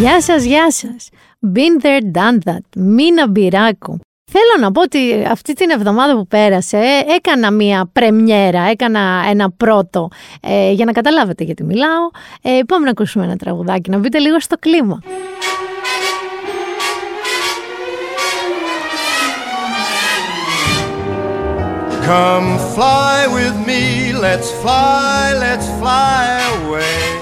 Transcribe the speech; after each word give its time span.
Γεια 0.00 0.20
σας, 0.20 0.44
γεια 0.44 0.70
σας. 0.70 1.08
Been 1.54 1.84
there, 1.84 2.16
done 2.18 2.38
that. 2.48 2.58
Μίνα 2.76 3.28
Μπυράκου. 3.28 3.98
Θέλω 4.32 4.60
να 4.60 4.72
πω 4.72 4.82
ότι 4.82 5.24
αυτή 5.30 5.52
την 5.52 5.70
εβδομάδα 5.70 6.16
που 6.16 6.26
πέρασε 6.26 6.78
έκανα 7.16 7.50
μία 7.50 7.90
πρεμιέρα, 7.92 8.60
έκανα 8.60 9.24
ένα 9.28 9.50
πρώτο 9.50 10.08
ε, 10.40 10.70
για 10.72 10.84
να 10.84 10.92
καταλάβετε 10.92 11.44
γιατί 11.44 11.64
μιλάω. 11.64 12.10
Ε, 12.42 12.60
πάμε 12.66 12.84
να 12.84 12.90
ακούσουμε 12.90 13.24
ένα 13.24 13.36
τραγουδάκι, 13.36 13.90
να 13.90 13.98
μπείτε 13.98 14.18
λίγο 14.18 14.40
στο 14.40 14.56
κλίμα. 14.58 15.02
Come 22.06 22.58
fly 22.76 23.18
with 23.36 23.56
me, 23.68 24.12
let's 24.24 24.50
fly, 24.62 25.34
let's 25.44 25.68
fly 25.80 26.24
away. 26.56 27.20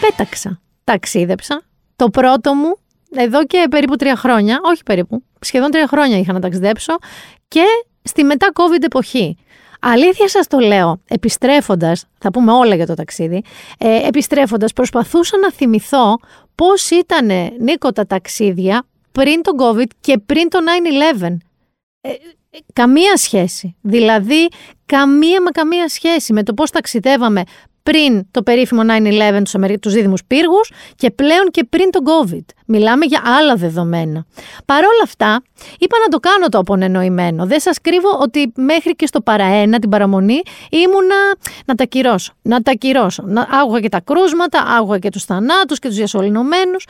Πέταξα, 0.00 0.61
ταξίδεψα. 0.84 1.62
Το 1.96 2.10
πρώτο 2.10 2.54
μου 2.54 2.76
εδώ 3.16 3.44
και 3.44 3.66
περίπου 3.70 3.96
τρία 3.96 4.16
χρόνια, 4.16 4.60
όχι 4.62 4.82
περίπου, 4.82 5.22
σχεδόν 5.40 5.70
τρία 5.70 5.86
χρόνια 5.86 6.18
είχα 6.18 6.32
να 6.32 6.40
ταξιδέψω 6.40 6.96
και 7.48 7.64
στη 8.02 8.24
μετά-COVID 8.24 8.82
εποχή. 8.82 9.36
Αλήθεια 9.80 10.28
σας 10.28 10.46
το 10.46 10.58
λέω, 10.58 11.00
επιστρέφοντας, 11.08 12.06
θα 12.18 12.30
πούμε 12.30 12.52
όλα 12.52 12.74
για 12.74 12.86
το 12.86 12.94
ταξίδι, 12.94 13.42
ε, 13.78 14.06
επιστρέφοντας 14.06 14.72
προσπαθούσα 14.72 15.38
να 15.38 15.52
θυμηθώ 15.52 16.18
πώς 16.54 16.90
ήταν, 16.90 17.28
Νίκο, 17.58 17.92
τα 17.92 18.06
ταξίδια 18.06 18.86
πριν 19.12 19.42
τον 19.42 19.54
COVID 19.58 19.90
και 20.00 20.18
πριν 20.18 20.48
το 20.48 20.58
9-11. 20.58 21.36
Ε, 22.00 22.10
καμία 22.72 23.16
σχέση. 23.16 23.76
Δηλαδή, 23.80 24.48
καμία 24.86 25.42
μα 25.42 25.50
καμία 25.50 25.88
σχέση 25.88 26.32
με 26.32 26.42
το 26.42 26.54
πώς 26.54 26.70
ταξιδεύαμε 26.70 27.42
πριν 27.82 28.30
το 28.30 28.42
περίφημο 28.42 28.82
9-11 29.60 29.74
τους 29.80 29.92
δίδυμους 29.92 30.24
πύργους 30.24 30.72
και 30.94 31.10
πλέον 31.10 31.50
και 31.50 31.64
πριν 31.64 31.90
τον 31.90 32.02
COVID. 32.06 32.44
Μιλάμε 32.66 33.04
για 33.04 33.22
άλλα 33.24 33.54
δεδομένα. 33.54 34.24
Παρ' 34.64 34.84
όλα 34.84 35.02
αυτά, 35.02 35.42
είπα 35.78 35.98
να 35.98 36.08
το 36.08 36.18
κάνω 36.18 36.48
το 36.48 36.58
απονενοημένο. 36.58 37.46
Δεν 37.46 37.60
σας 37.60 37.80
κρύβω 37.80 38.18
ότι 38.20 38.52
μέχρι 38.56 38.96
και 38.96 39.06
στο 39.06 39.20
παραένα, 39.20 39.78
την 39.78 39.90
παραμονή, 39.90 40.42
ήμουνα 40.70 41.36
να 41.64 41.74
τα 41.74 41.84
κυρώσω. 41.84 42.32
Να 42.42 42.62
τα 42.62 42.72
κυρώσω. 42.72 43.22
Να, 43.26 43.48
άκουγα 43.50 43.80
και 43.80 43.88
τα 43.88 44.00
κρούσματα, 44.00 44.60
άκουγα 44.78 44.98
και 44.98 45.10
τους 45.10 45.24
θανάτους 45.24 45.78
και 45.78 45.88
τους 45.88 45.96
διασωληνωμένους. 45.96 46.86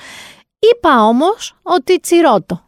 Είπα 0.59 1.06
όμως 1.06 1.55
ότι 1.62 2.01
τσιρώτο 2.01 2.62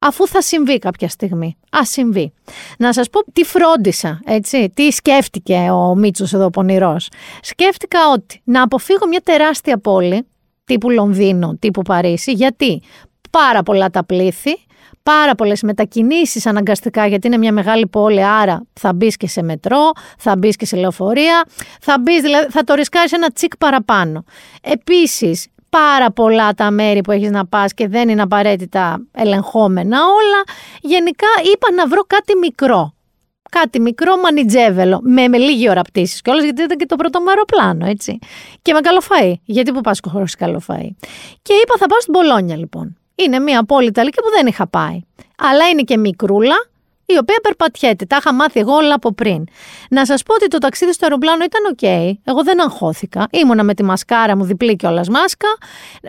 αφού 0.00 0.26
θα 0.26 0.42
συμβεί 0.42 0.78
κάποια 0.78 1.08
στιγμή. 1.08 1.56
Α 1.70 1.84
συμβεί. 1.84 2.32
Να 2.78 2.92
σας 2.92 3.10
πω 3.10 3.32
τι 3.32 3.44
φρόντισα, 3.44 4.20
έτσι, 4.24 4.70
τι 4.74 4.90
σκέφτηκε 4.90 5.68
ο 5.70 5.94
Μίτσος 5.94 6.32
εδώ 6.32 6.50
πονηρός. 6.50 7.08
Σκέφτηκα 7.42 7.98
ότι 8.12 8.40
να 8.44 8.62
αποφύγω 8.62 9.06
μια 9.08 9.20
τεράστια 9.20 9.78
πόλη, 9.78 10.26
τύπου 10.64 10.90
Λονδίνο, 10.90 11.56
τύπου 11.58 11.82
Παρίσι, 11.82 12.32
γιατί 12.32 12.82
πάρα 13.30 13.62
πολλά 13.62 13.90
τα 13.90 14.04
πλήθη, 14.04 14.56
πάρα 15.02 15.34
πολλές 15.34 15.62
μετακινήσεις 15.62 16.46
αναγκαστικά, 16.46 17.06
γιατί 17.06 17.26
είναι 17.26 17.38
μια 17.38 17.52
μεγάλη 17.52 17.86
πόλη, 17.86 18.24
άρα 18.24 18.66
θα 18.72 18.92
μπεις 18.92 19.16
και 19.16 19.28
σε 19.28 19.42
μετρό, 19.42 19.90
θα 20.18 20.36
μπεις 20.36 20.56
και 20.56 20.66
σε 20.66 20.76
λεωφορεία, 20.76 21.44
θα, 21.80 21.98
μπεις, 22.00 22.20
δηλαδή, 22.22 22.50
θα 22.50 22.64
το 22.64 22.74
ρισκάρεις 22.74 23.12
ένα 23.12 23.30
τσικ 23.30 23.56
παραπάνω. 23.56 24.24
Επίσης, 24.62 25.46
πάρα 25.70 26.10
πολλά 26.10 26.54
τα 26.54 26.70
μέρη 26.70 27.00
που 27.00 27.12
έχεις 27.12 27.30
να 27.30 27.46
πας 27.46 27.74
και 27.74 27.88
δεν 27.88 28.08
είναι 28.08 28.22
απαραίτητα 28.22 29.06
ελεγχόμενα 29.12 29.98
όλα. 29.98 30.42
Γενικά 30.80 31.26
είπα 31.52 31.72
να 31.74 31.86
βρω 31.86 32.02
κάτι 32.06 32.36
μικρό. 32.36 32.94
Κάτι 33.50 33.80
μικρό 33.80 34.16
μανιτζέβελο, 34.16 35.00
με, 35.02 35.28
με 35.28 35.38
λίγη 35.38 35.70
ώρα 35.70 35.82
πτήσης 35.82 36.20
κιόλας, 36.20 36.44
γιατί 36.44 36.62
ήταν 36.62 36.76
και 36.76 36.86
το 36.86 36.96
πρώτο 36.96 37.20
μου 37.20 37.28
αεροπλάνο, 37.28 37.86
έτσι. 37.86 38.18
Και 38.62 38.72
με 38.72 38.80
καλό 38.80 39.00
φαΐ. 39.08 39.32
Γιατί 39.44 39.72
που 39.72 39.80
πας 39.80 40.00
χωρίς 40.10 40.34
καλό 40.34 40.62
φαΐ. 40.66 40.88
Και 41.42 41.52
είπα 41.62 41.74
θα 41.78 41.86
πάω 41.86 42.00
στην 42.00 42.12
Μπολόνια, 42.12 42.56
λοιπόν. 42.56 42.96
Είναι 43.14 43.38
μια 43.38 43.64
πόλη 43.64 43.86
Ιταλική 43.86 44.20
που 44.20 44.30
δεν 44.30 44.46
είχα 44.46 44.66
πάει. 44.66 45.00
Αλλά 45.38 45.68
είναι 45.68 45.82
και 45.82 45.98
μικρούλα, 45.98 46.54
η 47.12 47.18
οποία 47.18 47.38
περπατιέται. 47.42 48.04
Τα 48.04 48.16
είχα 48.20 48.34
μάθει 48.34 48.60
εγώ 48.60 48.74
όλα 48.74 48.94
από 48.94 49.12
πριν. 49.12 49.44
Να 49.90 50.06
σας 50.06 50.22
πω 50.22 50.34
ότι 50.34 50.48
το 50.48 50.58
ταξίδι 50.58 50.92
στο 50.92 51.04
αεροπλάνο 51.06 51.44
ήταν 51.44 51.60
οκ. 51.70 51.82
Εγώ 52.24 52.42
δεν 52.42 52.62
αγχώθηκα. 52.62 53.26
Ήμουνα 53.30 53.62
με 53.62 53.74
τη 53.74 53.82
μασκάρα 53.84 54.36
μου 54.36 54.44
διπλή 54.44 54.76
κιόλας 54.76 55.08
μάσκα. 55.08 55.48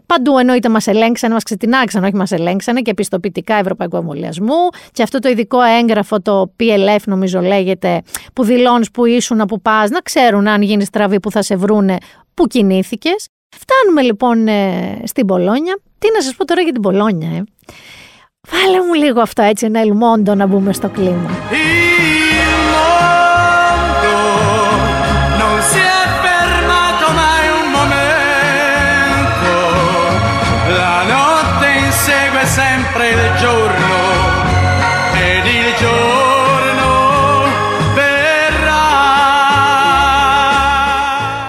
Παντού 0.05 0.37
εννοείται 0.37 0.69
μας 0.69 0.87
ελέγξανε, 0.87 1.33
μας 1.33 1.43
ξετινάξαν, 1.43 2.03
όχι 2.03 2.15
μας 2.15 2.31
ελέγξανε 2.31 2.81
και 2.81 2.93
πιστοποιητικά 2.93 3.55
ευρωπαϊκού 3.55 3.97
εμβολιασμού. 3.97 4.69
Και 4.91 5.03
αυτό 5.03 5.19
το 5.19 5.29
ειδικό 5.29 5.61
έγγραφο, 5.61 6.21
το 6.21 6.53
PLF 6.59 7.03
νομίζω 7.05 7.41
λέγεται, 7.41 8.01
που 8.33 8.43
δηλώνεις 8.43 8.91
που 8.91 9.05
ήσουν, 9.05 9.45
που 9.45 9.61
πας, 9.61 9.89
να 9.89 9.99
ξέρουν 9.99 10.47
αν 10.47 10.61
γίνεις 10.61 10.87
στραβή 10.87 11.19
που 11.19 11.31
θα 11.31 11.41
σε 11.41 11.55
βρούνε, 11.55 11.97
που 12.33 12.47
κινήθηκες. 12.47 13.27
Φτάνουμε 13.55 14.01
λοιπόν 14.01 14.47
ε, 14.47 15.01
στην 15.03 15.25
Πολόνια. 15.25 15.79
Τι 15.99 16.07
να 16.13 16.21
σας 16.21 16.35
πω 16.35 16.45
τώρα 16.45 16.61
για 16.61 16.71
την 16.71 16.81
Πολόνια, 16.81 17.29
ε. 17.29 17.43
Βάλε 18.49 18.85
μου 18.85 18.93
λίγο 18.93 19.21
αυτό 19.21 19.41
έτσι 19.41 19.65
ένα 19.65 19.79
ελμόντο 19.79 20.35
να 20.35 20.45
μπούμε 20.45 20.73
στο 20.73 20.89
κλίμα. 20.89 21.29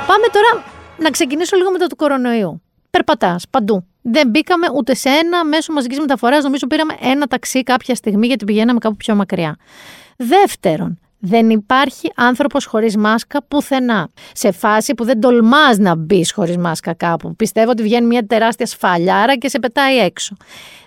Πάμε 0.07 0.27
τώρα 0.33 0.65
να 0.99 1.11
ξεκινήσω 1.11 1.57
λίγο 1.57 1.71
με 1.71 1.79
το 1.79 1.87
του 1.87 1.97
κορονοϊού. 1.97 2.63
Περπατάς 2.97 3.45
παντού. 3.51 3.87
Δεν 4.03 4.29
μπήκαμε 4.29 4.67
ούτε 4.75 4.95
σε 4.95 5.09
ένα 5.09 5.45
μέσο 5.45 5.73
μαζικής 5.73 5.99
μεταφοράς. 5.99 6.45
Νομίζω 6.45 6.67
πήραμε 6.67 6.95
ένα 7.01 7.27
ταξί 7.27 7.63
κάποια 7.63 7.95
στιγμή 7.95 8.27
γιατί 8.27 8.45
πηγαίναμε 8.45 8.79
κάπου 8.79 8.97
πιο 8.97 9.15
μακριά. 9.15 9.57
Δεύτερον, 10.17 10.99
δεν 11.19 11.51
υπάρχει 11.51 12.13
άνθρωπος 12.15 12.65
χωρίς 12.65 12.97
μάσκα 12.97 13.43
πουθενά. 13.43 14.09
Σε 14.33 14.51
φάση 14.51 14.95
που 14.95 15.05
δεν 15.05 15.21
τολμάς 15.21 15.79
να 15.79 15.95
μπεις 15.95 16.33
χωρίς 16.33 16.57
μάσκα 16.57 16.95
κάπου. 16.95 17.37
Πιστεύω 17.37 17.71
ότι 17.71 17.83
βγαίνει 17.83 18.07
μια 18.07 18.27
τεράστια 18.27 18.67
σφαλιάρα 18.67 19.37
και 19.37 19.49
σε 19.49 19.59
πετάει 19.59 19.97
έξω. 19.97 20.37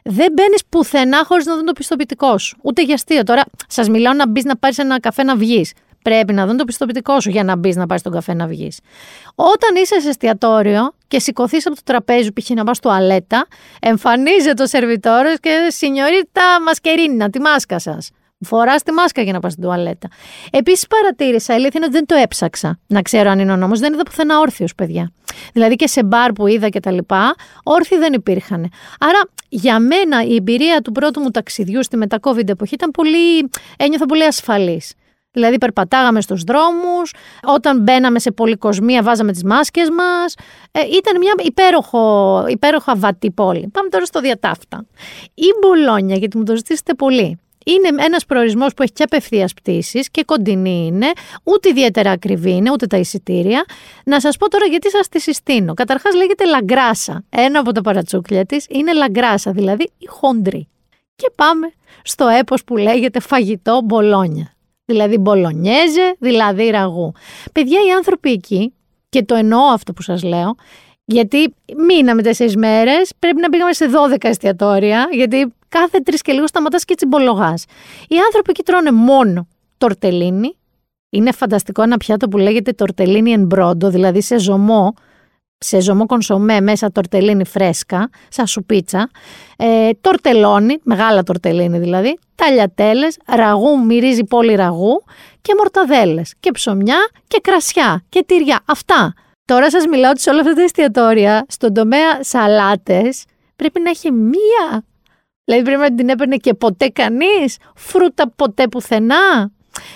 Δεν 0.03 0.31
μπαίνεις 0.33 0.65
πουθενά 0.69 1.23
χωρίς 1.25 1.45
να 1.45 1.55
δουν 1.55 1.65
το 1.65 1.73
πιστοποιητικό 1.73 2.37
σου. 2.37 2.57
Ούτε 2.61 2.83
για 2.83 2.93
αστείο. 2.93 3.23
Τώρα 3.23 3.43
σας 3.67 3.89
μιλάω 3.89 4.13
να 4.13 4.27
μπεις 4.27 4.43
να 4.43 4.57
πάρεις 4.57 4.77
ένα 4.77 4.99
καφέ 4.99 5.23
να 5.23 5.35
βγεις. 5.35 5.73
Πρέπει 6.09 6.33
να 6.33 6.45
δουν 6.45 6.57
το 6.57 6.63
πιστοποιητικό 6.63 7.19
σου 7.19 7.29
για 7.29 7.43
να 7.43 7.55
μπεις 7.55 7.75
να 7.75 7.85
πάρει 7.85 8.01
τον 8.01 8.11
καφέ 8.11 8.33
να 8.33 8.47
βγεις. 8.47 8.79
Όταν 9.35 9.75
είσαι 9.75 9.99
σε 9.99 10.09
εστιατόριο 10.09 10.91
και 11.07 11.19
σηκωθείς 11.19 11.65
από 11.65 11.75
το 11.75 11.81
τραπέζι, 11.83 12.31
π.χ. 12.31 12.49
να 12.49 12.63
πας 12.63 12.79
αλέτα, 12.83 13.47
εμφανίζεται 13.79 14.63
ο 14.63 14.65
σερβιτόρο 14.67 15.37
και 15.37 15.67
σινιωρίτα 15.67 16.41
μασκερίνα, 16.65 17.29
τη 17.29 17.39
μάσκα 17.39 17.79
σας. 17.79 18.11
Φοράς 18.39 18.83
τη 18.83 18.91
μάσκα 18.91 19.21
για 19.21 19.33
να 19.33 19.39
πας 19.39 19.51
στην 19.51 19.63
τουαλέτα. 19.63 20.07
Επίσης, 20.51 20.87
παρατήρησα, 20.87 21.53
η 21.53 21.55
αλήθεια 21.55 21.73
είναι 21.75 21.85
ότι 21.85 21.95
δεν 21.95 22.05
το 22.05 22.15
έψαξα 22.15 22.79
να 22.87 23.01
ξέρω 23.01 23.29
αν 23.29 23.39
είναι 23.39 23.51
ο 23.51 23.55
νόμος. 23.55 23.79
Δεν 23.79 23.93
είδα 23.93 24.03
πουθενά 24.03 24.39
όρθιος, 24.39 24.75
παιδιά. 24.75 25.11
Δηλαδή 25.53 25.75
και 25.75 25.87
σε 25.87 26.03
μπαρ 26.03 26.31
που 26.31 26.47
είδα 26.47 26.69
και 26.69 26.79
τα 26.79 26.91
λοιπά, 26.91 27.35
όρθιοι 27.63 27.97
δεν 27.97 28.13
υπήρχαν. 28.13 28.71
Άρα, 28.99 29.19
για 29.49 29.79
μένα 29.79 30.23
η 30.23 30.35
εμπειρία 30.35 30.81
του 30.81 30.91
πρώτου 30.91 31.21
μου 31.21 31.31
ταξιδιού 31.31 31.83
στη 31.83 31.97
μετά-COVID 31.97 32.47
εποχή 32.47 32.73
ήταν 32.73 32.91
πολύ. 32.91 33.49
ένιωθα 33.77 34.05
πολύ 34.05 34.23
ασφαλής. 34.23 34.93
Δηλαδή 35.35 35.57
περπατάγαμε 35.57 36.21
στους 36.21 36.43
δρόμους, 36.43 37.13
όταν 37.43 37.81
μπαίναμε 37.81 38.19
σε 38.19 38.31
πολυκοσμία 38.31 39.03
βάζαμε 39.03 39.31
τις 39.31 39.43
μάσκες 39.43 39.89
μας. 39.89 40.35
Ε, 40.71 40.79
ήταν 40.79 41.17
μια 41.17 41.33
υπέροχο, 41.43 42.45
υπέροχα 42.47 42.95
βατή 42.95 43.31
πόλη. 43.31 43.69
Πάμε 43.71 43.89
τώρα 43.89 44.05
στο 44.05 44.19
διατάφτα. 44.19 44.85
Η 45.33 45.47
Μπολόνια, 45.61 46.15
γιατί 46.15 46.37
μου 46.37 46.43
το 46.43 46.55
ζητήσετε 46.55 46.93
πολύ, 46.93 47.39
είναι 47.65 48.03
ένας 48.03 48.25
προορισμός 48.25 48.73
που 48.73 48.81
έχει 48.81 48.91
και 48.91 49.03
απευθείας 49.03 49.53
πτήσεις 49.53 50.09
και 50.09 50.23
κοντινή 50.23 50.85
είναι, 50.85 51.11
ούτε 51.43 51.69
ιδιαίτερα 51.69 52.11
ακριβή 52.11 52.51
είναι, 52.51 52.71
ούτε 52.71 52.87
τα 52.87 52.97
εισιτήρια. 52.97 53.65
Να 54.05 54.19
σας 54.19 54.37
πω 54.37 54.49
τώρα 54.49 54.65
γιατί 54.65 54.89
σας 54.89 55.09
τη 55.09 55.19
συστήνω. 55.19 55.73
Καταρχάς 55.73 56.15
λέγεται 56.15 56.45
Λαγκράσα. 56.45 57.23
Ένα 57.29 57.59
από 57.59 57.71
τα 57.71 57.81
παρατσούκλια 57.81 58.45
της 58.45 58.65
είναι 58.69 58.93
Λαγκράσα, 58.93 59.51
δηλαδή 59.51 59.91
η 59.97 60.05
χοντρή. 60.05 60.67
Και 61.15 61.31
πάμε 61.35 61.71
στο 62.03 62.27
έπος 62.27 62.63
που 62.63 62.77
λέγεται 62.77 63.19
φαγητό 63.19 63.81
Μπολόνια 63.83 64.54
δηλαδή 64.85 65.17
μπολονιέζε, 65.17 66.15
δηλαδή 66.19 66.69
ραγού. 66.69 67.13
Παιδιά, 67.51 67.79
οι 67.87 67.91
άνθρωποι 67.91 68.31
εκεί, 68.31 68.73
και 69.09 69.23
το 69.23 69.35
εννοώ 69.35 69.59
αυτό 69.61 69.93
που 69.93 70.01
σας 70.01 70.23
λέω, 70.23 70.55
γιατί 71.05 71.53
μείναμε 71.87 72.21
τέσσερις 72.21 72.55
μέρες, 72.55 73.11
πρέπει 73.19 73.41
να 73.41 73.49
πήγαμε 73.49 73.73
σε 73.73 73.85
12 73.85 74.15
εστιατόρια, 74.29 75.07
γιατί 75.11 75.53
κάθε 75.69 75.99
τρεις 75.99 76.21
και 76.21 76.31
λίγο 76.31 76.47
σταματάς 76.47 76.85
και 76.85 76.95
τσιμπολογάς. 76.95 77.65
Οι 78.07 78.15
άνθρωποι 78.25 78.49
εκεί 78.49 78.63
τρώνε 78.63 78.91
μόνο 78.91 79.47
τορτελίνι. 79.77 80.57
Είναι 81.09 81.31
φανταστικό 81.31 81.81
ένα 81.81 81.97
πιάτο 81.97 82.27
που 82.27 82.37
λέγεται 82.37 82.71
τορτελίνι 82.71 83.31
εμπρόντο, 83.31 83.89
δηλαδή 83.89 84.21
σε 84.21 84.39
ζωμό, 84.39 84.93
σε 85.57 85.79
ζωμό 85.79 86.05
κονσομέ 86.05 86.61
μέσα 86.61 86.91
τορτελίνι 86.91 87.45
φρέσκα, 87.45 88.09
σαν 88.29 88.47
σουπίτσα, 88.47 89.09
ε, 89.57 89.89
τορτελόνι, 90.01 90.77
μεγάλα 90.83 91.23
τορτελίνι 91.23 91.79
δηλαδή, 91.79 92.17
ταλιατέλες, 92.35 93.17
ραγού, 93.25 93.85
μυρίζει 93.85 94.23
πολύ 94.23 94.55
ραγού 94.55 95.03
και 95.41 95.53
μορταδέλες 95.57 96.33
και 96.39 96.51
ψωμιά 96.51 96.97
και 97.27 97.39
κρασιά 97.43 98.03
και 98.09 98.23
τυριά. 98.27 98.59
Αυτά. 98.65 99.13
Τώρα 99.45 99.69
σας 99.69 99.85
μιλάω 99.85 100.09
ότι 100.11 100.21
σε 100.21 100.29
όλα 100.29 100.39
αυτά 100.39 100.53
τα 100.53 100.61
εστιατόρια, 100.61 101.45
στον 101.47 101.73
τομέα 101.73 102.23
σαλάτες, 102.23 103.23
πρέπει 103.55 103.79
να 103.79 103.89
έχει 103.89 104.11
μία. 104.11 104.85
Δηλαδή 105.43 105.63
πρέπει 105.63 105.81
να 105.81 105.95
την 105.95 106.09
έπαιρνε 106.09 106.35
και 106.35 106.53
ποτέ 106.53 106.87
κανείς, 106.87 107.57
φρούτα 107.75 108.31
ποτέ 108.35 108.67
πουθενά. 108.67 109.51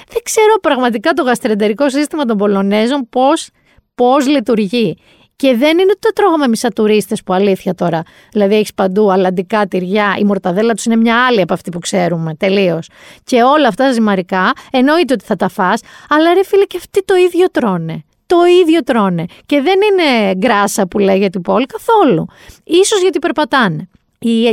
Δεν 0.10 0.22
ξέρω 0.24 0.60
πραγματικά 0.62 1.14
το 1.14 1.24
γαστρεντερικό 1.24 1.90
σύστημα 1.90 2.26
των 2.26 2.38
Πολωνέζων 2.38 3.08
πώς, 3.10 3.50
πώς 3.96 4.28
λειτουργεί. 4.28 4.98
Και 5.42 5.56
δεν 5.56 5.78
είναι 5.78 5.92
ότι 5.92 6.00
το 6.00 6.10
τρώγαμε 6.14 6.48
μισά 6.48 6.70
τουρίστες 6.70 7.24
που 7.24 7.34
αλήθεια 7.34 7.76
τώρα. 7.76 8.04
Δηλαδή 8.32 8.56
έχεις 8.56 8.74
παντού 8.74 9.12
αλλαντικά 9.12 9.68
τυριά, 9.68 10.16
η 10.20 10.24
μορταδέλα 10.24 10.74
τους 10.74 10.86
είναι 10.86 10.96
μια 10.96 11.26
άλλη 11.26 11.42
από 11.42 11.54
αυτή 11.54 11.70
που 11.70 11.80
ξέρουμε. 11.80 12.36
Τελείως. 12.36 12.90
Και 13.24 13.44
όλα 13.44 13.68
αυτά 13.68 13.92
ζυμαρικά, 13.92 14.52
εννοείται 14.72 15.14
ότι 15.14 15.26
θα 15.26 15.36
τα 15.36 15.50
φας, 15.50 15.82
αλλά 16.10 16.34
ρε 16.34 16.44
φίλε 16.44 16.64
και 16.64 16.78
αυτοί 16.78 17.04
το 17.06 17.16
ίδιο 17.16 17.50
τρώνε. 17.52 18.04
Το 18.26 18.38
ίδιο 18.62 18.84
τρώνε. 18.84 19.26
Και 19.46 19.62
δεν 19.62 19.76
είναι 19.92 20.34
γκράσα 20.36 20.88
που 20.88 21.00
λέγεται 21.00 21.38
η 21.38 21.42
πόλη 21.42 21.66
καθόλου. 21.66 22.26
Ίσως 22.64 23.02
γιατί 23.02 23.20
περπατάνε. 23.20 23.90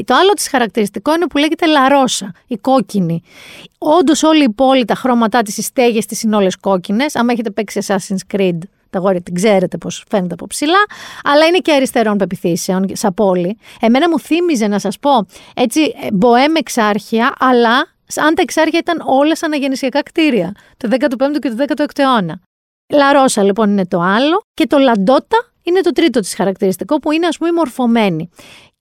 Το 0.04 0.14
άλλο 0.14 0.32
της 0.36 0.48
χαρακτηριστικό 0.48 1.14
είναι 1.14 1.26
που 1.26 1.38
λέγεται 1.38 1.66
λαρώσα, 1.66 2.32
η 2.46 2.56
κόκκινη. 2.56 3.22
Όντως 3.78 4.22
όλη 4.22 4.42
η 4.44 4.50
πόλη, 4.50 4.84
τα 4.84 4.94
χρώματά 4.94 5.42
της, 5.42 5.56
οι 5.56 5.62
στέγες 5.62 6.06
της 6.06 6.22
είναι 6.22 6.36
όλες 6.36 6.56
κόκκινες. 6.56 7.16
Αν 7.16 7.28
έχετε 7.28 7.50
παίξει 7.50 7.80
Assassin's 7.86 8.36
Creed, 8.36 8.58
τα 8.96 9.02
γόρια 9.02 9.22
την 9.22 9.34
ξέρετε 9.34 9.78
πώ 9.78 9.88
φαίνεται 10.08 10.34
από 10.34 10.46
ψηλά, 10.46 10.84
αλλά 11.24 11.46
είναι 11.46 11.58
και 11.58 11.72
αριστερών 11.72 12.16
πεπιθήσεων, 12.16 12.86
σαν 12.92 13.14
πόλη. 13.14 13.58
Εμένα 13.80 14.08
μου 14.08 14.20
θύμιζε 14.20 14.66
να 14.66 14.78
σας 14.78 14.98
πω 14.98 15.26
έτσι 15.54 15.80
μποέμ 16.12 16.54
εξάρχεια, 16.56 17.34
αλλά 17.38 17.76
αν 18.16 18.34
τα 18.34 18.42
εξάρχεια 18.42 18.78
ήταν 18.78 19.02
όλα 19.06 19.36
αναγεννησιακά 19.40 20.02
κτίρια, 20.02 20.54
το 20.76 20.88
15ο 20.90 21.38
και 21.40 21.48
το 21.48 21.64
16ο 21.68 21.84
αιώνα. 21.94 22.40
Λαρώσα 22.92 23.42
λοιπόν 23.42 23.70
είναι 23.70 23.86
το 23.86 24.00
άλλο 24.00 24.40
και 24.54 24.66
το 24.66 24.78
λαντότα 24.78 25.52
είναι 25.62 25.80
το 25.80 25.92
τρίτο 25.92 26.20
της 26.20 26.34
χαρακτηριστικό 26.34 26.98
που 26.98 27.12
είναι 27.12 27.26
ας 27.26 27.36
πούμε 27.38 27.52
μορφωμένη. 27.52 28.30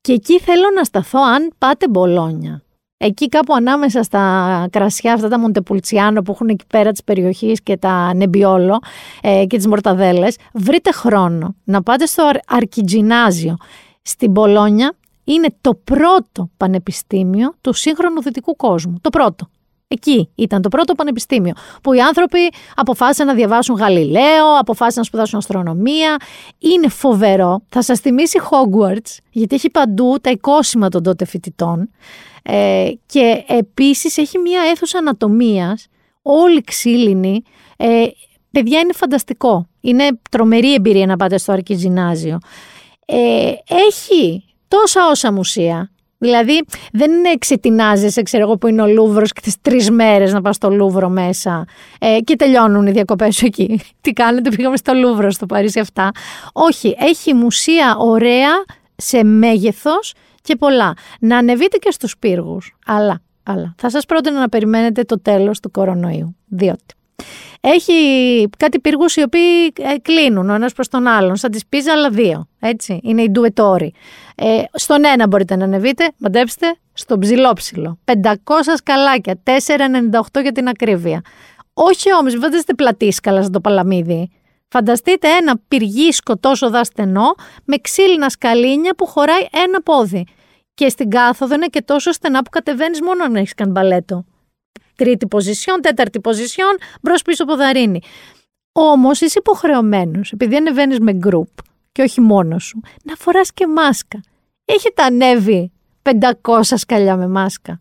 Και 0.02 0.14
εκεί 0.14 0.40
θέλω 0.40 0.70
να 0.76 0.84
σταθώ 0.84 1.20
αν 1.20 1.54
πάτε 1.58 1.88
Μπολόνια. 1.88 2.65
Εκεί 2.98 3.30
κάπου 3.30 3.54
ανάμεσα 3.54 4.04
στα 4.04 4.68
κρασιά 4.72 5.14
αυτά 5.14 5.28
τα 5.28 5.40
Μοντεπουλτσιάνο 5.40 6.22
που 6.22 6.32
έχουν 6.32 6.48
εκεί 6.48 6.66
πέρα 6.68 6.92
της 6.92 7.04
περιοχής 7.04 7.62
και 7.62 7.78
τα 7.78 8.14
Νεμπιόλο 8.14 8.80
ε, 9.22 9.46
και 9.48 9.58
τις 9.58 9.68
Μορταδέλες, 9.68 10.38
βρείτε 10.54 10.92
χρόνο 10.92 11.56
να 11.64 11.84
πάτε 11.84 12.06
στο 12.06 12.30
Αρκιτζινάζιο 12.48 13.58
στην 14.02 14.32
Μπολόνια. 14.32 14.94
Είναι 15.24 15.48
το 15.62 15.80
πρώτο 15.84 16.50
πανεπιστήμιο 16.58 17.54
του 17.62 17.74
σύγχρονου 17.74 18.22
δυτικού 18.22 18.56
κόσμου. 18.56 18.98
Το 19.02 19.10
πρώτο. 19.10 19.50
Εκεί 19.88 20.30
ήταν 20.36 20.62
το 20.62 20.70
πρώτο 20.70 20.96
πανεπιστήμιο 20.96 21.54
που 21.84 21.94
οι 21.94 22.02
άνθρωποι 22.02 22.40
αποφάσισαν 22.76 23.28
να 23.28 23.34
διαβάσουν 23.34 23.76
Γαλιλαίο, 23.76 24.58
αποφάσισαν 24.60 25.00
να 25.00 25.04
σπουδάσουν 25.04 25.38
αστρονομία. 25.40 26.16
Είναι 26.60 26.88
φοβερό. 26.88 27.62
Θα 27.70 27.82
σας 27.82 28.00
θυμίσει 28.00 28.40
Hogwarts, 28.50 29.18
γιατί 29.32 29.56
έχει 29.56 29.70
παντού 29.70 30.18
τα 30.22 30.30
οικόσιμα 30.30 30.90
των 30.90 31.04
τότε 31.04 31.26
φοιτητών. 31.26 31.90
Ε, 32.48 32.92
και 33.06 33.44
επίσης 33.48 34.18
έχει 34.18 34.38
μια 34.38 34.62
αίθουσα 34.72 34.98
ανατομίας, 34.98 35.88
όλη 36.22 36.62
ξύλινη. 36.62 37.44
Ε, 37.78 38.06
παιδιά 38.52 38.80
είναι 38.80 38.94
φανταστικό. 38.94 39.68
Είναι 39.82 40.08
τρομερή 40.30 40.74
εμπειρία 40.74 41.06
να 41.06 41.16
πάτε 41.16 41.38
στο 41.38 41.52
Αρκιζινάζιο. 41.52 42.38
Ε, 43.06 43.52
έχει 43.88 44.44
τόσα 44.68 45.08
όσα 45.10 45.32
μουσεία. 45.32 45.90
Δηλαδή 46.18 46.64
δεν 46.92 47.12
είναι 47.12 47.36
ξετινάζεσαι, 47.40 48.22
ξέρω 48.22 48.44
εγώ 48.44 48.58
που 48.58 48.68
είναι 48.68 48.82
ο 48.82 48.88
Λούβρος 48.88 49.34
και 49.34 49.42
τις 49.42 49.62
τρεις 49.62 49.92
μέρες 49.92 50.34
να 50.34 50.42
πας 50.42 50.56
στο 50.56 50.70
Λούβρο 50.70 51.10
μέσα 51.10 51.66
ε, 52.00 52.20
και 52.24 52.36
τελειώνουν 52.36 52.88
οι 52.88 52.92
διακοπές 52.92 53.36
σου 53.36 53.46
εκεί. 53.46 53.80
Τι 54.02 54.12
κάνετε, 54.12 54.50
πήγαμε 54.50 54.78
στο 54.78 54.94
Λούβρο 54.94 55.32
στο 55.32 55.46
Παρίσι 55.46 55.80
αυτά. 55.80 56.12
Όχι, 56.54 56.96
έχει 57.00 57.34
μουσεία 57.34 57.96
ωραία 58.00 58.52
σε 58.96 59.24
μέγεθος 59.24 60.14
και 60.46 60.56
πολλά. 60.56 60.94
Να 61.20 61.38
ανεβείτε 61.38 61.78
και 61.78 61.92
στους 61.92 62.18
πύργους, 62.18 62.76
αλλά, 62.86 63.22
αλλά 63.44 63.76
θα 63.78 63.90
σας 63.90 64.06
πρότεινα 64.06 64.40
να 64.40 64.50
περιμένετε 64.50 65.04
το 65.04 65.22
τέλος 65.22 65.60
του 65.60 65.72
κορονοϊού, 65.72 66.36
διότι 66.48 66.96
έχει 67.68 67.94
κάτι 68.58 68.80
πύργους 68.80 69.16
οι 69.16 69.22
οποίοι 69.22 69.74
ε, 69.78 69.98
κλείνουν 70.02 70.50
ο 70.50 70.54
ένας 70.54 70.74
προς 70.74 70.88
τον 70.88 71.08
άλλον, 71.08 71.36
σαν 71.36 71.52
τη 71.52 71.60
πίζα, 71.70 71.92
αλλά 71.92 72.10
δύο. 72.10 72.48
Έτσι. 72.60 73.00
Είναι 73.04 73.22
οι 73.22 73.30
ντουετόροι. 73.30 73.94
Ε, 74.36 74.62
στον 74.74 75.06
ένα 75.06 75.28
μπορείτε 75.28 75.56
να 75.56 75.64
ανεβείτε, 75.64 76.12
μαντέψτε, 76.18 76.76
στο 76.94 77.18
ψηλόψιλο. 77.18 78.00
500 78.06 78.12
σκαλάκια, 78.76 79.40
4,98 79.44 80.42
για 80.42 80.52
την 80.52 80.68
ακρίβεια. 80.68 81.22
Όχι 81.74 82.14
όμως, 82.14 82.34
μην 82.34 82.42
φανταστείτε 82.42 82.74
πλατήσκαλα 82.74 83.42
σαν 83.42 83.52
το 83.52 83.60
παλαμίδι. 83.62 84.30
Φανταστείτε 84.78 85.28
ένα 85.28 85.60
πυργίσκο 85.68 86.38
τόσο 86.38 86.70
δαστενό 86.70 87.36
με 87.66 87.78
ξύλινα 87.78 88.30
σκαλίνια 88.30 88.96
που 88.96 89.06
χωράει 89.06 89.48
ένα 89.52 89.82
πόδι. 89.82 90.26
Και 90.74 90.90
στην 90.90 91.10
κάθοδο 91.10 91.56
είναι 91.56 91.66
και 91.66 91.82
τόσο 91.82 92.12
στενά 92.12 92.42
που 92.42 92.50
κατεβαίνεις 92.50 93.02
μόνο 93.02 93.24
αν 93.24 93.36
έχεις 93.36 93.54
καν 93.54 93.72
μπαλέτο 93.72 94.26
τρίτη 94.96 95.28
ποζισιόν, 95.28 95.82
τέταρτη 95.82 96.20
ποζισιόν, 96.20 96.78
μπρος 97.02 97.22
πίσω 97.22 97.46
ποδαρίνη. 97.46 98.02
Όμως 98.72 99.22
είσαι 99.22 99.40
υποχρεωμένος, 99.40 100.32
επειδή 100.32 100.56
ανεβαίνεις 100.56 101.00
με 101.00 101.14
γκρουπ 101.14 101.50
και 101.92 102.02
όχι 102.02 102.22
μόνος 102.22 102.64
σου, 102.64 102.80
να 103.04 103.16
φοράς 103.16 103.54
και 103.54 103.68
μάσκα. 103.68 104.22
Έχετε 104.66 105.04
ανέβει 105.04 105.72
500 106.42 106.62
σκαλιά 106.62 107.16
με 107.16 107.28
μάσκα. 107.28 107.80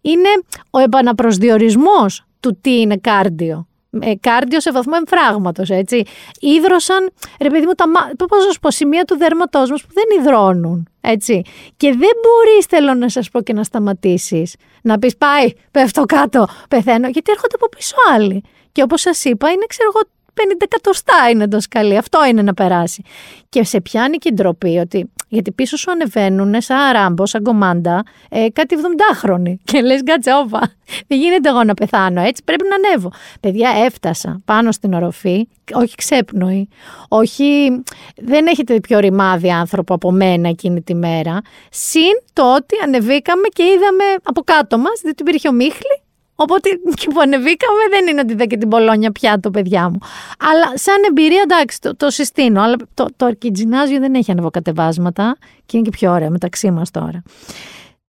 Είναι 0.00 0.28
ο 0.70 0.78
επαναπροσδιορισμός 0.78 2.24
του 2.40 2.58
τι 2.60 2.80
είναι 2.80 2.96
κάρντιο 2.96 3.56
ε, 3.58 3.75
κάρδιο 4.20 4.60
σε 4.60 4.72
βαθμό 4.72 4.92
εμφράγματος, 4.96 5.70
έτσι. 5.70 6.02
Ήδρωσαν, 6.40 7.12
ρε 7.40 7.48
παιδί 7.48 7.66
μου, 7.66 7.72
τα 7.72 7.84
πώς 8.26 8.46
να 8.46 8.58
πω, 8.60 8.70
σημεία 8.70 9.04
του 9.04 9.16
δέρματός 9.16 9.70
μας 9.70 9.82
που 9.82 9.88
δεν 9.92 10.04
υδρώνουν, 10.20 10.88
έτσι. 11.00 11.42
Και 11.76 11.88
δεν 11.88 12.10
μπορείς, 12.22 12.66
θέλω 12.68 12.94
να 12.94 13.08
σας 13.08 13.30
πω 13.30 13.42
και 13.42 13.52
να 13.52 13.62
σταματήσεις, 13.62 14.54
να 14.82 14.98
πεις 14.98 15.16
πάει, 15.16 15.52
πέφτω 15.70 16.04
κάτω, 16.04 16.48
πεθαίνω, 16.68 17.08
γιατί 17.08 17.30
έρχονται 17.30 17.54
από 17.54 17.68
πίσω 17.68 17.94
άλλοι. 18.14 18.42
Και 18.72 18.82
όπως 18.82 19.00
σας 19.00 19.24
είπα, 19.24 19.50
είναι, 19.50 19.64
ξέρω 19.68 19.90
εγώ, 19.94 20.02
50 20.34 20.62
εκατοστά 20.62 21.28
είναι 21.30 21.48
το 21.48 21.60
σκαλί. 21.60 21.96
Αυτό 21.96 22.26
είναι 22.26 22.42
να 22.42 22.54
περάσει. 22.54 23.02
Και 23.48 23.64
σε 23.64 23.80
πιάνει 23.80 24.16
και 24.16 24.28
η 24.28 24.34
ντροπή 24.34 24.78
ότι. 24.78 25.10
Γιατί 25.28 25.52
πίσω 25.52 25.76
σου 25.76 25.90
ανεβαίνουν 25.90 26.60
σαν 26.60 26.92
ράμπο, 26.92 27.26
σαν 27.26 27.42
κομμάντα, 27.42 28.02
ε, 28.28 28.46
κάτι 28.52 28.76
70χρονοι. 28.78 29.54
Και 29.72 29.80
λες, 29.80 30.02
κάτσε 30.02 30.30
όπα. 30.44 30.72
Δεν 31.06 31.18
γίνεται 31.18 31.48
εγώ 31.48 31.64
να 31.64 31.74
πεθάνω 31.74 32.20
έτσι. 32.20 32.42
Πρέπει 32.44 32.64
να 32.68 32.74
ανέβω. 32.74 33.12
Παιδιά, 33.40 33.70
έφτασα 33.84 34.40
πάνω 34.44 34.72
στην 34.72 34.92
οροφή, 34.92 35.48
όχι 35.72 35.94
ξέπνοη, 35.94 36.68
όχι. 37.08 37.68
Δεν 38.16 38.46
έχετε 38.46 38.80
πιο 38.80 38.98
ρημάδι 38.98 39.50
άνθρωπο 39.50 39.94
από 39.94 40.10
μένα 40.10 40.48
εκείνη 40.48 40.82
τη 40.82 40.94
μέρα. 40.94 41.40
Συν 41.70 42.22
το 42.32 42.54
ότι 42.54 42.76
ανεβήκαμε 42.84 43.48
και 43.48 43.62
είδαμε 43.62 44.04
από 44.22 44.42
κάτω 44.42 44.78
μας, 44.78 45.00
δεν 45.02 45.14
υπήρχε 45.18 45.48
ο 45.48 45.52
Μίχλη, 45.52 46.02
Οπότε 46.36 46.68
και 46.94 47.06
που 47.14 47.20
ανεβήκαμε 47.20 47.80
δεν 47.90 48.06
είναι 48.06 48.20
ότι 48.20 48.32
είδα 48.32 48.44
και 48.44 48.56
την 48.56 48.68
Πολόνια 48.68 49.12
πια 49.12 49.40
το 49.40 49.50
παιδιά 49.50 49.90
μου. 49.90 49.98
Αλλά 50.38 50.72
σαν 50.74 50.96
εμπειρία 51.08 51.40
εντάξει 51.44 51.80
το, 51.80 51.96
το 51.96 52.10
συστήνω. 52.10 52.62
Αλλά 52.62 52.76
το, 52.94 53.06
το 53.16 53.26
αρκιτζινάζιο 53.26 53.98
δεν 53.98 54.14
έχει 54.14 54.30
ανεβοκατεβάσματα 54.30 55.36
και 55.66 55.76
είναι 55.76 55.88
και 55.88 55.96
πιο 55.96 56.12
ωραίο 56.12 56.30
μεταξύ 56.30 56.70
μας 56.70 56.90
τώρα. 56.90 57.22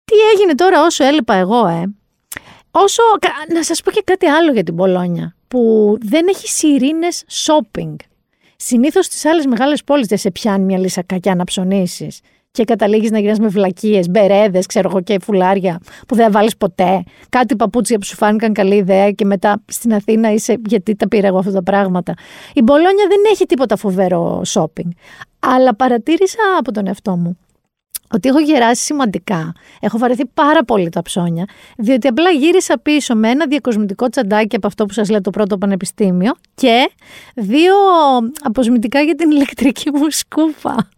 Τι 0.05 0.15
έγινε 0.35 0.55
τώρα 0.55 0.83
όσο 0.83 1.05
έλειπα 1.05 1.35
εγώ, 1.35 1.67
ε; 1.67 1.83
Όσο, 2.79 3.03
να 3.53 3.63
σας 3.63 3.83
πω 3.83 3.91
και 3.91 4.03
κάτι 4.05 4.27
άλλο 4.27 4.53
για 4.53 4.63
την 4.63 4.77
Πολόνια, 4.77 5.37
που 5.49 5.95
δεν 6.01 6.27
έχει 6.29 6.49
σιρήνες 6.49 7.25
shopping. 7.31 7.95
Συνήθως 8.57 9.05
στις 9.07 9.25
άλλες 9.25 9.47
μεγάλες 9.47 9.85
πόλεις 9.85 10.07
δεν 10.07 10.19
σε 10.19 10.31
πιάνει 10.31 10.65
μια 10.65 10.79
λύσακακιά 10.79 11.35
να 11.35 11.45
ψωνίσεις 11.45 12.21
και 12.57 12.65
καταλήγεις 12.65 13.11
να 13.11 13.19
γίνεις 13.19 13.39
με 13.39 13.49
βλακίε, 13.49 14.01
μπερέδες, 14.11 14.67
ξέρω 14.67 14.89
εγώ 14.91 15.01
και 15.01 15.19
φουλάρια 15.23 15.81
που 16.09 16.15
δεν 16.15 16.33
βάλεις 16.33 16.57
ποτέ. 16.57 17.03
Κάτι 17.29 17.57
παπούτσια 17.57 17.99
που 17.99 18.05
σου 18.05 18.15
φάνηκαν 18.15 18.53
καλή 18.53 18.75
ιδέα 18.75 19.11
και 19.11 19.25
μετά 19.25 19.63
στην 19.67 19.95
Αθήνα 19.95 20.33
είσαι 20.33 20.57
γιατί 20.67 20.97
τα 20.97 21.09
πήρα 21.09 21.27
εγώ 21.27 21.39
αυτά 21.39 21.53
τα 21.53 21.63
πράγματα. 21.63 22.15
Η 22.55 22.63
Μπολόνια 22.63 23.07
δεν 23.09 23.19
έχει 23.31 23.47
τίποτα 23.47 23.77
φοβερό 23.77 24.43
shopping. 24.47 24.89
Αλλά 25.39 25.75
παρατήρησα 25.75 26.39
από 26.59 26.73
τον 26.73 26.87
εαυτό 26.87 27.17
μου 27.17 27.39
ότι 28.15 28.29
έχω 28.29 28.39
γεράσει 28.39 28.83
σημαντικά. 28.83 29.53
Έχω 29.81 29.99
βαρεθεί 29.99 30.27
πάρα 30.27 30.65
πολύ 30.65 30.89
τα 30.89 31.03
ψώνια, 31.03 31.45
διότι 31.79 32.09
απλά 32.09 32.31
γύρισα 32.31 32.79
πίσω 32.83 33.15
με 33.15 33.29
ένα 33.29 33.47
διακοσμητικό 33.47 34.09
τσαντάκι 34.09 34.57
από 34.57 34.67
αυτό 34.67 34.85
που 34.87 34.93
σας 34.93 35.09
λέω 35.09 35.21
το 35.21 35.31
πρώτο 35.31 35.59
πανεπιστήμιο 35.59 36.33
και 36.55 36.91
δύο 37.35 37.75
αποσμητικά 38.43 39.01
για 39.01 39.15
την 39.15 39.31
ηλεκτρική 39.31 39.91
μου 39.91 40.11
σκούπα 40.11 40.89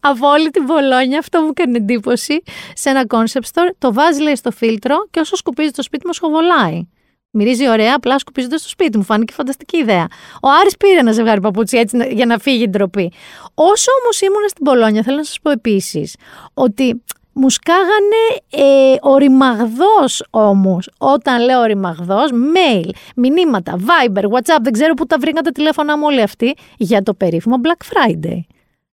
από 0.00 0.28
όλη 0.28 0.50
την 0.50 0.64
Πολόνια. 0.64 1.18
Αυτό 1.18 1.40
μου 1.40 1.48
έκανε 1.48 1.76
εντύπωση 1.76 2.42
σε 2.74 2.90
ένα 2.90 3.04
concept 3.08 3.46
store. 3.52 3.70
Το 3.78 3.92
βάζεις, 3.92 4.20
λέει, 4.20 4.36
στο 4.36 4.50
φίλτρο 4.50 4.96
και 5.10 5.20
όσο 5.20 5.36
σκουπίζεις 5.36 5.72
το 5.72 5.82
σπίτι 5.82 6.06
μου, 6.06 6.12
σχοβολάει. 6.12 6.86
Μυρίζει 7.34 7.68
ωραία, 7.68 7.94
απλά 7.96 8.18
σκουπίζοντας 8.18 8.60
στο 8.60 8.68
σπίτι 8.68 8.96
μου. 8.96 9.04
Φάνηκε 9.04 9.32
φανταστική 9.32 9.76
ιδέα. 9.76 10.06
Ο 10.42 10.48
Άρης 10.60 10.76
πήρε 10.76 10.98
ένα 10.98 11.12
ζευγάρι 11.12 11.40
παπούτσι 11.40 11.78
έτσι 11.78 12.08
για 12.12 12.26
να 12.26 12.38
φύγει 12.38 12.62
η 12.62 12.68
ντροπή. 12.68 13.12
Όσο 13.54 13.90
όμως 14.02 14.20
ήμουν 14.20 14.48
στην 14.48 14.64
Πολόνια, 14.64 15.02
θέλω 15.02 15.16
να 15.16 15.24
σας 15.24 15.38
πω 15.42 15.50
επίσης 15.50 16.16
ότι 16.54 17.02
Μου 17.34 17.50
σκάγανε 17.50 18.22
ε, 18.50 18.96
οριμαγδός 19.00 20.24
όμως. 20.30 20.90
Όταν 20.98 21.44
λέω 21.44 21.60
οριμαγδός, 21.60 22.30
mail, 22.30 22.90
μηνύματα, 23.16 23.76
Viber, 23.78 24.22
WhatsApp, 24.22 24.60
δεν 24.62 24.72
ξέρω 24.72 24.94
πού 24.94 25.06
τα 25.06 25.18
βρήκαν 25.18 25.44
τα 25.44 25.52
τηλέφωνα 25.52 25.98
μου 25.98 26.04
όλοι 26.06 26.22
αυτοί 26.22 26.54
για 26.76 27.02
το 27.02 27.14
περίφημο 27.14 27.56
Black 27.62 27.84
Friday 27.92 28.40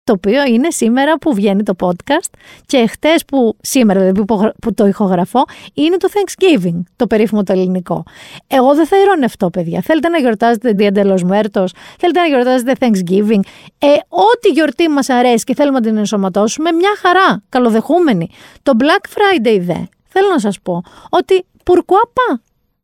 το 0.05 0.13
οποίο 0.13 0.45
είναι 0.45 0.69
σήμερα 0.69 1.17
που 1.17 1.33
βγαίνει 1.33 1.63
το 1.63 1.74
podcast 1.79 2.33
και 2.65 2.88
χτες 2.88 3.25
που, 3.25 3.57
σήμερα 3.62 4.00
δηλαδή 4.00 4.25
που 4.62 4.74
το 4.74 4.85
ηχογραφώ, 4.85 5.43
είναι 5.74 5.97
το 5.97 6.09
Thanksgiving, 6.13 6.83
το 6.95 7.07
περίφημο 7.07 7.43
το 7.43 7.53
ελληνικό. 7.53 8.03
Εγώ 8.47 8.75
δεν 8.75 8.85
θα 8.88 8.97
ηρωνευτώ, 8.97 9.50
παιδιά. 9.50 9.81
Θέλετε 9.81 10.09
να 10.09 10.17
γιορτάζετε 10.17 10.75
Dia 10.77 10.91
de 10.93 11.03
los 11.05 11.31
Muertos, 11.31 11.65
θέλετε 12.00 12.19
να 12.19 12.25
γιορτάζετε 12.25 12.74
Thanksgiving. 12.79 13.39
Ε, 13.77 13.88
ό,τι 14.09 14.50
γιορτή 14.53 14.88
μας 14.88 15.09
αρέσει 15.09 15.43
και 15.43 15.55
θέλουμε 15.55 15.79
να 15.79 15.85
την 15.85 15.97
ενσωματώσουμε, 15.97 16.71
μια 16.71 16.91
χαρά, 16.97 17.43
καλοδεχούμενη. 17.50 18.29
Το 18.63 18.71
Black 18.79 19.09
Friday 19.09 19.57
δε, 19.62 19.77
θέλω 20.07 20.29
να 20.29 20.39
σας 20.39 20.59
πω, 20.62 20.81
ότι 21.09 21.45
πουρκουάπα. 21.63 22.41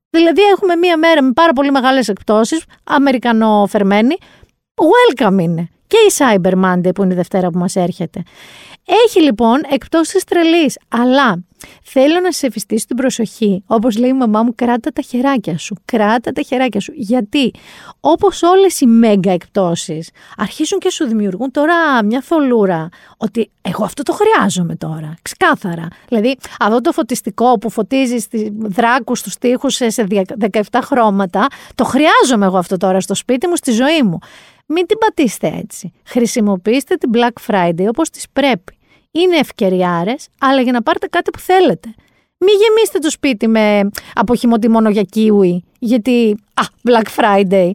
Δηλαδή 0.10 0.42
έχουμε 0.42 0.76
μία 0.76 0.98
μέρα 0.98 1.22
με 1.22 1.32
πάρα 1.32 1.54
πολύ 1.54 1.72
μεγάλες 1.72 2.08
εκπτώσεις, 2.08 2.64
αμερικανοφερμένη, 2.84 4.18
welcome 4.76 5.42
είναι 5.42 5.71
και 5.92 5.98
η 5.98 6.14
Cyber 6.18 6.54
Monday 6.64 6.94
που 6.96 7.04
είναι 7.04 7.14
η 7.14 7.16
Δευτέρα 7.16 7.50
που 7.50 7.58
μας 7.58 7.76
έρχεται. 7.76 8.24
Έχει 9.06 9.22
λοιπόν 9.22 9.62
εκπτώσεις 9.70 10.24
τρελής, 10.24 10.78
αλλά 10.88 11.44
θέλω 11.84 12.20
να 12.20 12.32
σε 12.32 12.46
εφιστήσω 12.46 12.86
την 12.86 12.96
προσοχή. 12.96 13.64
Όπως 13.68 13.98
λέει 13.98 14.10
η 14.10 14.14
μαμά 14.14 14.44
μου, 14.44 14.56
κράτα 14.56 14.92
τα 14.92 15.02
χεράκια 15.02 15.58
σου, 15.58 15.76
κράτα 15.86 16.32
τα 16.32 16.42
χεράκια 16.42 16.80
σου. 16.80 16.92
Γιατί 16.96 17.54
όπως 18.00 18.44
όλες 18.44 18.80
οι 18.80 18.86
μέγα 18.86 19.32
εκπτώσεις 19.32 20.10
αρχίζουν 20.38 20.80
και 20.80 20.92
σου 20.92 21.06
δημιουργούν 21.06 21.52
τώρα 21.52 22.04
μια 22.04 22.22
θολούρα 22.22 22.90
ότι 23.18 23.52
εγώ 23.62 23.84
αυτό 23.84 24.04
το 24.04 24.14
χρειάζομαι 24.14 24.76
τώρα, 24.76 25.14
ξεκάθαρα. 25.22 25.88
Δηλαδή 26.08 26.38
αυτό 26.60 26.82
το 26.82 26.92
φωτιστικό 26.92 27.58
που 27.58 27.70
φωτίζεις 27.70 28.24
στη 28.24 28.54
δράκους 28.60 29.20
στους 29.20 29.38
τοίχους 29.38 29.76
σε 29.76 29.88
17 30.52 30.62
χρώματα, 30.84 31.48
το 31.76 31.84
χρειάζομαι 31.84 32.46
εγώ 32.46 32.58
αυτό 32.58 32.78
τώρα 32.78 33.02
στο 33.02 33.16
σπίτι 33.16 33.48
μου, 33.48 33.56
στη 33.56 33.72
ζωή 33.72 34.04
μου. 34.04 34.20
Μην 34.74 34.86
την 34.86 34.98
πατήσετε 34.98 35.60
έτσι. 35.64 35.94
Χρησιμοποιήστε 36.06 36.96
την 36.96 37.10
Black 37.14 37.52
Friday 37.52 37.86
όπως 37.88 38.10
της 38.10 38.26
πρέπει. 38.34 38.78
Είναι 39.12 39.38
ευκαιριάρες, 39.38 40.28
αλλά 40.40 40.62
για 40.62 40.72
να 40.72 40.82
πάρετε 40.82 41.08
κάτι 41.08 41.32
που 41.32 41.40
θέλετε. 41.40 41.94
Μην 42.38 42.56
γεμίστε 42.56 43.00
το 43.00 43.10
σπίτι 43.10 43.48
με 43.48 43.90
αποχημωτή 44.14 44.70
μόνο 44.70 44.90
για 44.90 45.06
kiwi, 45.16 45.58
γιατί, 45.80 46.38
α, 46.54 46.64
Black 46.90 47.20
Friday. 47.20 47.72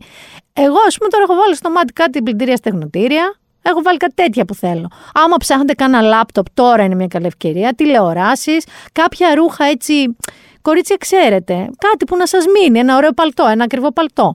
Εγώ, 0.53 0.77
ας 0.87 0.97
πούμε, 0.99 1.11
τώρα 1.11 1.25
έχω 1.29 1.35
βάλει 1.35 1.57
στο 1.57 1.71
μάτι 1.71 1.93
κάτι 1.93 2.23
πλυντήρια 2.23 2.57
στεγνοτήρια, 2.57 3.35
έχω 3.63 3.83
βάλει 3.83 3.97
κάτι 3.97 4.15
τέτοια 4.15 4.45
που 4.45 4.55
θέλω. 4.55 4.91
Άμα 5.15 5.37
ψάχνετε 5.37 5.75
κάνα 5.75 6.01
λάπτοπ, 6.01 6.47
τώρα 6.55 6.83
είναι 6.83 6.95
μια 6.95 7.07
καλή 7.07 7.27
ευκαιρία. 7.27 7.75
Τηλεοράσεις, 7.75 8.65
κάποια 8.93 9.35
ρούχα 9.35 9.65
έτσι. 9.65 10.17
Κορίτσια, 10.63 10.97
ξέρετε, 10.97 11.55
κάτι 11.79 12.05
που 12.07 12.17
να 12.17 12.27
σας 12.27 12.45
μείνει, 12.47 12.79
ένα 12.79 12.97
ωραίο 12.97 13.13
παλτό, 13.13 13.47
ένα 13.47 13.65
ακριβό 13.65 13.93
παλτό. 13.93 14.35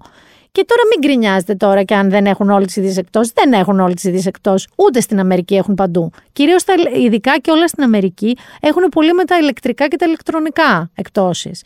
Και 0.52 0.66
τώρα 0.66 0.82
μην 0.90 1.00
γκρινιάζετε 1.00 1.56
τώρα 1.56 1.84
και 1.84 1.96
αν 1.96 2.10
δεν 2.10 2.26
έχουν 2.26 2.50
όλες 2.50 2.74
τι 2.74 2.82
ίδιε 2.82 2.94
εκτό. 2.98 3.22
Δεν 3.34 3.54
έχουν 3.54 3.80
όλες 3.80 4.02
τι 4.02 4.10
ίδιε 4.10 4.22
εκτό. 4.26 4.56
Ούτε 4.76 5.02
στην 5.02 5.20
Αμερική 5.20 5.56
έχουν 5.56 5.76
παντού. 5.76 6.12
Κυρίως 6.34 6.64
τα 6.64 6.74
ειδικά 7.02 7.38
και 7.38 7.52
όλα 7.52 7.68
στην 7.68 7.84
Αμερική 7.84 8.38
έχουν 8.60 8.84
πολύ 8.84 9.14
με 9.14 9.24
τα 9.24 9.38
ηλεκτρικά 9.38 9.88
και 9.88 9.96
τα 9.96 10.06
ηλεκτρονικά 10.06 10.92
εκτόσεις. 10.96 11.64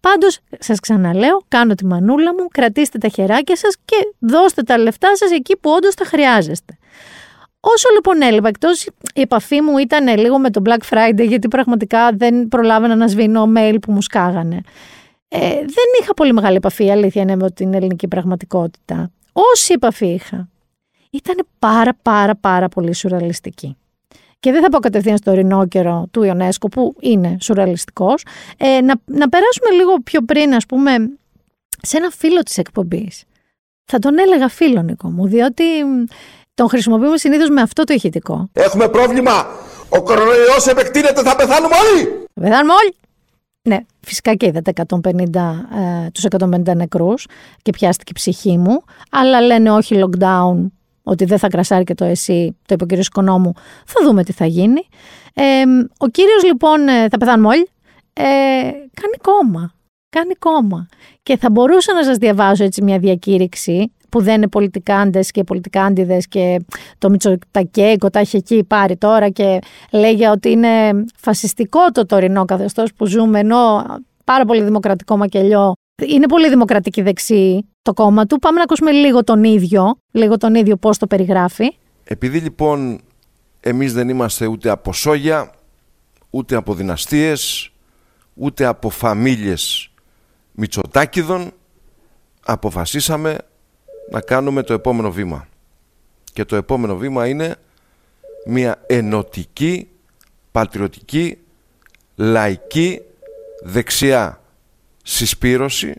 Πάντως, 0.00 0.38
σας 0.58 0.80
ξαναλέω, 0.80 1.42
κάνω 1.48 1.74
τη 1.74 1.86
μανούλα 1.86 2.34
μου, 2.34 2.46
κρατήστε 2.48 2.98
τα 2.98 3.08
χεράκια 3.08 3.56
σας 3.56 3.76
και 3.84 3.96
δώστε 4.18 4.62
τα 4.62 4.78
λεφτά 4.78 5.16
σας 5.16 5.30
εκεί 5.30 5.56
που 5.56 5.70
όντως 5.70 5.94
τα 5.94 6.04
χρειάζεστε. 6.04 6.78
Όσο 7.60 7.88
λοιπόν 7.94 8.22
έλειπα, 8.22 8.48
εκτός 8.48 8.84
η 9.14 9.20
επαφή 9.20 9.60
μου 9.60 9.78
ήταν 9.78 10.18
λίγο 10.18 10.38
με 10.38 10.50
το 10.50 10.62
Black 10.64 10.94
Friday, 10.94 11.26
γιατί 11.28 11.48
πραγματικά 11.48 12.10
δεν 12.12 12.48
προλάβαινα 12.48 12.96
να 12.96 13.06
σβήνω 13.06 13.52
mail 13.56 13.76
που 13.82 13.92
μου 13.92 14.02
σκάγανε. 14.02 14.60
Ε, 15.28 15.48
δεν 15.48 15.86
είχα 16.00 16.14
πολύ 16.14 16.32
μεγάλη 16.32 16.56
επαφή, 16.56 16.90
αλήθεια 16.90 17.22
είναι, 17.22 17.36
με 17.36 17.50
την 17.50 17.74
ελληνική 17.74 18.08
πραγματικότητα. 18.08 19.10
Όση 19.32 19.72
επαφή 19.72 20.06
είχα, 20.06 20.48
ήταν 21.10 21.46
πάρα 21.58 21.96
πάρα 22.02 22.34
πάρα 22.34 22.68
πολύ 22.68 22.94
σουραλιστική. 22.94 23.76
Και 24.40 24.52
δεν 24.52 24.62
θα 24.62 24.68
πω 24.68 24.78
κατευθείαν 24.78 25.16
στο 25.16 25.30
ορεινόκερο 25.30 26.06
του 26.10 26.22
Ιονέσκο 26.22 26.68
που 26.68 26.94
είναι 27.00 27.36
σουραλιστικός, 27.40 28.24
ε, 28.56 28.80
να, 28.80 28.94
να 29.04 29.28
περάσουμε 29.28 29.70
λίγο 29.76 30.00
πιο 30.04 30.20
πριν, 30.22 30.54
ας 30.54 30.66
πούμε, 30.66 30.92
σε 31.82 31.96
ένα 31.96 32.10
φίλο 32.10 32.42
της 32.42 32.58
εκπομπής. 32.58 33.24
Θα 33.84 33.98
τον 33.98 34.18
έλεγα 34.18 34.48
φίλο, 34.48 34.82
Νίκο 34.82 35.08
μου, 35.08 35.26
διότι 35.26 35.64
τον 36.54 36.68
χρησιμοποιούμε 36.68 37.18
συνήθως 37.18 37.48
με 37.48 37.60
αυτό 37.60 37.84
το 37.84 37.92
ηχητικό. 37.92 38.48
Έχουμε 38.52 38.88
πρόβλημα. 38.88 39.46
Ο 39.88 40.02
κορονοϊός 40.02 40.66
επεκτείνεται, 40.66 41.22
θα 41.22 41.36
πεθάνουμε 41.36 41.74
όλοι. 41.76 42.04
Θα 42.34 42.40
πεθάνουμε 42.40 42.72
όλοι. 42.72 42.94
Ναι, 43.66 43.78
φυσικά 44.00 44.34
και 44.34 44.46
είδατε 44.46 44.72
150, 44.86 45.66
ε, 46.04 46.10
τους 46.10 46.24
150 46.24 46.76
νεκρούς 46.76 47.26
και 47.62 47.70
πιάστηκε 47.70 48.10
η 48.10 48.14
ψυχή 48.14 48.58
μου, 48.58 48.82
αλλά 49.10 49.40
λένε 49.40 49.70
όχι 49.70 50.00
lockdown, 50.04 50.66
ότι 51.02 51.24
δεν 51.24 51.38
θα 51.38 51.48
κρασάρει 51.48 51.84
και 51.84 51.94
το 51.94 52.04
εσύ, 52.04 52.56
το 52.66 52.74
είπε 52.74 52.84
ο 52.84 52.86
κύριος 52.86 53.06
Οικονόμου, 53.06 53.52
θα 53.86 54.04
δούμε 54.04 54.24
τι 54.24 54.32
θα 54.32 54.46
γίνει. 54.46 54.88
Ε, 55.34 55.62
ο 55.98 56.06
κύριος 56.06 56.44
λοιπόν, 56.44 56.88
ε, 56.88 57.08
θα 57.08 57.18
πεθάνουμε 57.18 57.48
όλοι, 57.48 57.68
ε, 58.12 58.22
κάνει 59.00 59.16
κόμμα, 59.22 59.74
κάνει 60.20 60.34
κόμμα. 60.34 60.86
Και 61.22 61.36
θα 61.36 61.50
μπορούσα 61.50 61.94
να 61.94 62.04
σας 62.04 62.16
διαβάζω 62.16 62.64
έτσι 62.64 62.82
μια 62.82 62.98
διακήρυξη 62.98 63.92
που 64.08 64.22
δεν 64.22 64.34
είναι 64.34 64.48
πολιτικάντε 64.48 65.20
και 65.20 65.44
πολιτικάντιδε 65.44 66.18
και 66.28 66.64
το 66.98 67.10
Μητσοτακέικο 67.10 68.10
τα 68.10 68.18
έχει 68.18 68.36
εκεί 68.36 68.64
πάρει 68.64 68.96
τώρα 68.96 69.28
και 69.28 69.58
λέγει 69.92 70.24
ότι 70.24 70.50
είναι 70.50 71.04
φασιστικό 71.16 71.90
το 71.92 72.06
τωρινό 72.06 72.44
καθεστώς 72.44 72.92
που 72.94 73.06
ζούμε 73.06 73.38
ενώ 73.38 73.84
πάρα 74.24 74.44
πολύ 74.44 74.62
δημοκρατικό 74.62 75.16
μακελιό. 75.16 75.72
Είναι 76.06 76.26
πολύ 76.26 76.48
δημοκρατική 76.48 77.02
δεξί 77.02 77.68
το 77.82 77.92
κόμμα 77.92 78.26
του. 78.26 78.38
Πάμε 78.38 78.56
να 78.56 78.62
ακούσουμε 78.62 78.90
λίγο 78.90 79.24
τον 79.24 79.44
ίδιο, 79.44 79.96
λίγο 80.10 80.36
τον 80.36 80.54
ίδιο 80.54 80.76
πώς 80.76 80.98
το 80.98 81.06
περιγράφει. 81.06 81.76
Επειδή 82.04 82.38
λοιπόν 82.38 83.00
εμείς 83.60 83.92
δεν 83.92 84.08
είμαστε 84.08 84.46
ούτε 84.46 84.70
από 84.70 84.92
σόγια, 84.92 85.50
ούτε 86.30 86.56
από 86.56 86.74
δυναστείες, 86.74 87.70
ούτε 88.34 88.64
από 88.64 88.90
φαμίλιες 88.90 89.90
Μητσοτάκηδων, 90.58 91.52
αποφασίσαμε 92.44 93.38
να 94.10 94.20
κάνουμε 94.20 94.62
το 94.62 94.72
επόμενο 94.72 95.12
βήμα. 95.12 95.48
Και 96.32 96.44
το 96.44 96.56
επόμενο 96.56 96.96
βήμα 96.96 97.26
είναι 97.26 97.56
μια 98.46 98.82
ενωτική, 98.86 99.88
πατριωτική, 100.52 101.38
λαϊκή, 102.14 103.00
δεξιά 103.62 104.40
συσπήρωση 105.02 105.94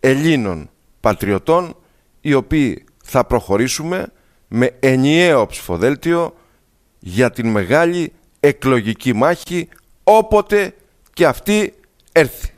Ελλήνων 0.00 0.70
πατριωτών 1.00 1.76
οι 2.20 2.34
οποίοι 2.34 2.84
θα 3.04 3.24
προχωρήσουμε 3.24 4.12
με 4.48 4.76
ενιαίο 4.80 5.46
ψηφοδέλτιο 5.46 6.36
για 6.98 7.30
την 7.30 7.48
μεγάλη 7.48 8.12
εκλογική 8.40 9.12
μάχη 9.12 9.68
όποτε 10.04 10.74
και 11.12 11.26
αυτή 11.26 11.74
έρθει. 12.12 12.55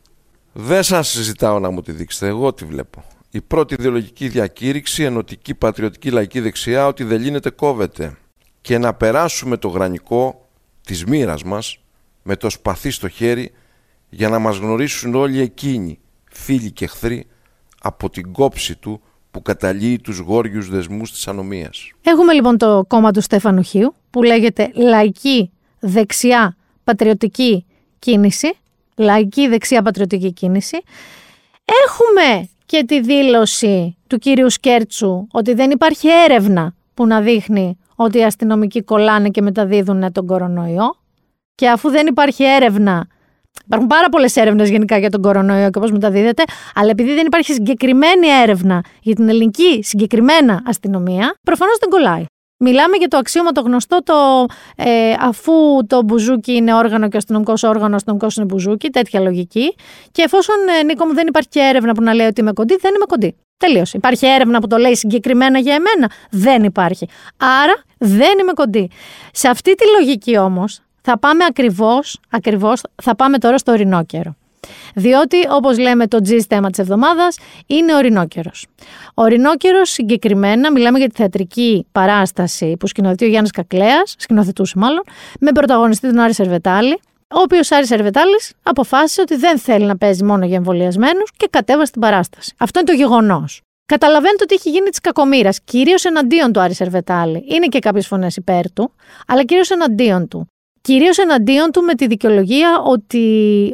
Δεν 0.52 0.82
σας 0.82 1.08
συζητάω 1.08 1.58
να 1.58 1.70
μου 1.70 1.82
τη 1.82 1.92
δείξετε, 1.92 2.26
εγώ 2.26 2.52
τη 2.52 2.64
βλέπω 2.64 3.04
η 3.30 3.40
πρώτη 3.40 3.74
ιδεολογική 3.74 4.28
διακήρυξη, 4.28 5.02
ενωτική 5.02 5.54
πατριωτική 5.54 6.10
λαϊκή 6.10 6.40
δεξιά, 6.40 6.86
ότι 6.86 7.04
δεν 7.04 7.20
λύνεται 7.20 7.50
κόβεται. 7.50 8.16
Και 8.60 8.78
να 8.78 8.94
περάσουμε 8.94 9.56
το 9.56 9.68
γρανικό 9.68 10.48
της 10.86 11.04
μοίρας 11.04 11.42
μας 11.42 11.78
με 12.22 12.36
το 12.36 12.50
σπαθί 12.50 12.90
στο 12.90 13.08
χέρι 13.08 13.52
για 14.08 14.28
να 14.28 14.38
μας 14.38 14.56
γνωρίσουν 14.56 15.14
όλοι 15.14 15.40
εκείνοι, 15.40 15.98
φίλοι 16.30 16.70
και 16.70 16.84
εχθροί, 16.84 17.26
από 17.80 18.10
την 18.10 18.32
κόψη 18.32 18.76
του 18.76 19.00
που 19.30 19.42
καταλύει 19.42 19.98
τους 19.98 20.18
γόριους 20.18 20.68
δεσμούς 20.68 21.12
της 21.12 21.28
ανομίας. 21.28 21.90
Έχουμε 22.02 22.32
λοιπόν 22.32 22.58
το 22.58 22.84
κόμμα 22.88 23.10
του 23.10 23.20
Στέφανου 23.20 23.62
Χίου 23.62 23.94
που 24.10 24.22
λέγεται 24.22 24.70
Λαϊκή 24.74 25.50
Δεξιά 25.78 26.56
Πατριωτική 26.84 27.64
Κίνηση. 27.98 28.56
Λαϊκή 28.98 29.48
Δεξιά 29.48 29.82
Πατριωτική 29.82 30.32
Κίνηση. 30.32 30.78
Έχουμε 31.84 32.48
και 32.66 32.84
τη 32.84 33.00
δήλωση 33.00 33.96
του 34.06 34.18
κύριου 34.18 34.50
Σκέρτσου 34.50 35.26
ότι 35.30 35.54
δεν 35.54 35.70
υπάρχει 35.70 36.08
έρευνα 36.24 36.74
που 36.94 37.06
να 37.06 37.20
δείχνει 37.20 37.78
ότι 37.94 38.18
οι 38.18 38.24
αστυνομικοί 38.24 38.82
κολλάνε 38.82 39.28
και 39.28 39.42
μεταδίδουν 39.42 40.12
τον 40.12 40.26
κορονοϊό. 40.26 40.96
Και 41.54 41.68
αφού 41.68 41.90
δεν 41.90 42.06
υπάρχει 42.06 42.44
έρευνα, 42.44 43.06
υπάρχουν 43.64 43.88
πάρα 43.88 44.08
πολλές 44.08 44.36
έρευνες 44.36 44.70
γενικά 44.70 44.98
για 44.98 45.10
τον 45.10 45.22
κορονοϊό 45.22 45.70
και 45.70 45.80
πώς 45.80 45.90
μεταδίδεται, 45.90 46.42
αλλά 46.74 46.90
επειδή 46.90 47.14
δεν 47.14 47.26
υπάρχει 47.26 47.52
συγκεκριμένη 47.52 48.26
έρευνα 48.42 48.84
για 49.00 49.14
την 49.14 49.28
ελληνική 49.28 49.80
συγκεκριμένα 49.82 50.62
αστυνομία, 50.66 51.34
προφανώς 51.42 51.76
δεν 51.80 51.88
κολλάει. 51.88 52.24
Μιλάμε 52.60 52.96
για 52.96 53.08
το 53.08 53.16
αξίωμα 53.16 53.52
το 53.52 53.60
γνωστό, 53.60 54.02
το 54.02 54.46
ε, 54.76 55.14
αφού 55.20 55.52
το 55.86 56.02
μπουζούκι 56.02 56.52
είναι 56.52 56.74
όργανο 56.74 57.08
και 57.08 57.14
ο 57.14 57.18
αστυνομικός 57.18 57.62
όργανος, 57.62 57.92
ο 57.92 57.94
αστυνομικός 57.94 58.36
είναι 58.36 58.44
μπουζούκι, 58.44 58.90
τέτοια 58.90 59.20
λογική. 59.20 59.74
Και 60.12 60.22
εφόσον, 60.22 60.56
ε, 60.80 60.82
Νίκο 60.82 61.06
μου, 61.06 61.14
δεν 61.14 61.26
υπάρχει 61.26 61.48
και 61.48 61.60
έρευνα 61.60 61.92
που 61.92 62.02
να 62.02 62.14
λέει 62.14 62.26
ότι 62.26 62.40
είμαι 62.40 62.52
κοντή, 62.52 62.76
δεν 62.80 62.94
είμαι 62.94 63.04
κοντή. 63.08 63.36
Τελείωσε. 63.56 63.96
Υπάρχει 63.96 64.26
έρευνα 64.26 64.60
που 64.60 64.66
το 64.66 64.76
λέει 64.76 64.94
συγκεκριμένα 64.94 65.58
για 65.58 65.74
εμένα. 65.74 66.10
Δεν 66.30 66.64
υπάρχει. 66.64 67.08
Άρα 67.36 67.82
δεν 67.98 68.38
είμαι 68.40 68.52
κοντή. 68.52 68.90
Σε 69.32 69.48
αυτή 69.48 69.74
τη 69.74 69.84
λογική 69.98 70.38
όμως, 70.38 70.80
Θα 71.00 71.18
πάμε 71.18 71.44
ακριβώς, 71.44 72.20
ακριβώς, 72.30 72.82
θα 73.02 73.16
πάμε 73.16 73.38
τώρα 73.38 73.58
στο 73.58 73.72
ορεινόκερο. 73.72 74.36
Διότι, 74.94 75.36
όπως 75.50 75.78
λέμε 75.78 76.06
το 76.06 76.18
G 76.28 76.38
θέμα 76.48 76.70
της 76.70 76.78
εβδομάδας, 76.78 77.38
είναι 77.66 77.94
ορεινόκερος. 77.94 78.66
Ο 79.14 79.22
ορεινόκερος 79.22 79.90
συγκεκριμένα, 79.90 80.72
μιλάμε 80.72 80.98
για 80.98 81.08
τη 81.08 81.14
θεατρική 81.14 81.86
παράσταση 81.92 82.76
που 82.78 82.86
σκηνοθετεί 82.86 83.24
ο 83.24 83.28
Γιάννης 83.28 83.50
Κακλέας, 83.50 84.14
σκηνοθετούσε 84.18 84.78
μάλλον, 84.78 85.02
με 85.40 85.52
πρωταγωνιστή 85.52 86.08
τον 86.08 86.18
Άρη 86.18 86.34
Σερβετάλη, 86.34 86.98
ο 87.34 87.40
οποίος 87.40 87.70
Άρης 87.70 87.90
Ερβετάλη 87.90 88.40
αποφάσισε 88.62 89.20
ότι 89.20 89.36
δεν 89.36 89.58
θέλει 89.58 89.84
να 89.84 89.96
παίζει 89.96 90.24
μόνο 90.24 90.46
για 90.46 90.56
εμβολιασμένους 90.56 91.30
και 91.36 91.46
κατέβασε 91.50 91.92
την 91.92 92.00
παράσταση. 92.00 92.54
Αυτό 92.58 92.78
είναι 92.78 92.88
το 92.88 92.96
γεγονός. 92.96 93.60
Καταλαβαίνετε 93.86 94.42
ότι 94.42 94.54
έχει 94.54 94.70
γίνει 94.70 94.88
της 94.88 95.00
κακομήρα, 95.00 95.50
κυρίως 95.64 96.04
εναντίον 96.04 96.52
του 96.52 96.60
Άρη 96.60 96.74
Ερβετάλη. 96.78 97.44
Είναι 97.48 97.66
και 97.66 97.78
κάποιες 97.78 98.06
φωνές 98.06 98.36
υπέρ 98.36 98.72
του, 98.72 98.92
αλλά 99.26 99.44
κυρίως 99.44 99.70
εναντίον 99.70 100.28
του. 100.28 100.48
Κυρίως 100.88 101.18
εναντίον 101.18 101.70
του 101.70 101.82
με 101.82 101.94
τη 101.94 102.06
δικαιολογία 102.06 102.82
ότι 102.84 103.22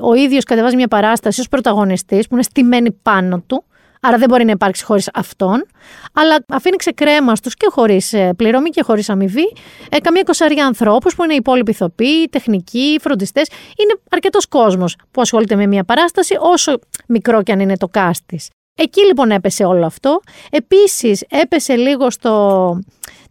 ο 0.02 0.14
ίδιος 0.14 0.44
κατεβάζει 0.44 0.76
μια 0.76 0.88
παράσταση 0.88 1.40
ως 1.40 1.48
πρωταγωνιστής 1.48 2.26
που 2.28 2.34
είναι 2.34 2.42
στημένη 2.42 2.92
πάνω 2.92 3.42
του 3.46 3.64
Άρα 4.00 4.18
δεν 4.18 4.28
μπορεί 4.28 4.44
να 4.44 4.50
υπάρξει 4.50 4.84
χωρίς 4.84 5.10
αυτόν. 5.14 5.66
Αλλά 6.12 6.44
αφήνει 6.48 6.76
ξεκρέμαστου 6.76 7.50
και 7.50 7.66
χωρίς 7.70 8.12
ε, 8.12 8.32
πληρωμή 8.36 8.70
και 8.70 8.82
χωρίς 8.82 9.10
αμοιβή 9.10 9.52
ε, 9.90 9.98
καμία 9.98 10.22
κοσαριά 10.22 10.66
ανθρώπους 10.66 11.14
που 11.14 11.24
είναι 11.24 11.32
οι 11.32 11.36
υπόλοιποι 11.36 11.70
ηθοποιοί, 11.70 12.28
τεχνικοί, 12.28 12.98
φροντιστές. 13.00 13.48
Είναι 13.82 14.00
αρκετός 14.10 14.46
κόσμος 14.46 14.96
που 15.10 15.20
ασχολείται 15.20 15.56
με 15.56 15.66
μια 15.66 15.84
παράσταση, 15.84 16.36
όσο 16.40 16.78
μικρό 17.06 17.42
και 17.42 17.52
αν 17.52 17.60
είναι 17.60 17.76
το 17.76 17.88
κάστη. 17.88 18.40
Εκεί 18.74 19.04
λοιπόν 19.04 19.30
έπεσε 19.30 19.64
όλο 19.64 19.86
αυτό. 19.86 20.20
Επίσης 20.50 21.24
έπεσε 21.28 21.76
λίγο 21.76 22.10
στο. 22.10 22.78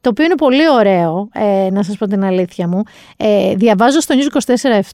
Το 0.04 0.10
οποίο 0.10 0.26
είναι 0.26 0.36
πολύ 0.36 0.70
ωραίο, 0.70 1.30
ε, 1.34 1.70
να 1.72 1.84
σας 1.84 1.98
πω 1.98 2.08
την 2.08 2.24
αλήθεια 2.24 2.68
μου. 2.68 2.84
Ε, 3.18 3.56
διαβάζω 3.56 4.00
στο 4.00 4.16
News 4.18 4.42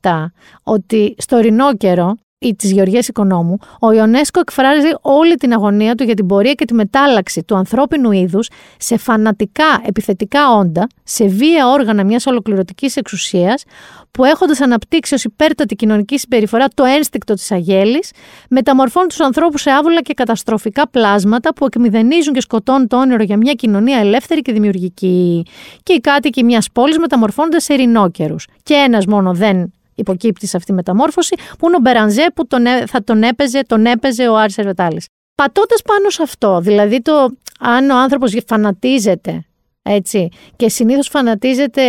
24-7 0.02 0.32
ότι 0.64 1.16
στο 1.18 1.38
ρινόκερο 1.38 2.08
ή 2.10 2.29
της 2.58 2.72
Γεωργίας 2.72 3.08
Οικονόμου, 3.08 3.58
ο 3.80 3.92
Ιονέσκο 3.92 4.40
εκφράζει 4.40 4.88
όλη 5.02 5.36
την 5.36 5.54
αγωνία 5.54 5.96
του 5.96 6.04
για 6.04 6.14
την 6.14 6.26
πορεία 6.26 6.54
και 6.54 6.66
τη 6.66 6.74
μετάλλαξη 6.74 7.44
του 7.44 7.56
ανθρώπινου 7.56 8.12
είδους 8.12 8.50
σε 8.78 8.98
φανατικά 8.98 9.82
επιθετικά 9.86 10.52
όντα, 10.52 10.88
σε 11.04 11.26
βία 11.26 11.68
όργανα 11.68 12.04
μιας 12.04 12.26
ολοκληρωτικής 12.26 12.96
εξουσίας, 12.96 13.64
που 14.12 14.26
έχοντας 14.26 14.62
αναπτύξει 14.62 15.14
ως 15.14 15.24
υπέρτατη 15.24 15.76
κοινωνική 15.76 16.18
συμπεριφορά 16.18 16.68
το 16.74 16.84
ένστικτο 16.84 17.34
της 17.34 17.52
αγέλης, 17.52 18.12
μεταμορφώνουν 18.50 19.08
τους 19.08 19.20
ανθρώπους 19.20 19.62
σε 19.62 19.72
άβολα 19.72 20.02
και 20.02 20.14
καταστροφικά 20.14 20.88
πλάσματα 20.88 21.54
που 21.54 21.66
εκμηδενίζουν 21.66 22.34
και 22.34 22.42
σκοτώνουν 22.42 22.88
το 22.88 22.98
όνειρο 22.98 23.24
για 23.24 23.38
μια 23.38 23.54
κοινωνία 23.54 23.98
ελεύθερη 23.98 24.42
και 24.42 24.52
δημιουργική. 24.52 25.46
Και 25.84 25.94
οι 25.94 26.00
κάτοικοι 26.00 26.44
μιας 26.44 26.68
πόλης 26.74 26.98
μεταμορφώνονται 26.98 27.60
σε 27.60 27.74
ρινόκερου. 27.74 28.36
Και 28.64 28.74
ένας 28.74 29.06
μόνο 29.06 29.34
δεν 29.34 29.74
υποκύπτει 30.00 30.48
σε 30.48 30.58
αυτή 30.58 30.70
τη 30.70 30.76
μεταμόρφωση, 30.76 31.36
που 31.60 31.68
είναι 31.68 31.76
ο 31.76 31.80
Μπερανζέ 31.80 32.26
που 32.36 32.48
τον, 32.48 32.66
θα 32.88 33.04
τον 33.04 33.24
έπαιζε, 33.24 33.62
τον 33.68 33.86
έπαιζε 33.86 34.28
ο 34.28 34.38
Άρης 34.38 34.58
Ερβετάλης. 34.58 35.08
Πατώντας 35.36 35.82
πάνω 35.82 36.10
σε 36.10 36.24
αυτό, 36.24 36.60
δηλαδή 36.60 37.02
το 37.02 37.30
αν 37.60 37.90
ο 37.90 37.98
άνθρωπος 37.98 38.38
φανατίζεται, 38.48 39.46
έτσι, 39.82 40.30
και 40.56 40.70
συνήθως 40.70 41.08
φανατίζεται 41.08 41.82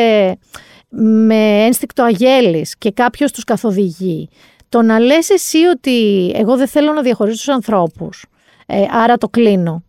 με 0.88 1.64
ένστικτο 1.64 2.02
αγέλης 2.02 2.76
και 2.78 2.90
κάποιος 2.90 3.32
τους 3.32 3.44
καθοδηγεί, 3.44 4.28
το 4.68 4.82
να 4.82 4.98
λες 4.98 5.30
εσύ 5.30 5.58
ότι 5.58 6.28
εγώ 6.34 6.56
δεν 6.56 6.66
θέλω 6.66 6.92
να 6.92 7.02
διαχωρίσω 7.02 7.36
τους 7.36 7.48
ανθρώπους, 7.48 8.24
ε, 8.66 8.84
άρα 8.90 9.16
το 9.16 9.28
κλείνω. 9.28 9.84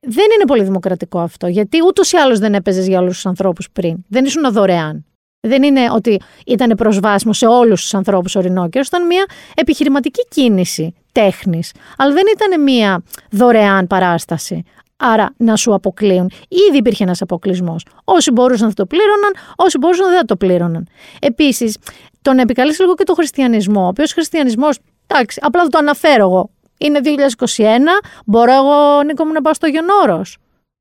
Δεν 0.00 0.26
είναι 0.34 0.44
πολύ 0.46 0.62
δημοκρατικό 0.62 1.18
αυτό, 1.18 1.46
γιατί 1.46 1.78
ούτως 1.86 2.12
ή 2.12 2.16
άλλως 2.16 2.38
δεν 2.38 2.54
έπαιζες 2.54 2.86
για 2.86 2.98
όλους 2.98 3.14
τους 3.14 3.26
ανθρώπους 3.26 3.70
πριν. 3.70 3.96
Δεν 4.08 4.24
ήσουν 4.24 4.52
δωρεάν. 4.52 5.04
Δεν 5.46 5.62
είναι 5.62 5.90
ότι 5.90 6.20
ήταν 6.46 6.76
προσβάσιμο 6.76 7.32
σε 7.32 7.46
όλους 7.46 7.80
τους 7.80 7.94
ανθρώπους 7.94 8.36
ο 8.36 8.40
Ρινόκερο, 8.40 8.84
ήταν 8.86 9.06
μια 9.06 9.24
επιχειρηματική 9.54 10.26
κίνηση 10.28 10.94
τέχνης. 11.12 11.72
Αλλά 11.96 12.12
δεν 12.12 12.22
ήταν 12.34 12.62
μια 12.62 13.02
δωρεάν 13.30 13.86
παράσταση. 13.86 14.64
Άρα 14.96 15.34
να 15.36 15.56
σου 15.56 15.74
αποκλείουν. 15.74 16.30
Ήδη 16.68 16.76
υπήρχε 16.76 17.02
ένας 17.02 17.20
αποκλεισμός. 17.22 17.86
Όσοι 18.04 18.30
μπορούσαν 18.30 18.68
θα 18.68 18.74
το 18.74 18.86
πλήρωναν, 18.86 19.32
όσοι 19.56 19.78
μπορούσαν 19.78 20.08
δεν 20.08 20.18
θα 20.18 20.24
το 20.24 20.36
πλήρωναν. 20.36 20.88
Επίσης, 21.20 21.76
τον 22.22 22.38
επικαλέσει 22.38 22.80
λίγο 22.80 22.94
και 22.94 23.04
το 23.04 23.14
χριστιανισμό. 23.14 23.84
Ο 23.84 23.86
οποίος 23.86 24.12
χριστιανισμός, 24.12 24.78
εντάξει, 25.06 25.40
απλά 25.42 25.62
θα 25.62 25.68
το 25.68 25.78
αναφέρω 25.78 26.24
εγώ. 26.24 26.50
Είναι 26.78 27.00
2021, 27.00 28.00
μπορώ 28.26 28.52
εγώ, 28.52 29.02
Νίκο 29.02 29.24
μου, 29.24 29.32
να 29.32 29.40
πάω 29.40 29.54
στο 29.54 29.66
Άγιον 29.66 29.94
Όρος. 29.94 30.22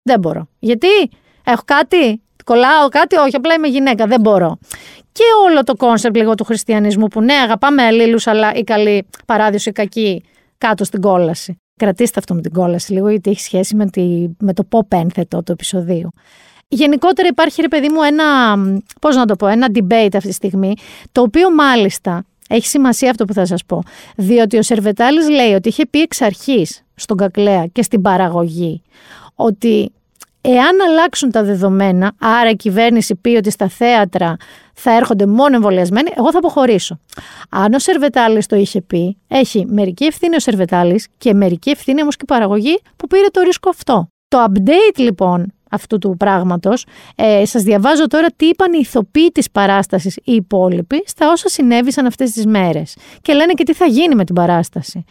Δεν 0.04 0.20
μπορώ. 0.20 0.48
Γιατί, 0.60 0.88
έχω 1.44 1.62
κάτι, 1.66 2.22
Κολλάω 2.44 2.88
κάτι, 2.90 3.16
όχι, 3.16 3.36
απλά 3.36 3.54
είμαι 3.54 3.68
γυναίκα, 3.68 4.06
δεν 4.06 4.22
μπορώ. 4.22 4.58
Και 5.12 5.24
όλο 5.50 5.64
το 5.64 5.76
concept 5.76 6.16
λίγο 6.16 6.36
του 6.36 6.44
χριστιανισμού 6.44 7.08
που 7.08 7.22
ναι, 7.22 7.34
αγαπάμε 7.34 7.84
αλλήλους, 7.84 8.28
αλλά 8.28 8.54
η 8.54 8.64
καλή 8.64 9.08
παράδεισο, 9.26 9.70
η 9.70 9.74
κακή 9.74 10.24
κάτω 10.58 10.84
στην 10.84 11.02
κόλαση. 11.02 11.58
Κρατήστε 11.76 12.20
αυτό 12.20 12.34
με 12.34 12.42
την 12.42 12.52
κόλαση 12.52 12.94
λίγο, 12.94 13.10
γιατί 13.10 13.30
έχει 13.30 13.42
σχέση 13.42 13.76
με, 13.76 13.86
τη, 13.86 14.28
με 14.40 14.54
το 14.54 14.68
pop 14.72 14.98
ένθετο 14.98 15.44
του 15.44 15.52
επεισοδίου. 15.52 16.10
Γενικότερα 16.68 17.28
υπάρχει, 17.28 17.62
ρε 17.62 17.68
παιδί 17.68 17.90
μου, 17.90 18.02
ένα, 18.02 18.56
πώς 19.02 19.16
να 19.16 19.26
το 19.26 19.36
πω, 19.36 19.48
ένα 19.48 19.68
debate 19.74 20.16
αυτή 20.16 20.28
τη 20.28 20.34
στιγμή, 20.34 20.74
το 21.12 21.22
οποίο 21.22 21.54
μάλιστα 21.54 22.26
έχει 22.50 22.68
σημασία 22.68 23.10
αυτό 23.10 23.26
που 23.26 23.34
θα 23.34 23.46
σας 23.46 23.66
πω, 23.66 23.84
διότι 24.16 24.58
ο 24.58 24.62
Σερβετάλης 24.62 25.30
λέει 25.30 25.54
ότι 25.54 25.70
είχε 25.70 25.86
πει 25.86 26.02
εξ 26.02 26.22
αρχής 26.22 26.84
στον 26.96 27.18
Κακλέα 27.18 27.66
και 27.66 27.82
στην 27.82 28.02
παραγωγή 28.02 28.82
ότι 29.36 29.92
Εάν 30.46 30.82
αλλάξουν 30.90 31.32
τα 31.32 31.44
δεδομένα, 31.44 32.12
άρα 32.20 32.50
η 32.50 32.56
κυβέρνηση 32.56 33.16
πει 33.16 33.30
ότι 33.30 33.50
στα 33.52 33.68
θέατρα 33.68 34.36
θα 34.74 34.96
έρχονται 34.96 35.26
μόνο 35.26 35.56
εμβολιασμένοι, 35.56 36.12
εγώ 36.18 36.32
θα 36.32 36.38
αποχωρήσω. 36.38 37.00
Αν 37.50 37.74
ο 37.74 37.80
Σερβετάλης 37.80 38.46
το 38.46 38.56
είχε 38.56 38.82
πει, 38.82 39.18
έχει 39.28 39.66
μερική 39.70 40.06
ευθύνη 40.06 40.36
ο 40.36 40.40
Σερβετάλης 40.40 41.08
και 41.18 41.34
μερική 41.34 41.70
ευθύνη 41.70 42.02
όμως 42.02 42.16
και 42.16 42.24
η 42.24 42.34
παραγωγή 42.34 42.80
που 42.96 43.08
πήρε 43.08 43.28
το 43.32 43.42
ρίσκο 43.42 43.70
αυτό. 43.70 44.08
Το 44.28 44.46
update 44.48 44.98
λοιπόν 44.98 45.54
αυτού 45.70 45.98
του 45.98 46.16
πράγματος, 46.18 46.86
ε, 47.16 47.46
σας 47.46 47.64
διαβάζω 47.64 48.08
τώρα 48.08 48.28
τι 48.36 48.46
είπαν 48.46 48.74
οι 48.74 48.80
ηθοποιοί 48.82 49.30
της 49.32 49.52
παράστασης 49.52 50.16
οι 50.16 50.34
υπόλοιποι 50.34 51.04
στα 51.06 51.32
όσα 51.32 51.50
συνέβησαν 51.50 52.06
αυτές 52.06 52.32
τις 52.32 52.46
μέρες. 52.46 52.96
Και 53.22 53.34
λένε 53.34 53.54
και 53.54 53.64
τι 53.64 53.74
θα 53.74 53.86
γίνει 53.86 54.16
με 54.16 54.24
την 54.24 54.36
παράσταση. 54.36 55.04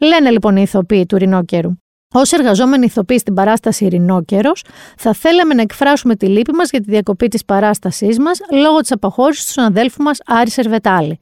Λένε 0.00 0.30
λοιπόν 0.30 0.56
οι 0.56 0.62
ηθοποιοί 0.64 1.06
του 1.06 1.16
Ρινόκερου. 1.16 1.70
Ω 2.14 2.20
εργαζόμενοι 2.30 2.84
ηθοποιοί 2.84 3.18
στην 3.18 3.34
παράσταση 3.34 3.84
Ειρηνόκερος, 3.84 4.64
θα 4.96 5.12
θέλαμε 5.12 5.54
να 5.54 5.62
εκφράσουμε 5.62 6.16
τη 6.16 6.26
λύπη 6.26 6.52
μας 6.52 6.70
για 6.70 6.80
τη 6.80 6.90
διακοπή 6.90 7.28
της 7.28 7.44
παράστασής 7.44 8.18
μας 8.18 8.38
λόγω 8.52 8.80
της 8.80 8.92
αποχώρησης 8.92 9.44
του 9.44 9.50
συναδέλφου 9.50 10.02
μας 10.02 10.18
Άρη 10.26 10.50
Σερβετάλη. 10.50 11.20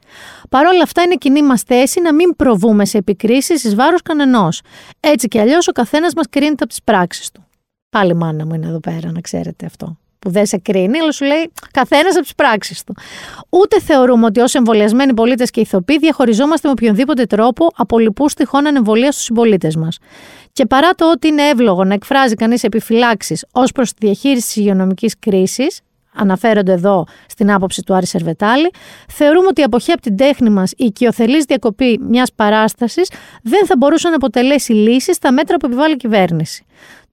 Παρ' 0.48 0.66
όλα 0.66 0.82
αυτά, 0.82 1.02
είναι 1.02 1.14
κοινή 1.14 1.42
μας 1.42 1.62
θέση 1.62 2.00
να 2.00 2.14
μην 2.14 2.36
προβούμε 2.36 2.84
σε 2.84 2.98
επικρίσεις 2.98 3.64
εις 3.64 3.74
βάρος 3.74 4.02
κανενός. 4.02 4.60
Έτσι 5.00 5.28
κι 5.28 5.38
αλλιώς, 5.38 5.68
ο 5.68 5.72
καθένας 5.72 6.14
μας 6.14 6.26
κρίνεται 6.30 6.54
από 6.62 6.66
τις 6.66 6.82
πράξεις 6.82 7.30
του. 7.30 7.44
Πάλι 7.90 8.14
μάνα 8.14 8.46
μου 8.46 8.54
είναι 8.54 8.66
εδώ 8.66 8.80
πέρα, 8.80 9.12
να 9.12 9.20
ξέρετε 9.20 9.66
αυτό 9.66 9.96
που 10.18 10.30
δεν 10.30 10.46
σε 10.46 10.58
κρίνει, 10.58 10.98
αλλά 10.98 11.12
σου 11.12 11.24
λέει 11.24 11.52
καθένας 11.70 12.14
από 12.14 12.22
τις 12.22 12.34
πράξεις 12.34 12.84
του. 12.84 12.94
Ούτε 13.48 13.80
θεωρούμε 13.80 14.26
ότι 14.26 14.40
ως 14.40 14.54
εμβολιασμένοι 14.54 15.14
πολίτες 15.14 15.50
και 15.50 15.60
ηθοποιοί 15.60 15.98
διαχωριζόμαστε 15.98 16.68
με 16.68 16.72
οποιονδήποτε 16.78 17.24
τρόπο 17.24 17.66
από 17.76 17.98
λοιπούς 17.98 18.34
τυχόν 18.34 18.66
ανεμβολίας 18.66 19.14
στους 19.14 19.26
συμπολίτες 19.26 19.76
μας. 19.76 19.98
Και 20.54 20.66
παρά 20.66 20.90
το 20.90 21.10
ότι 21.10 21.28
είναι 21.28 21.42
εύλογο 21.42 21.84
να 21.84 21.94
εκφράζει 21.94 22.34
κανείς 22.34 22.64
επιφυλάξεις 22.64 23.46
ως 23.52 23.72
προς 23.72 23.92
τη 23.92 24.06
διαχείριση 24.06 24.46
της 24.46 24.56
υγειονομικής 24.56 25.18
κρίσης, 25.18 25.80
αναφέρονται 26.14 26.72
εδώ 26.72 27.06
στην 27.26 27.52
άποψη 27.52 27.82
του 27.82 27.94
Άρη 27.94 28.06
Σερβετάλη, 28.06 28.70
θεωρούμε 29.08 29.46
ότι 29.46 29.60
η 29.60 29.64
αποχή 29.64 29.92
από 29.92 30.00
την 30.00 30.16
τέχνη 30.16 30.50
μας, 30.50 30.70
η 30.70 30.84
οικειοθελής 30.84 31.44
διακοπή 31.44 32.00
μιας 32.08 32.32
παράστασης, 32.32 33.10
δεν 33.42 33.66
θα 33.66 33.76
μπορούσε 33.76 34.08
να 34.08 34.14
αποτελέσει 34.14 34.72
λύση 34.72 35.14
στα 35.14 35.32
μέτρα 35.32 35.56
που 35.56 35.66
επιβάλλει 35.66 35.92
η 35.94 35.96
κυβέρνηση. 35.96 36.64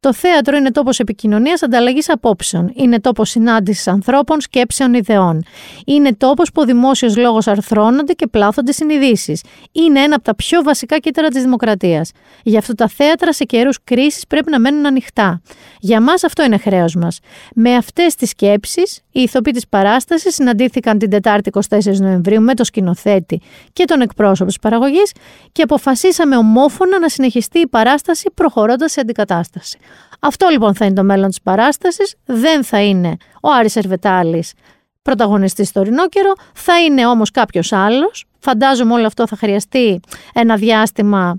Το 0.02 0.14
θέατρο 0.14 0.58
είναι 0.58 0.72
τόπος 0.72 1.00
επικοινωνίας 1.00 1.64
ανταλλαγής 1.64 2.10
απόψεων. 2.10 2.72
Είναι 2.76 3.00
τόπος 3.00 3.30
συνάντησης 3.30 3.88
ανθρώπων, 3.88 4.42
σκέψεων, 4.42 4.94
ιδεών. 4.94 5.44
Είναι 5.86 6.16
τόπος 6.16 6.52
που 6.52 6.62
ο 6.62 6.66
δημόσιος 6.66 7.18
λόγος 7.18 7.48
αρθρώνονται 7.48 8.14
και 8.14 8.28
πλάθονται 8.28 8.72
συνειδήσεις. 8.72 9.44
Είναι 9.72 10.00
ένα 10.00 10.16
από 10.16 10.24
τα 10.24 10.36
πιο 10.36 10.62
βασικά 10.64 10.98
κύτταρα 10.98 11.28
της 11.28 11.42
δημοκρατίας. 11.44 12.12
Γι' 12.44 12.58
αυτό 12.58 12.76
τα 12.76 12.88
θέατρα 12.88 13.34
σε 13.34 13.44
καιρούς 13.44 13.78
κρίσης 13.84 14.28
πρέπει 14.28 14.52
να 14.52 14.60
μένουν 14.60 14.86
ανοιχτά. 14.86 15.42
Για 15.80 16.02
μας 16.02 16.24
αυτό 16.24 16.44
είναι 16.44 16.58
χρέος 16.58 16.96
μας. 16.96 17.20
Με 17.56 17.76
αυτές 17.76 18.16
τις 18.16 18.30
σκέψεις, 18.30 19.02
οι 19.12 19.22
ηθοποιοί 19.22 19.54
της 19.54 19.68
παράστασης 19.68 20.34
συναντήθηκαν 20.34 20.98
την 20.98 21.10
Τετάρτη 21.10 21.50
24 21.70 22.00
Νοεμβρίου 22.00 22.42
με 22.42 22.54
το 22.54 22.64
σκηνοθέτη 22.64 23.42
και 23.74 23.86
τον 23.86 24.02
εκπρόσωπο 24.02 24.50
της 24.50 24.60
παραγωγής 24.60 25.12
και 25.52 25.62
αποφασίσαμε 25.62 26.38
ομόφωνα 26.38 27.00
να 27.00 27.10
συνεχιστεί 27.10 27.60
η 27.60 27.68
παράσταση 27.68 28.32
προχωρώντας 28.34 28.92
σε 28.92 29.00
αντικατάσταση. 29.00 29.80
Αυτό 30.20 30.48
λοιπόν 30.48 30.76
θα 30.76 30.86
είναι 30.86 30.94
το 30.94 31.04
μέλλον 31.04 31.30
της 31.30 31.42
παράστασης. 31.42 32.16
Δεν 32.26 32.64
θα 32.64 32.82
είναι 32.82 33.18
ο 33.42 33.52
Άρης 33.52 33.76
Ερβετάλης 33.76 34.54
πρωταγωνιστής 35.02 35.68
στο 35.68 35.82
Ρινόκερο, 35.82 36.34
θα 36.54 36.82
είναι 36.82 37.08
όμως 37.08 37.32
κάποιος 37.32 37.72
άλλος. 37.72 38.26
Φαντάζομαι 38.40 38.94
όλο 38.94 39.06
αυτό 39.06 39.28
θα 39.28 39.36
χρειαστεί 39.36 40.00
ένα 40.34 40.56
διάστημα 40.56 41.38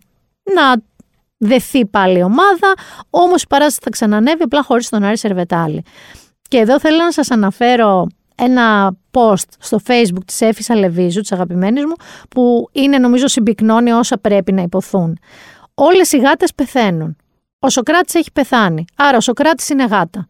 να 0.55 0.83
δεθεί 1.37 1.87
πάλι 1.87 2.19
η 2.19 2.23
ομάδα, 2.23 2.73
όμως 3.11 3.43
η 3.43 3.47
παράσταση 3.47 3.81
θα 3.83 3.91
ξανανεύει 3.91 4.43
απλά 4.43 4.63
χωρίς 4.63 4.89
τον 4.89 5.03
Άρη 5.03 5.19
Σερβετάλη. 5.19 5.83
Και 6.49 6.59
εδώ 6.59 6.81
θέλω 6.81 6.97
να 6.97 7.13
σας 7.13 7.31
αναφέρω 7.31 8.07
ένα 8.35 8.97
post 9.11 9.49
στο 9.59 9.79
facebook 9.87 10.25
της 10.27 10.41
Έφης 10.41 10.71
Αλεβίζου, 10.71 11.21
της 11.21 11.33
αγαπημένης 11.33 11.85
μου, 11.85 11.95
που 12.31 12.69
είναι 12.73 12.99
νομίζω 12.99 13.29
συμπυκνώνει 13.29 13.93
όσα 13.93 14.19
πρέπει 14.19 14.53
να 14.53 14.63
υποθούν. 14.63 15.19
Όλες 15.75 16.13
οι 16.13 16.19
γάτες 16.19 16.55
πεθαίνουν. 16.55 17.17
Ο 17.65 17.69
Σοκράτης 17.71 18.15
έχει 18.15 18.33
πεθάνει. 18.33 18.85
Άρα 18.97 19.17
ο 19.17 19.21
Σοκράτης 19.21 19.69
είναι 19.69 19.85
γάτα. 19.85 20.29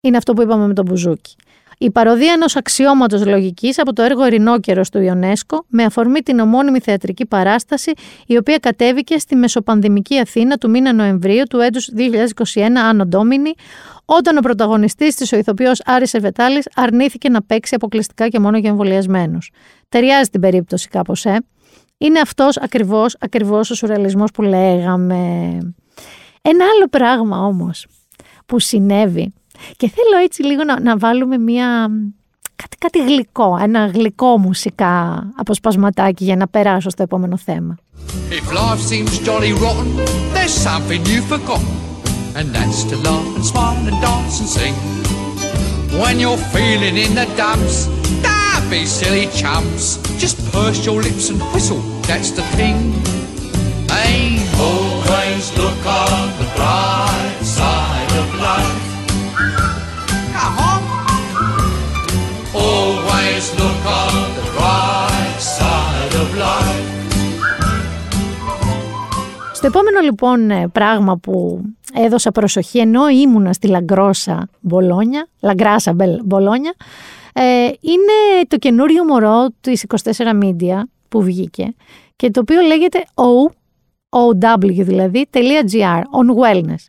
Είναι 0.00 0.16
αυτό 0.16 0.32
που 0.32 0.42
είπαμε 0.42 0.66
με 0.66 0.74
τον 0.74 0.84
Μπουζούκι. 0.84 1.36
Η 1.78 1.90
παροδία 1.90 2.32
ενός 2.32 2.56
αξιώματος 2.56 3.26
λογικής 3.26 3.78
από 3.78 3.92
το 3.92 4.02
έργο 4.02 4.24
Ερηνόκερο 4.24 4.82
του 4.92 5.00
Ιονέσκο 5.00 5.64
με 5.68 5.82
αφορμή 5.84 6.20
την 6.20 6.38
ομώνυμη 6.38 6.80
θεατρική 6.80 7.26
παράσταση 7.26 7.92
η 8.26 8.36
οποία 8.36 8.58
κατέβηκε 8.58 9.18
στη 9.18 9.36
μεσοπανδημική 9.36 10.18
Αθήνα 10.18 10.56
του 10.56 10.70
μήνα 10.70 10.92
Νοεμβρίου 10.92 11.42
του 11.50 11.58
έτους 11.58 11.90
2021 12.54 12.60
Άνω 12.88 13.06
Ντόμινι, 13.06 13.52
όταν 14.04 14.36
ο 14.36 14.40
πρωταγωνιστής 14.40 15.14
της, 15.14 15.32
ο 15.32 15.36
ηθοποιός 15.36 15.82
Άρης 15.84 16.14
Ευετάλης, 16.14 16.68
αρνήθηκε 16.74 17.28
να 17.28 17.42
παίξει 17.42 17.74
αποκλειστικά 17.74 18.28
και 18.28 18.38
μόνο 18.38 18.58
για 18.58 18.70
εμβολιασμένους. 18.70 19.50
Ταιριάζει 19.88 20.30
την 20.30 20.40
περίπτωση 20.40 20.88
κάπως, 20.88 21.24
ε. 21.24 21.36
Είναι 21.98 22.20
αυτός 22.20 22.56
ακριβώς 22.56 23.16
ακριβώς 23.20 23.70
ο 23.70 23.74
σουρεαλισμός 23.74 24.30
που 24.30 24.42
λέγαμε. 24.42 25.58
Ένα 26.42 26.64
άλλο 26.64 26.88
πράγμα 26.90 27.46
όμω 27.46 27.70
που 28.46 28.58
συνέβη 28.58 29.32
και 29.76 29.88
θέλω 29.88 30.22
έτσι 30.22 30.42
λίγο 30.42 30.64
να, 30.64 30.80
να 30.80 30.98
βάλουμε 30.98 31.38
μια, 31.38 31.88
κάτι, 32.56 32.76
κάτι 32.78 33.02
γλυκό, 33.04 33.58
ένα 33.60 33.86
γλυκό 33.86 34.38
μουσικά 34.38 35.26
αποσπασματάκι 35.36 36.24
για 36.24 36.36
να 36.36 36.48
περάσω 36.48 36.90
στο 36.90 37.02
επόμενο 37.02 37.36
θέμα. 37.36 37.76
If 38.30 38.52
life 38.52 38.80
seems 38.92 39.18
jolly 39.28 39.52
rotten, 39.64 39.88
there's 40.34 40.56
something 40.68 41.00
you've 41.10 41.28
forgotten. 41.36 41.74
And 42.38 42.46
that's 42.54 42.80
to 42.90 42.96
laugh 43.06 43.30
and 43.36 43.44
smile 43.52 43.82
and 43.90 43.98
dance 44.06 44.34
and 44.42 44.48
sing. 44.56 44.74
When 46.02 46.14
you're 46.22 46.42
feeling 46.56 46.96
in 47.04 47.12
the 47.20 47.26
dumps, 47.40 47.76
don't 48.26 48.66
be 48.70 48.82
silly 48.98 49.26
chumps. 49.40 49.84
Just 50.22 50.36
purse 50.52 50.78
your 50.86 50.98
lips 51.06 51.24
and 51.30 51.40
whistle, 51.52 51.80
that's 52.08 52.30
the 52.38 52.44
thing. 52.58 52.76
Hey, 53.96 54.20
always 54.68 55.44
look 55.60 55.77
Στο 69.58 69.66
επόμενο 69.66 70.00
λοιπόν 70.00 70.50
ε, 70.50 70.68
πράγμα 70.68 71.16
που 71.16 71.62
έδωσα 71.94 72.30
προσοχή 72.30 72.78
ενώ 72.78 73.08
ήμουνα 73.08 73.52
στη 73.52 73.68
Λαγκρόσα 73.68 74.48
Μπολόνια, 74.60 75.28
Λαγκράσα 75.40 75.96
Μπολόνια, 76.24 76.74
ε, 77.32 77.42
είναι 77.80 78.44
το 78.48 78.56
καινούριο 78.56 79.04
μωρό 79.04 79.46
της 79.60 79.84
24 80.04 80.10
Media 80.42 80.82
που 81.08 81.22
βγήκε 81.22 81.74
και 82.16 82.30
το 82.30 82.40
οποίο 82.40 82.60
λέγεται 82.60 83.04
O, 83.14 83.50
OW 84.08 84.84
δηλαδή, 84.84 85.26
.gr, 85.32 86.00
on 86.00 86.42
wellness. 86.42 86.84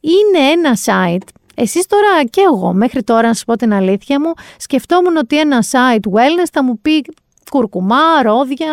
Είναι 0.00 0.50
ένα 0.52 0.76
site 0.84 1.28
εσείς 1.54 1.86
τώρα 1.86 2.24
και 2.30 2.40
εγώ 2.40 2.72
μέχρι 2.72 3.02
τώρα 3.02 3.26
να 3.26 3.34
σας 3.34 3.44
πω 3.44 3.56
την 3.56 3.72
αλήθεια 3.72 4.20
μου 4.20 4.32
σκεφτόμουν 4.58 5.16
ότι 5.16 5.38
ένα 5.38 5.64
site 5.70 6.12
wellness 6.12 6.48
θα 6.52 6.64
μου 6.64 6.80
πει 6.80 7.04
κουρκουμά, 7.50 8.22
ρόδια, 8.22 8.72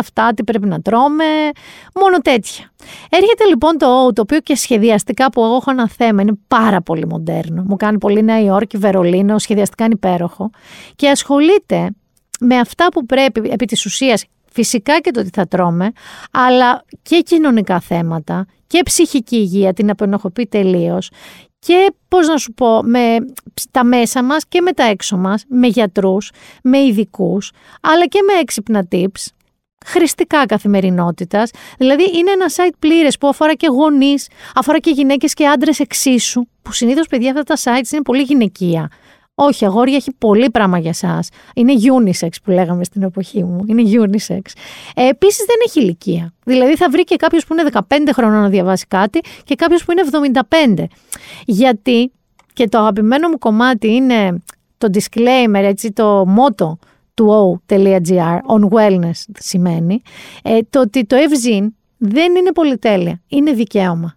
αυτά 0.00 0.34
τι 0.34 0.44
πρέπει 0.44 0.66
να 0.66 0.80
τρώμε, 0.80 1.24
μόνο 1.94 2.18
τέτοια. 2.18 2.72
Έρχεται 3.10 3.44
λοιπόν 3.44 3.78
το 3.78 4.06
O, 4.06 4.14
το 4.14 4.22
οποίο 4.22 4.40
και 4.40 4.56
σχεδιαστικά 4.56 5.30
που 5.30 5.44
εγώ 5.44 5.54
έχω 5.54 5.70
ένα 5.70 5.88
θέμα, 5.88 6.22
είναι 6.22 6.38
πάρα 6.48 6.80
πολύ 6.80 7.06
μοντέρνο. 7.06 7.62
Μου 7.66 7.76
κάνει 7.76 7.98
πολύ 7.98 8.22
Νέα 8.22 8.40
Υόρκη, 8.40 8.76
Βερολίνο, 8.76 9.38
σχεδιαστικά 9.38 9.84
είναι 9.84 9.94
υπέροχο. 9.96 10.50
Και 10.96 11.08
ασχολείται 11.08 11.90
με 12.40 12.58
αυτά 12.58 12.88
που 12.88 13.06
πρέπει 13.06 13.50
επί 13.50 13.66
της 13.66 13.84
ουσίας 13.84 14.24
Φυσικά 14.54 15.00
και 15.00 15.10
το 15.10 15.22
τι 15.22 15.28
θα 15.32 15.46
τρώμε, 15.46 15.92
αλλά 16.30 16.84
και 17.02 17.20
κοινωνικά 17.20 17.80
θέματα 17.80 18.46
και 18.66 18.82
ψυχική 18.84 19.36
υγεία, 19.36 19.72
την 19.72 19.90
απενοχοποιεί 19.90 20.46
τελείως 20.46 21.10
και 21.58 21.92
πώς 22.08 22.26
να 22.28 22.36
σου 22.36 22.52
πω, 22.52 22.82
με 22.82 23.16
τα 23.70 23.84
μέσα 23.84 24.22
μας 24.22 24.46
και 24.48 24.60
με 24.60 24.72
τα 24.72 24.84
έξω 24.84 25.16
μας, 25.16 25.44
με 25.48 25.66
γιατρούς, 25.66 26.30
με 26.62 26.78
ειδικούς, 26.78 27.52
αλλά 27.80 28.06
και 28.06 28.18
με 28.26 28.40
έξυπνα 28.40 28.86
tips, 28.90 29.26
χρηστικά 29.86 30.46
καθημερινότητας. 30.46 31.50
Δηλαδή 31.78 32.02
είναι 32.02 32.30
ένα 32.30 32.46
site 32.56 32.74
πλήρες 32.78 33.18
που 33.18 33.28
αφορά 33.28 33.54
και 33.54 33.66
γονείς, 33.70 34.28
αφορά 34.54 34.78
και 34.78 34.90
γυναίκες 34.90 35.34
και 35.34 35.46
άντρες 35.46 35.80
εξίσου, 35.80 36.44
που 36.62 36.72
συνήθως 36.72 37.06
παιδιά 37.06 37.30
αυτά 37.30 37.42
τα 37.42 37.56
sites 37.56 37.92
είναι 37.92 38.02
πολύ 38.02 38.22
γυναικεία. 38.22 38.90
Όχι, 39.34 39.64
αγόρια 39.64 39.96
έχει 39.96 40.12
πολύ 40.18 40.50
πράγμα 40.50 40.78
για 40.78 40.90
εσάς. 40.90 41.28
Είναι 41.54 41.72
unisex 41.72 42.28
που 42.44 42.50
λέγαμε 42.50 42.84
στην 42.84 43.02
εποχή 43.02 43.44
μου. 43.44 43.64
Είναι 43.66 43.82
unisex. 43.82 44.40
Ε, 44.94 45.08
Επίσης 45.08 45.44
δεν 45.44 45.56
έχει 45.66 45.80
ηλικία. 45.80 46.32
Δηλαδή 46.44 46.76
θα 46.76 46.90
βρει 46.90 47.04
και 47.04 47.16
κάποιος 47.16 47.46
που 47.46 47.54
είναι 47.54 47.70
15 47.88 47.96
χρόνια 48.12 48.38
να 48.38 48.48
διαβάσει 48.48 48.86
κάτι 48.88 49.20
και 49.44 49.54
κάποιος 49.54 49.84
που 49.84 49.92
είναι 49.92 50.02
75. 50.76 50.84
Γιατί 51.46 52.12
και 52.52 52.68
το 52.68 52.78
αγαπημένο 52.78 53.28
μου 53.28 53.38
κομμάτι 53.38 53.88
είναι 53.88 54.42
το 54.78 54.88
disclaimer, 54.92 55.62
έτσι, 55.62 55.92
το 55.92 56.24
μότο 56.26 56.78
του 57.14 57.60
o.gr, 57.68 58.38
on 58.46 58.68
wellness 58.68 59.24
σημαίνει, 59.38 60.02
ε, 60.42 60.58
το 60.70 60.80
ότι 60.80 61.04
το 61.04 61.16
ευζήν 61.16 61.74
δεν 61.96 62.36
είναι 62.36 62.52
πολυτέλεια, 62.52 63.20
είναι 63.28 63.52
δικαίωμα. 63.52 64.16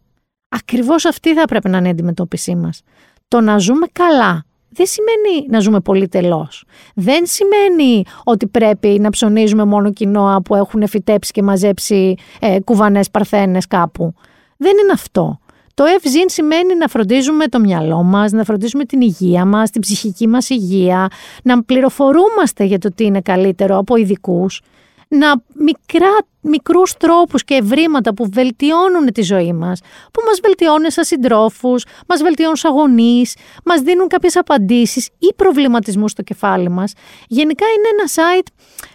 Ακριβώς 0.49 1.05
αυτή 1.05 1.33
θα 1.33 1.45
πρέπει 1.45 1.69
να 1.69 1.77
είναι 1.77 1.87
η 1.87 1.91
αντιμετώπιση 1.91 2.55
μας. 2.55 2.81
Το 3.27 3.41
να 3.41 3.57
ζούμε 3.57 3.85
καλά, 3.91 4.45
δεν 4.69 4.85
σημαίνει 4.85 5.47
να 5.49 5.59
ζούμε 5.59 5.79
πολύ 5.79 6.07
τελώς. 6.07 6.63
Δεν 6.95 7.25
σημαίνει 7.25 8.03
ότι 8.23 8.47
πρέπει 8.47 8.87
να 8.87 9.09
ψωνίζουμε 9.09 9.65
μόνο 9.65 9.93
κοινόα 9.93 10.41
που 10.41 10.55
έχουν 10.55 10.87
φυτέψει 10.87 11.31
και 11.31 11.43
μαζέψει 11.43 12.15
ε, 12.39 12.59
κουβανές 12.59 13.11
παρθένες 13.11 13.67
κάπου. 13.67 14.13
Δεν 14.57 14.77
είναι 14.83 14.91
αυτό. 14.91 15.39
Το 15.75 15.83
ευζήν 15.83 16.29
σημαίνει 16.29 16.75
να 16.75 16.87
φροντίζουμε 16.87 17.47
το 17.47 17.59
μυαλό 17.59 18.03
μας, 18.03 18.31
να 18.31 18.43
φροντίζουμε 18.43 18.85
την 18.85 19.01
υγεία 19.01 19.45
μας, 19.45 19.69
την 19.69 19.81
ψυχική 19.81 20.27
μας 20.27 20.49
υγεία, 20.49 21.07
να 21.43 21.63
πληροφορούμαστε 21.63 22.63
για 22.63 22.79
το 22.79 22.89
τι 22.95 23.05
είναι 23.05 23.21
καλύτερο 23.21 23.77
από 23.77 23.95
ειδικούς 23.95 24.61
να 25.07 25.41
μικρά, 25.53 26.15
μικρούς 26.41 26.93
τρόπους 26.93 27.43
και 27.43 27.53
ευρήματα 27.55 28.13
που 28.13 28.29
βελτιώνουν 28.31 29.11
τη 29.13 29.21
ζωή 29.21 29.53
μας, 29.53 29.79
που 30.11 30.21
μας 30.25 30.39
βελτιώνουν 30.43 30.91
σαν 30.91 31.03
συντρόφους, 31.03 31.85
μας 32.07 32.21
βελτιώνουν 32.21 32.55
σαν 32.55 32.71
γονείς, 32.71 33.35
μας 33.65 33.81
δίνουν 33.81 34.07
κάποιες 34.07 34.35
απαντήσεις 34.35 35.09
ή 35.19 35.33
προβληματισμούς 35.35 36.11
στο 36.11 36.21
κεφάλι 36.21 36.69
μας. 36.69 36.93
Γενικά 37.27 37.65
είναι 37.65 37.87
ένα 37.99 38.09
site 38.15 38.47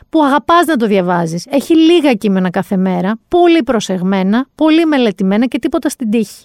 που 0.08 0.24
αγαπάς 0.24 0.66
να 0.66 0.76
το 0.76 0.86
διαβάζεις. 0.86 1.46
Έχει 1.50 1.76
λίγα 1.76 2.12
κείμενα 2.12 2.50
κάθε 2.50 2.76
μέρα, 2.76 3.18
πολύ 3.28 3.62
προσεγμένα, 3.62 4.46
πολύ 4.54 4.84
μελετημένα 4.84 5.46
και 5.46 5.58
τίποτα 5.58 5.88
στην 5.88 6.10
τύχη. 6.10 6.44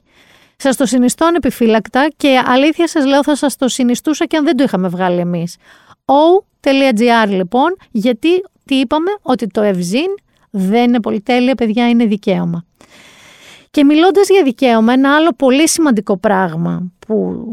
Σας 0.58 0.76
το 0.76 0.86
συνιστώ 0.86 1.26
ανεπιφύλακτα 1.26 2.08
και 2.18 2.42
αλήθεια 2.46 2.88
σας 2.88 3.06
λέω 3.06 3.24
θα 3.24 3.36
σας 3.36 3.56
το 3.56 3.68
συνιστούσα 3.68 4.26
και 4.26 4.38
αν 4.38 4.44
δεν 4.44 4.58
το 4.58 4.64
είχαμε 4.64 4.88
βγάλει 4.88 5.20
εμείς. 5.20 5.56
O.gr 6.06 7.28
λοιπόν, 7.30 7.76
γιατί 7.92 8.30
τι 8.66 8.76
είπαμε, 8.76 9.12
ότι 9.22 9.48
το 9.48 9.62
ευζήν 9.62 10.16
δεν 10.50 10.84
είναι 10.84 11.00
πολυτέλεια, 11.00 11.56
παιδιά, 11.56 11.90
είναι 11.90 12.06
δικαίωμα. 12.06 12.66
Και 13.72 13.84
μιλώντας 13.84 14.30
για 14.30 14.44
δικαίωμα, 14.44 14.94
ένα 14.94 15.16
άλλο 15.16 15.32
πολύ 15.38 15.70
σημαντικό 15.70 16.18
πράγμα 16.18 16.92
που 17.00 17.46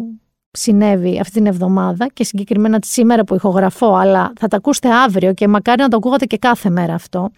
συνέβη 0.51 1.19
αυτή 1.21 1.33
την 1.33 1.47
εβδομάδα 1.47 2.07
και 2.13 2.25
συγκεκριμένα 2.25 2.79
σήμερα 2.83 3.25
που 3.25 3.35
ηχογραφώ, 3.35 3.95
αλλά 3.95 4.33
θα 4.41 4.49
τα 4.49 4.57
ακούσετε 4.57 4.89
αύριο 4.93 5.35
και 5.35 5.49
μακάρι 5.49 5.83
να 5.83 5.89
το 5.89 5.97
ακούγατε 5.97 6.25
και 6.25 6.37
κάθε 6.37 6.71
μέρα 6.71 6.95
αυτό, 6.95 7.31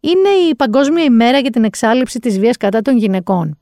είναι 0.00 0.28
η 0.50 0.54
Παγκόσμια 0.54 1.04
ημέρα 1.04 1.38
για 1.38 1.50
την 1.50 1.64
εξάλληψη 1.64 2.18
της 2.18 2.38
βίας 2.38 2.56
κατά 2.56 2.82
των 2.82 2.96
γυναικών. 2.96 3.58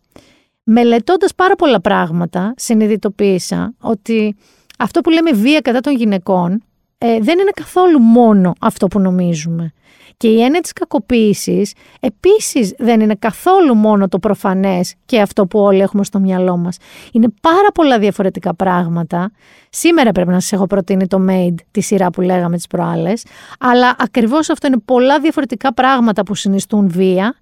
Μελετώντας 0.65 1.35
πάρα 1.35 1.55
πολλά 1.55 1.81
πράγματα, 1.81 2.55
συνειδητοποίησα 2.57 3.75
ότι 3.81 4.37
αυτό 4.79 5.01
που 5.01 5.11
λέμε 5.11 5.31
βία 5.31 5.61
κατά 5.61 5.81
των 5.81 5.95
γυναικών 5.95 6.63
ε, 7.07 7.19
δεν 7.21 7.39
είναι 7.39 7.51
καθόλου 7.55 7.99
μόνο 7.99 8.53
αυτό 8.61 8.87
που 8.87 9.01
νομίζουμε. 9.01 9.73
Και 10.17 10.29
η 10.29 10.43
έννοια 10.43 10.61
της 10.61 10.73
κακοποίησης 10.73 11.73
επίσης 12.01 12.75
δεν 12.79 13.01
είναι 13.01 13.15
καθόλου 13.15 13.75
μόνο 13.75 14.09
το 14.09 14.19
προφανές 14.19 14.95
και 15.07 15.21
αυτό 15.21 15.47
που 15.47 15.59
όλοι 15.59 15.81
έχουμε 15.81 16.05
στο 16.05 16.19
μυαλό 16.19 16.57
μας. 16.57 16.77
Είναι 17.13 17.29
πάρα 17.41 17.73
πολλά 17.75 17.99
διαφορετικά 17.99 18.55
πράγματα. 18.55 19.31
Σήμερα 19.71 20.13
πρέπει 20.13 20.31
να 20.31 20.41
σας 20.41 20.53
έχω 20.53 20.67
προτείνει 20.67 21.07
το 21.07 21.27
Made, 21.29 21.55
τη 21.71 21.81
σειρά 21.81 22.11
που 22.11 22.21
λέγαμε 22.21 22.57
τις 22.57 22.67
προάλλες, 22.67 23.25
αλλά 23.61 23.97
ακριβώς 23.99 24.51
αυτό 24.51 24.67
είναι 24.67 24.79
πολλά 24.85 25.21
διαφορετικά 25.21 25.75
πράγματα 25.75 26.23
που 26.23 26.35
συνιστούν 26.35 26.89
βία 26.89 27.35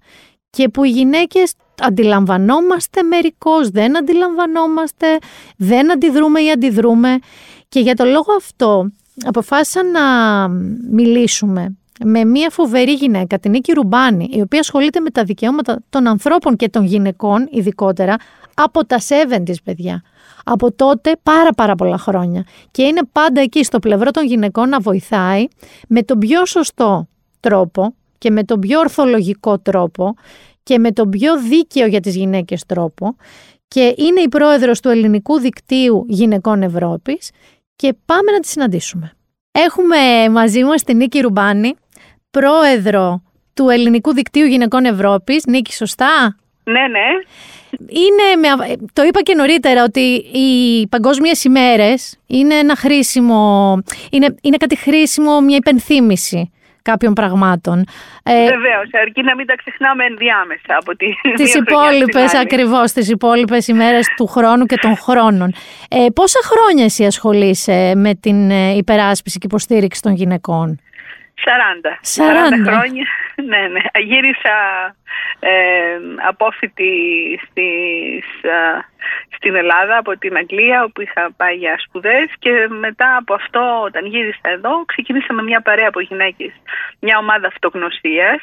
και 0.49 0.69
που 0.69 0.83
οι 0.83 0.89
γυναίκες 0.89 1.53
αντιλαμβανόμαστε 1.81 3.03
μερικώς, 3.03 3.69
δεν 3.69 3.97
αντιλαμβανόμαστε, 3.97 5.07
δεν 5.57 5.91
αντιδρούμε 5.91 6.41
ή 6.41 6.51
αντιδρούμε. 6.51 7.17
Και 7.69 7.79
για 7.79 7.95
το 7.95 8.05
λόγο 8.05 8.33
αυτό 8.37 8.91
αποφάσισα 9.25 9.83
να 9.83 10.47
μιλήσουμε 10.91 11.75
με 12.05 12.25
μια 12.25 12.49
φοβερή 12.49 12.93
γυναίκα, 12.93 13.39
την 13.39 13.51
Νίκη 13.51 13.71
Ρουμπάνη, 13.71 14.29
η 14.31 14.41
οποία 14.41 14.59
ασχολείται 14.59 14.99
με 14.99 15.09
τα 15.09 15.23
δικαιώματα 15.23 15.81
των 15.89 16.07
ανθρώπων 16.07 16.55
και 16.55 16.69
των 16.69 16.85
γυναικών, 16.85 17.47
ειδικότερα 17.51 18.15
από 18.53 18.85
τα 18.85 18.97
70's, 18.99 19.55
παιδιά. 19.63 20.03
Από 20.45 20.71
τότε 20.71 21.11
πάρα 21.23 21.49
πάρα 21.49 21.75
πολλά 21.75 21.97
χρόνια. 21.97 22.45
Και 22.71 22.83
είναι 22.83 23.01
πάντα 23.11 23.41
εκεί 23.41 23.63
στο 23.63 23.79
πλευρό 23.79 24.11
των 24.11 24.25
γυναικών 24.25 24.69
να 24.69 24.79
βοηθάει 24.79 25.47
με 25.87 26.03
τον 26.03 26.19
πιο 26.19 26.45
σωστό 26.45 27.07
τρόπο 27.39 27.95
και 28.17 28.31
με 28.31 28.43
τον 28.43 28.59
πιο 28.59 28.79
ορθολογικό 28.79 29.59
τρόπο 29.59 30.15
και 30.63 30.79
με 30.79 30.91
τον 30.91 31.09
πιο 31.09 31.39
δίκαιο 31.39 31.87
για 31.87 31.99
τις 31.99 32.15
γυναίκες 32.15 32.65
τρόπο 32.65 33.15
και 33.67 33.95
είναι 33.97 34.21
η 34.21 34.27
πρόεδρος 34.27 34.79
του 34.79 34.89
Ελληνικού 34.89 35.39
Δικτύου 35.39 36.05
Γυναικών 36.07 36.61
Ευρώπης 36.61 37.29
και 37.75 37.95
πάμε 38.05 38.31
να 38.31 38.39
τη 38.39 38.47
συναντήσουμε. 38.47 39.11
Έχουμε 39.51 40.29
μαζί 40.31 40.63
μας 40.63 40.83
την 40.83 40.97
Νίκη 40.97 41.19
Ρουμπάνη, 41.19 41.75
πρόεδρο 42.31 43.23
του 43.53 43.69
Ελληνικού 43.69 44.13
Δικτύου 44.13 44.45
Γυναικών 44.45 44.85
Ευρώπης. 44.85 45.45
Νίκη, 45.45 45.73
σωστά; 45.73 46.35
Ναι, 46.63 46.87
ναι. 46.87 47.07
Είναι, 47.79 48.57
το 48.93 49.03
είπα 49.03 49.21
και 49.21 49.35
νωρίτερα 49.35 49.83
ότι 49.83 49.99
οι 50.31 50.87
παγκόσμιες 50.87 51.43
ημέρες 51.43 52.17
είναι 52.27 52.55
ένα 52.55 52.75
χρήσιμο, 52.75 53.77
είναι, 54.11 54.35
είναι 54.41 54.57
κάτι 54.57 54.75
χρήσιμο, 54.75 55.41
μια 55.41 55.55
υπενθύμηση 55.55 56.51
κάποιων 56.83 57.13
πραγμάτων. 57.13 57.83
Ε, 58.23 58.31
Βεβαίως, 58.33 58.89
αρκεί 59.01 59.21
να 59.23 59.35
μην 59.35 59.45
τα 59.45 59.55
ξεχνάμε 59.55 60.05
ενδιάμεσα 60.05 60.77
από 60.79 60.95
τη 60.95 61.05
Τις 61.35 61.55
υπόλοιπες, 61.55 62.33
ακριβώς, 62.33 62.91
τις 62.91 63.09
υπόλοιπες 63.09 63.67
ημέρες 63.67 64.07
του 64.17 64.27
χρόνου 64.27 64.65
και 64.65 64.77
των 64.81 64.97
χρόνων. 64.97 65.53
Ε, 65.89 66.05
πόσα 66.13 66.39
χρόνια 66.43 66.83
εσύ 66.83 67.05
ασχολείσαι 67.05 67.93
με 67.95 68.15
την 68.15 68.51
ε, 68.51 68.75
υπεράσπιση 68.75 69.37
και 69.39 69.45
υποστήριξη 69.45 70.01
των 70.01 70.13
γυναικών; 70.13 70.79
40. 71.35 71.99
40. 72.01 72.53
40 72.55 72.67
χρόνια. 72.67 73.05
ναι, 73.51 73.67
ναι. 73.67 73.81
Γύρισα 73.99 74.55
ε, 75.39 75.97
απόφοιτη 76.27 76.91
στις, 77.45 78.25
στην 79.35 79.55
Ελλάδα 79.55 79.97
από 79.97 80.17
την 80.17 80.37
Αγγλία 80.37 80.83
όπου 80.83 81.01
είχα 81.01 81.31
πάει 81.37 81.55
για 81.55 81.75
σπουδές 81.77 82.27
και 82.39 82.67
μετά 82.69 83.15
από 83.15 83.33
αυτό 83.33 83.81
όταν 83.85 84.05
γύρισα 84.05 84.49
εδώ 84.49 84.85
ξεκινήσαμε 84.85 85.43
μια 85.43 85.61
παρέα 85.61 85.87
από 85.87 85.99
γυναίκες, 85.99 86.51
μια 86.99 87.17
ομάδα 87.17 87.47
αυτογνωσίας 87.47 88.41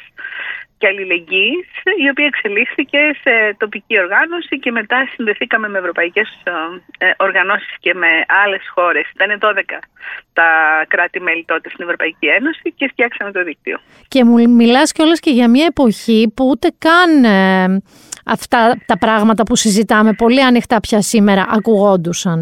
και 0.81 0.87
αλληλεγγύης 0.91 1.69
η 2.03 2.05
οποία 2.11 2.27
εξελίχθηκε 2.31 2.99
σε 3.23 3.33
τοπική 3.57 3.95
οργάνωση 4.03 4.59
και 4.63 4.71
μετά 4.71 4.97
συνδεθήκαμε 5.13 5.67
με 5.69 5.77
ευρωπαϊκές 5.77 6.29
ε, 6.43 7.05
ε, 7.05 7.13
οργανώσεις 7.17 7.75
και 7.79 7.93
με 7.93 8.11
άλλες 8.43 8.63
χώρες. 8.75 9.05
Ήταν 9.15 9.29
12 9.41 9.79
τα 10.33 10.49
κράτη-μέλη 10.87 11.43
τότε 11.47 11.69
στην 11.69 11.83
Ευρωπαϊκή 11.85 12.27
Ένωση 12.37 12.73
και 12.77 12.87
φτιάξαμε 12.91 13.31
το 13.31 13.43
δίκτυο. 13.43 13.77
Και 14.07 14.23
μου 14.23 14.49
μιλάς 14.49 14.91
κιόλας 14.91 15.19
και 15.19 15.31
για 15.31 15.49
μια 15.49 15.65
εποχή 15.65 16.31
που 16.35 16.43
ούτε 16.51 16.67
καν 16.77 17.23
ε, 17.23 17.81
αυτά 18.25 18.81
τα 18.85 18.97
πράγματα 18.97 19.43
που 19.43 19.55
συζητάμε 19.55 20.13
πολύ 20.13 20.43
ανοιχτά 20.43 20.79
πια 20.79 21.01
σήμερα 21.01 21.45
ακουγόντουσαν. 21.49 22.39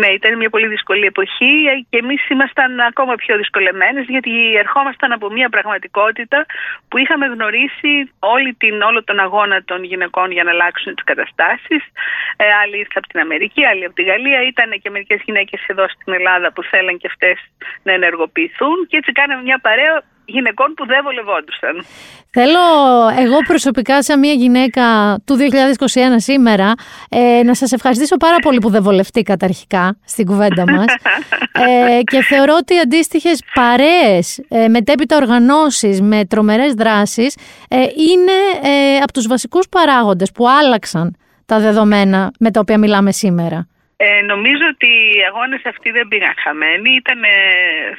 Ναι, 0.00 0.08
ήταν 0.18 0.36
μια 0.36 0.50
πολύ 0.50 0.66
δύσκολη 0.66 1.04
εποχή 1.06 1.54
και 1.90 1.98
εμείς 1.98 2.28
ήμασταν 2.28 2.80
ακόμα 2.80 3.14
πιο 3.14 3.36
δυσκολεμένες 3.36 4.04
γιατί 4.08 4.54
ερχόμασταν 4.56 5.12
από 5.12 5.30
μια 5.30 5.48
πραγματικότητα 5.48 6.46
που 6.88 6.98
είχαμε 6.98 7.26
γνωρίσει 7.26 7.92
όλη 8.18 8.54
την, 8.54 8.82
όλο 8.82 9.04
τον 9.04 9.18
αγώνα 9.18 9.64
των 9.64 9.84
γυναικών 9.84 10.30
για 10.30 10.44
να 10.44 10.50
αλλάξουν 10.50 10.94
τις 10.94 11.04
καταστάσεις. 11.04 11.82
Ε, 12.36 12.44
άλλοι 12.62 12.76
ήρθαν 12.78 13.02
από 13.02 13.08
την 13.12 13.20
Αμερική, 13.20 13.64
άλλοι 13.64 13.84
από 13.84 13.94
τη 13.94 14.02
Γαλλία. 14.02 14.40
Ήταν 14.42 14.70
και 14.82 14.90
μερικές 14.90 15.20
γυναίκες 15.24 15.60
εδώ 15.66 15.88
στην 15.88 16.12
Ελλάδα 16.12 16.52
που 16.52 16.62
θέλαν 16.62 16.98
και 16.98 17.08
αυτές 17.12 17.38
να 17.82 17.92
ενεργοποιηθούν 17.92 18.86
και 18.88 18.96
έτσι 18.96 19.12
κάναμε 19.12 19.42
μια 19.42 19.58
παρέα 19.58 20.02
γυναικών 20.28 20.74
που 20.74 20.86
δεν 20.86 21.00
βολευόντουσαν. 21.02 21.84
Θέλω 22.30 22.58
εγώ 23.18 23.36
προσωπικά 23.46 24.02
σαν 24.02 24.18
μια 24.18 24.32
γυναίκα 24.32 25.16
του 25.24 25.36
2021 25.36 25.40
σήμερα 26.16 26.72
ε, 27.08 27.42
να 27.44 27.54
σας 27.54 27.72
ευχαριστήσω 27.72 28.16
πάρα 28.16 28.36
πολύ 28.36 28.58
που 28.58 28.70
δεν 28.70 28.82
βολευτήκατε 28.82 29.44
αρχικά 29.44 29.98
στην 30.04 30.26
κουβέντα 30.26 30.64
μας 30.72 30.84
ε, 31.96 32.02
και 32.02 32.22
θεωρώ 32.22 32.54
ότι 32.60 32.78
αντίστοιχες 32.78 33.42
παρέες, 33.54 34.40
ε, 34.48 34.68
μετέπειτα 34.68 35.16
οργανώσεις 35.16 36.00
με 36.00 36.24
τρομερές 36.24 36.72
δράσεις 36.74 37.36
ε, 37.68 37.76
είναι 37.80 38.68
ε, 38.72 38.96
από 38.96 39.12
τους 39.12 39.26
βασικούς 39.26 39.68
παράγοντες 39.68 40.32
που 40.32 40.48
άλλαξαν 40.48 41.16
τα 41.46 41.58
δεδομένα 41.58 42.30
με 42.38 42.50
τα 42.50 42.60
οποία 42.60 42.78
μιλάμε 42.78 43.12
σήμερα. 43.12 43.68
Ε, 44.00 44.22
νομίζω 44.32 44.64
ότι 44.74 44.86
οι 44.86 45.22
αγώνες 45.30 45.62
αυτοί 45.64 45.90
δεν 45.90 46.08
πήγαν 46.08 46.34
χαμένοι. 46.44 46.90
Ήταν, 47.02 47.22
ε, 47.24 47.38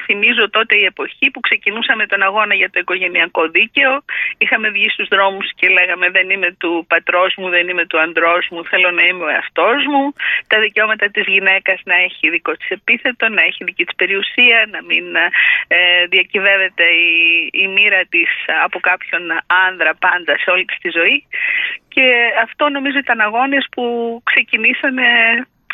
θυμίζω 0.05 0.49
τότε 0.49 0.73
η 0.77 0.85
εποχή 0.85 1.31
που 1.31 1.39
ξεκινούσαμε 1.39 2.05
τον 2.05 2.21
αγώνα 2.21 2.53
για 2.55 2.69
το 2.69 2.79
οικογενειακό 2.79 3.47
δίκαιο. 3.47 3.91
Είχαμε 4.37 4.69
βγει 4.69 4.89
στους 4.89 5.07
δρόμους 5.07 5.47
και 5.55 5.67
λέγαμε 5.69 6.09
δεν 6.09 6.29
είμαι 6.29 6.51
του 6.61 6.85
πατρός 6.87 7.33
μου, 7.37 7.49
δεν 7.49 7.67
είμαι 7.69 7.85
του 7.85 7.99
αντρός 7.99 8.47
μου, 8.51 8.65
θέλω 8.65 8.91
να 8.91 9.03
είμαι 9.03 9.23
ο 9.23 9.27
εαυτός 9.27 9.85
μου. 9.91 10.13
Τα 10.47 10.59
δικαιώματα 10.59 11.05
της 11.09 11.25
γυναίκας 11.27 11.79
να 11.83 11.95
έχει 11.95 12.29
δικό 12.29 12.51
της 12.51 12.69
επίθετο, 12.69 13.29
να 13.29 13.41
έχει 13.41 13.63
δική 13.63 13.83
της 13.85 13.95
περιουσία, 13.95 14.59
να 14.71 14.79
μην 14.83 15.05
ε, 15.67 16.05
διακυβεύεται 16.09 16.83
η, 16.83 17.49
η 17.63 17.67
μοίρα 17.67 18.01
της 18.09 18.29
από 18.63 18.79
κάποιον 18.79 19.23
άνδρα 19.67 19.91
πάντα 19.95 20.37
σε 20.37 20.49
όλη 20.51 20.65
της 20.65 20.77
τη 20.77 20.89
ζωή. 20.89 21.27
Και 21.93 22.05
αυτό 22.43 22.69
νομίζω 22.69 22.97
ήταν 22.97 23.19
αγώνες 23.19 23.67
που 23.71 23.85
ξεκινήσανε 24.23 25.07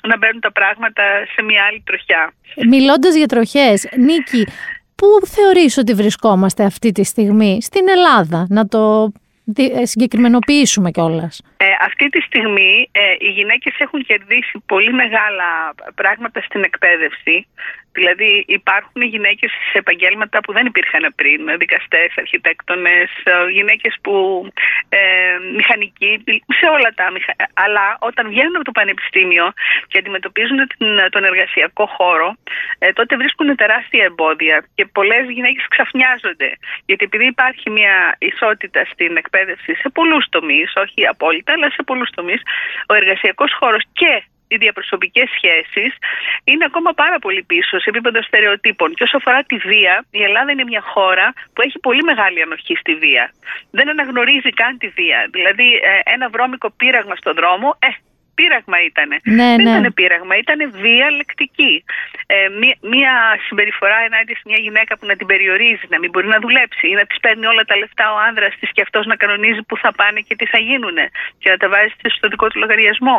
να 0.05 0.17
μπαίνουν 0.17 0.41
τα 0.41 0.51
πράγματα 0.51 1.03
σε 1.35 1.41
μια 1.41 1.63
άλλη 1.69 1.83
τροχιά. 1.85 2.33
Μιλώντας 2.69 3.15
για 3.15 3.27
τροχές, 3.27 3.87
Νίκη, 3.97 4.47
πού 4.95 5.07
θεωρείς 5.27 5.77
ότι 5.77 5.93
βρισκόμαστε 5.93 6.63
αυτή 6.63 6.91
τη 6.91 7.03
στιγμή; 7.03 7.61
Στην 7.61 7.89
Ελλάδα, 7.89 8.45
να 8.49 8.67
το 8.67 9.11
ε, 9.55 9.85
συγκεκριμενοποιήσουμε 9.85 10.91
κιόλας. 10.91 11.41
Ε, 11.57 11.65
αυτή 11.79 12.09
τη 12.09 12.21
στιγμή 12.21 12.89
ε, 12.91 13.15
οι 13.19 13.29
γυναίκες 13.29 13.73
έχουν 13.77 14.05
κερδίσει 14.05 14.63
πολύ 14.65 14.93
μεγάλα 14.93 15.73
πράγματα 15.95 16.41
στην 16.41 16.63
εκπαίδευση. 16.63 17.47
Δηλαδή 17.99 18.31
υπάρχουν 18.47 19.01
γυναίκες 19.01 19.51
σε 19.71 19.77
επαγγέλματα 19.83 20.37
που 20.39 20.51
δεν 20.53 20.65
υπήρχαν 20.65 21.13
πριν, 21.15 21.41
δικαστές, 21.57 22.09
αρχιτέκτονες, 22.23 23.09
ε, 23.23 23.51
γυναίκες 23.57 23.93
που 24.03 24.15
ε, 24.89 24.99
μηχανικοί, 25.55 26.11
σε 26.59 26.67
όλα 26.75 26.89
τα 26.95 27.05
Αλλά 27.53 27.85
όταν 27.99 28.23
βγαίνουν 28.29 28.55
από 28.55 28.65
το 28.69 28.71
πανεπιστήμιο 28.79 29.45
και 29.87 29.97
αντιμετωπίζουν 29.97 30.59
την, 30.71 30.87
τον 31.09 31.23
εργασιακό 31.23 31.85
χώρο, 31.97 32.35
ε, 32.79 32.93
τότε 32.93 33.17
βρίσκουν 33.21 33.55
τεράστια 33.55 34.03
εμπόδια 34.03 34.65
και 34.75 34.85
πολλές 34.85 35.23
γυναίκες 35.29 35.65
ξαφνιάζονται. 35.67 36.49
Γιατί 36.85 37.03
επειδή 37.03 37.25
υπάρχει 37.25 37.69
μια 37.69 37.95
ισότητα 38.19 38.81
στην 38.91 39.17
εκπαίδευση 39.17 39.71
σε 39.75 39.89
πολλούς 39.89 40.25
τομείς, 40.29 40.73
όχι 40.75 41.07
απόλυτα, 41.07 41.44
αλλά 41.53 41.69
σε 41.69 41.83
πολλούς 41.83 42.09
τομείς, 42.09 42.41
ο 42.87 42.93
εργασιακός 42.93 43.51
χώρος 43.59 43.83
και 43.93 44.23
οι 44.47 44.57
διαπροσωπικές 44.57 45.29
σχέσεις 45.37 45.93
είναι 46.43 46.65
ακόμα 46.65 46.91
πάρα 46.93 47.19
πολύ 47.19 47.43
πίσω 47.43 47.79
σε 47.79 47.89
επίπεδο 47.89 48.21
στερεοτύπων. 48.21 48.93
Και 48.93 49.03
όσο 49.03 49.17
αφορά 49.17 49.43
τη 49.43 49.57
βία, 49.57 50.05
η 50.11 50.23
Ελλάδα 50.23 50.51
είναι 50.51 50.63
μια 50.63 50.81
χώρα 50.81 51.33
που 51.53 51.61
έχει 51.61 51.79
πολύ 51.79 52.03
μεγάλη 52.03 52.41
ανοχή 52.41 52.75
στη 52.75 52.95
βία. 52.95 53.31
Δεν 53.71 53.89
αναγνωρίζει 53.89 54.49
καν 54.49 54.77
τη 54.77 54.87
βία. 54.87 55.29
Δηλαδή, 55.31 55.67
ε, 55.73 56.13
ένα 56.13 56.29
βρώμικο 56.29 56.71
πείραγμα 56.71 57.15
στον 57.15 57.33
δρόμο, 57.33 57.77
ε, 57.79 57.87
πείραγμα 58.37 58.77
ήταν. 58.89 59.09
Ναι, 59.37 59.49
Δεν 59.57 59.65
ναι. 59.65 59.69
ήταν 59.71 59.85
πείραγμα, 59.97 60.33
ήταν 60.43 60.59
βία 60.83 61.07
λεκτική. 61.17 61.73
Ε, 62.33 62.35
μία, 62.59 62.75
μία 62.93 63.13
συμπεριφορά 63.47 63.97
ενάντια 64.07 64.35
σε 64.39 64.45
μια 64.49 64.59
γυναίκα 64.65 64.93
που 64.97 65.05
να 65.11 65.15
την 65.19 65.27
περιορίζει, 65.31 65.85
να 65.93 65.97
μην 66.01 66.09
μπορεί 66.11 66.27
να 66.35 66.39
δουλέψει 66.45 66.85
ή 66.91 66.95
να 66.99 67.05
της 67.09 67.17
παίρνει 67.23 67.45
όλα 67.51 67.63
τα 67.69 67.75
λεφτά 67.81 68.05
ο 68.15 68.17
άνδρας 68.27 68.53
της 68.59 68.69
και 68.75 68.81
αυτός 68.85 69.03
να 69.11 69.15
κανονίζει 69.21 69.61
πού 69.67 69.75
θα 69.83 69.91
πάνε 69.99 70.19
και 70.27 70.35
τι 70.39 70.45
θα 70.53 70.59
γίνουν 70.67 70.97
και 71.41 71.49
να 71.53 71.57
τα 71.61 71.67
βάζει 71.73 71.93
στο 72.17 72.27
δικό 72.33 72.45
του 72.47 72.59
λογαριασμό 72.63 73.17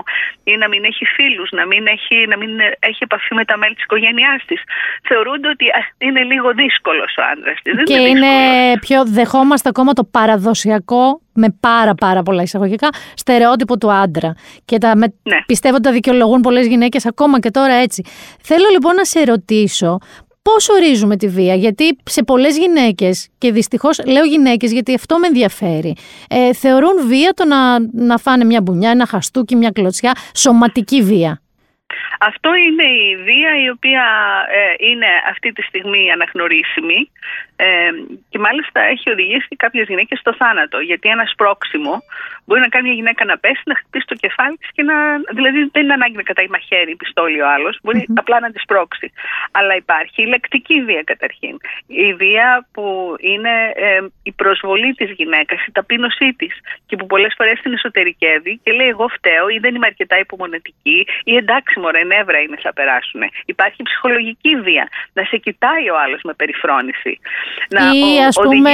ή 0.51 0.53
να 0.63 0.69
μην 0.69 0.83
έχει 0.91 1.05
φίλους, 1.17 1.49
να 1.59 1.65
μην 1.71 1.83
έχει, 1.87 2.17
να 2.33 2.37
μην 2.41 2.51
έχει 2.89 3.01
επαφή 3.09 3.35
με 3.35 3.45
τα 3.45 3.57
μέλη 3.57 3.75
της 3.75 3.85
οικογένειάς 3.85 4.41
της. 4.49 4.61
Θεωρούνται 5.09 5.49
ότι 5.49 5.65
είναι 5.99 6.23
λίγο 6.23 6.49
δύσκολος 6.63 7.17
ο 7.21 7.23
άνδρας 7.33 7.59
της. 7.63 7.73
Και 7.85 7.99
είναι, 7.99 8.09
είναι 8.09 8.79
πιο 8.81 9.05
δεχόμαστε 9.05 9.69
ακόμα 9.69 9.93
το 9.93 10.05
παραδοσιακό 10.05 11.21
με 11.37 11.57
πάρα 11.61 11.95
πάρα 11.95 12.23
πολλά 12.23 12.43
εισαγωγικά 12.43 12.89
στερεότυπο 13.15 13.79
του 13.79 13.93
άντρα. 13.93 14.35
Και 14.65 14.79
τα, 14.79 14.97
με, 14.97 15.07
ναι. 15.23 15.37
πιστεύω 15.47 15.75
ότι 15.75 15.85
τα 15.85 15.93
δικαιολογούν 15.93 16.41
πολλές 16.41 16.67
γυναίκες 16.67 17.07
ακόμα 17.07 17.41
και 17.41 17.51
τώρα 17.51 17.75
έτσι. 17.75 18.03
Θέλω 18.43 18.69
λοιπόν 18.73 18.95
να 18.95 19.05
σε 19.05 19.25
ρωτήσω 19.25 19.99
πώς 20.43 20.69
ορίζουμε 20.69 21.17
τη 21.17 21.29
βία, 21.29 21.55
γιατί 21.55 21.97
σε 22.05 22.23
πολλές 22.23 22.59
γυναίκες, 22.59 23.29
και 23.39 23.53
δυστυχώς 23.53 24.01
λέω 24.07 24.25
γυναίκες 24.25 24.73
γιατί 24.73 24.95
αυτό 24.95 25.19
με 25.19 25.27
ενδιαφέρει, 25.27 25.97
ε, 26.29 26.53
θεωρούν 26.53 27.07
βία 27.07 27.33
το 27.35 27.45
να, 27.45 27.57
να 28.07 28.19
φάνε 28.19 28.45
μια 28.45 28.61
μπουνιά, 28.63 28.91
ένα 28.91 29.07
χαστούκι, 29.07 29.57
μια 29.57 29.71
κλωτσιά, 29.71 30.13
σωματική 30.35 31.03
βία. 31.03 31.41
Αυτό 32.21 32.55
είναι 32.55 32.83
η 32.83 33.17
βία 33.17 33.63
η 33.65 33.69
οποία 33.71 34.05
ε, 34.51 34.87
είναι 34.89 35.07
αυτή 35.31 35.53
τη 35.53 35.63
στιγμή 35.63 36.11
αναγνωρίσιμη 36.11 37.11
ε, 37.57 37.67
και 38.29 38.39
μάλιστα 38.39 38.81
έχει 38.81 39.11
οδηγήσει 39.11 39.57
κάποιες 39.57 39.87
γυναίκες 39.89 40.19
στο 40.19 40.35
θάνατο. 40.35 40.79
Γιατί 40.79 41.09
ένας 41.09 41.31
σπρώξιμο 41.31 42.03
μπορεί 42.47 42.61
να 42.61 42.69
κάνει 42.69 42.87
μια 42.89 42.97
γυναίκα 43.01 43.25
να 43.25 43.39
πέσει, 43.39 43.63
να 43.67 43.75
χτυπήσει 43.75 44.07
το 44.07 44.15
κεφάλι 44.15 44.57
της 44.57 44.71
και 44.77 44.83
να. 44.83 44.95
Δηλαδή 45.39 45.59
δεν 45.73 45.83
είναι 45.83 45.93
ανάγκη 45.93 46.17
να 46.17 46.23
κατάει 46.23 46.49
μαχαίρι, 46.49 46.97
πιστόλι 46.97 47.41
ο 47.41 47.49
άλλος. 47.55 47.79
απλά 48.15 48.41
να 48.41 48.51
της 48.51 48.63
σπρώξει. 48.63 49.13
Αλλά 49.51 49.75
υπάρχει 49.77 50.23
η 50.23 50.27
λεκτική 50.27 50.83
βία 50.83 51.03
καταρχήν. 51.03 51.55
Η 51.87 52.15
βία 52.15 52.67
που 52.73 53.17
είναι 53.21 53.55
ε, 53.75 53.99
η 54.23 54.33
προσβολή 54.33 54.95
της 54.95 55.11
γυναίκας, 55.11 55.67
η 55.67 55.73
ταπείνωσή 55.73 56.29
της 56.41 56.55
και 56.87 56.97
που 56.97 57.07
πολλές 57.07 57.35
φορές 57.37 57.61
την 57.61 57.73
εσωτερικεύει 57.73 58.61
και 58.63 58.73
λέει: 58.73 58.89
Εγώ 58.89 59.09
φταίω 59.09 59.49
ή 59.49 59.59
δεν 59.59 59.75
είμαι 59.75 59.87
αρκετά 59.87 60.19
υπομονετική 60.19 61.07
ή 61.25 61.37
εντάξει, 61.37 61.79
μωρέ, 61.81 62.05
νεύρα 62.05 62.39
είναι, 62.41 62.57
θα 62.63 62.73
περάσουν. 62.73 63.21
Υπάρχει 63.45 63.83
ψυχολογική 63.83 64.57
βία. 64.57 64.89
Να 65.13 65.25
σε 65.25 65.37
κοιτάει 65.37 65.91
ο 65.91 65.97
άλλος 66.05 66.21
με 66.23 66.35
περιφρόνηση 66.35 67.21
να 67.69 67.81
ή, 67.93 68.25
ας 68.29 68.37
πούμε... 68.43 68.73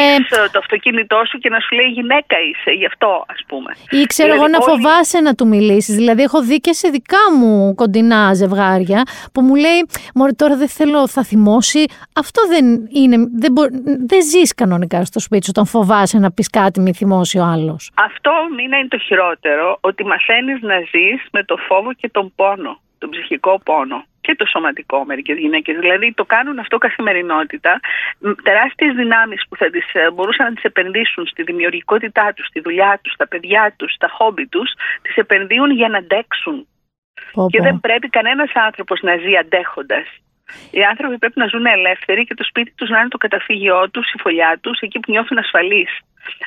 το 0.52 0.58
αυτοκίνητό 0.58 1.22
σου 1.30 1.38
και 1.38 1.48
να 1.48 1.61
σου 1.61 1.74
λέει 1.74 1.87
γυναίκα 1.87 2.37
είσαι, 2.48 2.70
γι' 2.70 2.87
αυτό 2.87 3.24
ας 3.28 3.44
πούμε. 3.46 3.62
Ή 3.90 4.05
ξέρω 4.07 4.35
εγώ 4.35 4.48
να 4.48 4.61
φοβάσαι 4.61 5.20
να 5.20 5.35
του 5.35 5.46
μιλήσεις. 5.46 5.94
Δηλαδή 5.94 6.22
έχω 6.22 6.42
δει 6.42 6.61
και 6.61 6.72
σε 6.72 6.88
δικά 6.88 7.18
μου 7.38 7.75
κοντινά 7.75 8.35
ζευγάρια 8.35 9.03
που 9.33 9.40
μου 9.40 9.55
λέει 9.55 9.87
Μωρέ 10.14 10.33
τώρα 10.33 10.57
δεν 10.57 10.68
θέλω, 10.68 11.09
θα 11.09 11.22
θυμώσει. 11.22 11.85
Αυτό 12.14 12.42
δεν 12.48 12.88
είναι, 12.92 13.16
δεν, 13.35 13.53
μπο... 13.53 13.62
δεν 14.07 14.22
ζεις 14.22 14.55
κανονικά 14.55 15.05
στο 15.05 15.20
σπίτι 15.20 15.44
σου 15.44 15.51
όταν 15.55 15.66
φοβάσαι 15.66 16.18
να 16.18 16.33
πεις 16.33 16.51
κάτι 16.51 16.81
μη 16.81 16.92
θυμώσει 16.92 17.38
ο 17.38 17.44
άλλος. 17.44 17.90
Αυτό 17.94 18.31
μην 18.57 18.72
είναι 18.72 18.88
το 18.88 18.98
χειρότερο, 18.98 19.79
ότι 19.81 20.05
μαθαίνεις 20.05 20.62
να 20.62 20.79
ζεις 20.79 21.27
με 21.33 21.44
το 21.44 21.57
φόβο 21.68 21.92
και 21.92 22.09
τον 22.09 22.33
πόνο, 22.37 22.81
τον 23.02 23.10
ψυχικό 23.10 23.52
πόνο 23.66 23.98
και 24.24 24.34
το 24.38 24.44
σωματικό 24.52 24.98
μερικές 25.10 25.36
γυναίκες. 25.44 25.76
Δηλαδή 25.84 26.12
το 26.20 26.24
κάνουν 26.34 26.58
αυτό 26.58 26.76
καθημερινότητα. 26.86 27.72
Τεράστιες 28.42 28.92
δυνάμεις 29.00 29.40
που 29.48 29.56
θα 29.60 29.66
τις, 29.74 29.86
ε, 29.92 30.10
μπορούσαν 30.14 30.46
να 30.48 30.54
τις 30.54 30.64
επενδύσουν 30.70 31.26
στη 31.26 31.42
δημιουργικότητά 31.42 32.26
τους, 32.34 32.46
στη 32.46 32.60
δουλειά 32.60 32.92
τους, 33.02 33.12
στα 33.12 33.26
παιδιά 33.28 33.64
τους, 33.78 33.90
στα 33.98 34.08
χόμπι 34.16 34.46
τους, 34.46 34.68
τις 35.02 35.16
επενδύουν 35.16 35.70
για 35.80 35.88
να 35.88 35.98
αντέξουν. 35.98 36.56
Και 37.52 37.60
δεν 37.66 37.80
πρέπει 37.80 38.08
κανένας 38.08 38.50
άνθρωπος 38.68 38.98
να 39.00 39.16
ζει 39.16 39.36
αντέχοντας. 39.42 40.06
Οι 40.70 40.82
άνθρωποι 40.92 41.18
πρέπει 41.18 41.38
να 41.42 41.46
ζουν 41.46 41.66
ελεύθεροι 41.66 42.24
και 42.24 42.34
το 42.34 42.44
σπίτι 42.44 42.72
τους 42.76 42.88
να 42.88 42.98
είναι 42.98 43.08
το 43.08 43.22
καταφύγιό 43.26 43.90
τους, 43.90 44.06
η 44.12 44.18
φωλιά 44.22 44.58
τους, 44.62 44.78
εκεί 44.80 44.98
που 45.00 45.10
νιώθουν 45.12 45.38
ασφαλείς. 45.38 45.90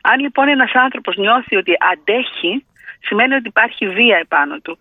Αν 0.02 0.20
λοιπόν 0.20 0.48
ένας 0.48 0.72
άνθρωπος 0.74 1.16
νιώθει 1.16 1.56
ότι 1.56 1.74
αντέχει, 1.92 2.66
σημαίνει 3.06 3.34
ότι 3.34 3.48
υπάρχει 3.48 3.88
βία 3.88 4.18
επάνω 4.18 4.60
του. 4.60 4.78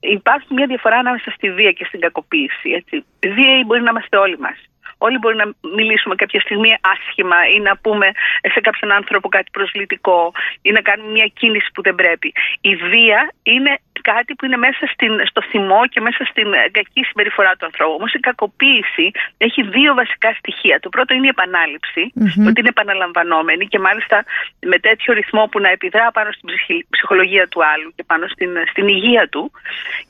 Υπάρχει 0.00 0.54
μια 0.54 0.66
διαφορά 0.66 0.96
ανάμεσα 0.96 1.30
στη 1.30 1.52
βία 1.52 1.72
και 1.72 1.84
στην 1.84 2.00
κακοποίηση. 2.00 2.70
Έτσι. 2.70 3.04
Βίαιοι 3.20 3.62
μπορεί 3.66 3.82
να 3.82 3.90
είμαστε 3.90 4.16
όλοι 4.16 4.38
μας. 4.38 4.67
Όλοι 4.98 5.18
μπορεί 5.18 5.36
να 5.36 5.46
μιλήσουμε 5.76 6.14
κάποια 6.14 6.40
στιγμή 6.40 6.70
άσχημα 6.94 7.38
ή 7.56 7.60
να 7.60 7.76
πούμε 7.76 8.06
σε 8.54 8.60
κάποιον 8.60 8.92
άνθρωπο 8.92 9.28
κάτι 9.28 9.50
προσβλητικό 9.52 10.32
ή 10.62 10.70
να 10.70 10.80
κάνουμε 10.80 11.10
μια 11.10 11.26
κίνηση 11.26 11.68
που 11.74 11.82
δεν 11.82 11.94
πρέπει. 11.94 12.32
Η 12.60 12.76
βία 12.76 13.32
είναι 13.42 13.78
κάτι 14.02 14.34
που 14.34 14.44
είναι 14.44 14.56
μέσα 14.56 14.86
στην, 14.92 15.12
στο 15.30 15.42
θυμό 15.50 15.80
και 15.92 16.00
μέσα 16.00 16.24
στην 16.30 16.46
κακή 16.70 17.02
συμπεριφορά 17.08 17.52
του 17.56 17.64
ανθρώπου. 17.64 17.94
Όμως 17.98 18.12
η 18.12 18.20
κακοποίηση 18.28 19.06
έχει 19.36 19.62
δύο 19.62 19.94
βασικά 19.94 20.30
στοιχεία. 20.38 20.80
Το 20.80 20.88
πρώτο 20.88 21.14
είναι 21.14 21.26
η 21.26 21.34
επανάληψη, 21.36 22.02
ότι 22.48 22.58
είναι 22.60 22.72
επαναλαμβανόμενη 22.76 23.64
και 23.72 23.78
μάλιστα 23.78 24.24
με 24.72 24.78
τέτοιο 24.78 25.14
ρυθμό 25.14 25.42
που 25.50 25.60
να 25.60 25.68
επιδρά 25.68 26.10
πάνω 26.10 26.30
στην 26.32 26.48
ψυχολογία 26.90 27.48
του 27.48 27.60
άλλου 27.72 27.92
και 27.96 28.04
πάνω 28.10 28.26
στην, 28.26 28.50
στην 28.70 28.88
υγεία 28.88 29.28
του. 29.28 29.50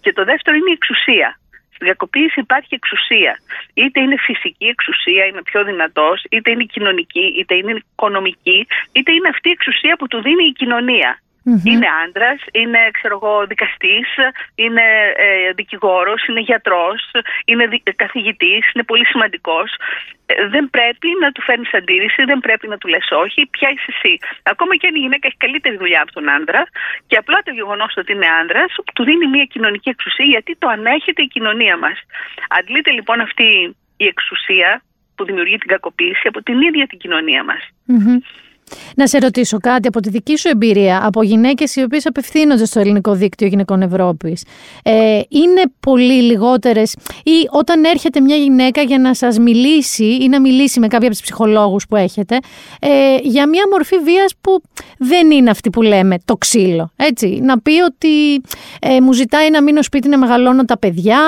Και 0.00 0.12
το 0.12 0.24
δεύτερο 0.24 0.56
είναι 0.56 0.70
η 0.70 0.78
εξουσία. 0.80 1.38
Στην 1.78 1.90
κακοποίηση 1.90 2.40
υπάρχει 2.40 2.74
εξουσία. 2.74 3.32
Είτε 3.74 4.00
είναι 4.00 4.16
φυσική 4.18 4.66
εξουσία, 4.66 5.24
είναι 5.24 5.42
πιο 5.42 5.64
δυνατός, 5.64 6.24
είτε 6.30 6.50
είναι 6.50 6.64
κοινωνική, 6.64 7.26
είτε 7.38 7.54
είναι 7.54 7.72
οικονομική, 7.92 8.66
είτε 8.92 9.12
είναι 9.12 9.28
αυτή 9.28 9.48
η 9.48 9.52
εξουσία 9.58 9.96
που 9.96 10.06
του 10.06 10.22
δίνει 10.22 10.44
η 10.44 10.52
κοινωνία. 10.52 11.10
Είναι 11.64 11.88
άντρας, 12.04 12.40
είναι 12.52 12.78
δικαστής, 13.48 14.08
είναι 14.54 14.86
ε, 15.16 15.52
δικηγόρος, 15.52 16.26
είναι 16.26 16.40
γιατρός, 16.40 17.10
είναι 17.44 17.64
καθηγητής, 17.96 18.70
είναι 18.72 18.84
πολύ 18.84 19.06
σημαντικός. 19.06 19.74
Ε, 20.26 20.48
δεν 20.48 20.70
πρέπει 20.70 21.08
να 21.20 21.32
του 21.32 21.42
φέρνεις 21.42 21.74
αντίρρηση, 21.74 22.24
δεν 22.24 22.38
πρέπει 22.38 22.68
να 22.68 22.78
του 22.78 22.88
λες 22.88 23.08
όχι, 23.10 23.46
ποια 23.50 23.68
είσαι 23.70 23.90
εσύ. 23.94 24.18
Ακόμα 24.42 24.76
και 24.76 24.86
αν 24.86 24.94
η 24.94 24.98
γυναίκα 24.98 25.26
έχει 25.28 25.36
καλύτερη 25.36 25.76
δουλειά 25.76 26.02
από 26.02 26.12
τον 26.12 26.28
άντρα 26.30 26.62
και 27.06 27.16
απλά 27.16 27.38
το 27.44 27.52
γεγονός 27.52 27.92
ότι 27.96 28.12
είναι 28.12 28.28
άντρας 28.40 28.72
του 28.94 29.04
δίνει 29.04 29.26
μια 29.26 29.44
κοινωνική 29.44 29.88
εξουσία 29.88 30.24
γιατί 30.24 30.56
το 30.56 30.68
ανέχεται 30.68 31.22
η 31.22 31.26
κοινωνία 31.26 31.76
μας. 31.76 31.98
Αντλείται 32.58 32.90
λοιπόν 32.90 33.20
αυτή 33.20 33.76
η 33.96 34.06
εξουσία 34.06 34.82
που 35.14 35.24
δημιουργεί 35.24 35.58
την 35.58 35.68
κακοποίηση 35.68 36.28
από 36.28 36.42
την 36.42 36.60
ίδια 36.60 36.86
την 36.86 36.98
κοινωνία 36.98 37.44
μας. 37.44 37.62
Να 38.96 39.06
σε 39.06 39.18
ρωτήσω 39.18 39.58
κάτι 39.58 39.88
από 39.88 40.00
τη 40.00 40.08
δική 40.08 40.36
σου 40.36 40.48
εμπειρία, 40.48 41.00
από 41.04 41.22
γυναίκες 41.22 41.76
οι 41.76 41.82
οποίες 41.82 42.06
απευθύνονται 42.06 42.64
στο 42.64 42.80
ελληνικό 42.80 43.12
δίκτυο 43.12 43.46
γυναικών 43.46 43.82
Ευρώπης. 43.82 44.44
Ε, 44.82 45.20
είναι 45.28 45.62
πολύ 45.80 46.22
λιγότερες, 46.22 46.94
ή 47.24 47.48
όταν 47.50 47.84
έρχεται 47.84 48.20
μια 48.20 48.36
γυναίκα 48.36 48.82
για 48.82 48.98
να 48.98 49.14
σας 49.14 49.38
μιλήσει 49.38 50.18
ή 50.20 50.28
να 50.28 50.40
μιλήσει 50.40 50.80
με 50.80 50.86
κάποια 50.86 51.06
από 51.06 51.16
τους 51.16 51.24
ψυχολόγους 51.24 51.86
που 51.86 51.96
έχετε, 51.96 52.38
ε, 52.80 53.16
για 53.22 53.48
μια 53.48 53.62
μορφή 53.70 53.98
βίας 53.98 54.32
που 54.40 54.62
δεν 54.98 55.30
είναι 55.30 55.50
αυτή 55.50 55.70
που 55.70 55.82
λέμε 55.82 56.18
το 56.24 56.36
ξύλο. 56.36 56.90
Έτσι. 56.96 57.38
Να 57.42 57.60
πει 57.60 57.80
ότι 57.80 58.42
ε, 58.80 59.00
μου 59.00 59.12
ζητάει 59.12 59.50
να 59.50 59.62
μείνω 59.62 59.82
σπίτι 59.82 60.08
να 60.08 60.18
μεγαλώνω 60.18 60.64
τα 60.64 60.78
παιδιά, 60.78 61.20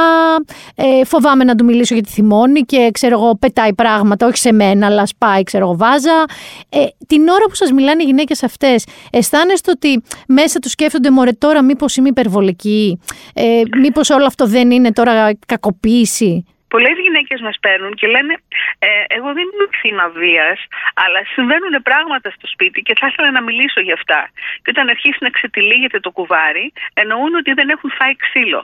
ε, 0.75 1.05
φοβάμαι 1.05 1.45
να 1.45 1.55
του 1.55 1.65
μιλήσω 1.65 1.95
για 1.95 2.03
τη 2.03 2.11
θυμώνη 2.11 2.61
και 2.61 2.91
ξέρω 2.93 3.21
εγώ 3.21 3.37
πετάει 3.37 3.75
πράγματα, 3.75 4.27
όχι 4.27 4.39
σε 4.39 4.53
μένα, 4.53 4.87
αλλά 4.87 5.07
σπάει, 5.07 5.43
ξέρω 5.43 5.65
εγώ, 5.65 5.77
βάζα. 5.77 6.25
Ε, 6.69 6.79
την 7.07 7.29
ώρα 7.31 7.45
που 7.49 7.55
σας 7.55 7.73
μιλάνε 7.73 8.03
οι 8.03 8.07
γυναίκες 8.07 8.43
αυτές, 8.43 8.87
αισθάνεστε 9.13 9.71
ότι 9.71 10.03
μέσα 10.29 10.59
τους 10.59 10.71
σκέφτονται 10.71 11.11
μωρέ 11.11 11.33
τώρα 11.33 11.63
μήπως 11.63 11.97
είμαι 11.97 12.09
υπερβολική, 12.09 13.01
ε, 13.35 13.63
μήπως 13.81 14.11
όλο 14.11 14.25
αυτό 14.25 14.47
δεν 14.47 14.71
είναι 14.71 14.93
τώρα 14.93 15.39
κακοποίηση. 15.47 16.45
Πολλές 16.75 16.97
γυναίκες 17.05 17.41
μας 17.41 17.57
παίρνουν 17.61 17.95
και 17.95 18.07
λένε: 18.07 18.35
ε, 18.79 18.89
Εγώ 19.17 19.29
δεν 19.39 19.47
είμαι 19.53 19.67
θύμα 19.81 20.07
βίας, 20.09 20.59
αλλά 20.95 21.21
συμβαίνουν 21.35 21.75
πράγματα 21.83 22.29
στο 22.31 22.47
σπίτι 22.47 22.81
και 22.83 22.95
θα 23.01 23.07
ήθελα 23.11 23.31
να 23.31 23.43
μιλήσω 23.43 23.81
γι' 23.81 23.93
αυτά. 23.93 24.21
Και 24.63 24.71
όταν 24.75 24.89
αρχίσει 24.89 25.19
να 25.21 25.31
ξετυλίγεται 25.31 26.01
το 26.01 26.11
κουβάρι, 26.11 26.73
εννοούν 26.95 27.35
ότι 27.35 27.53
δεν 27.53 27.69
έχουν 27.69 27.91
φάει 27.99 28.17
ξύλο. 28.17 28.63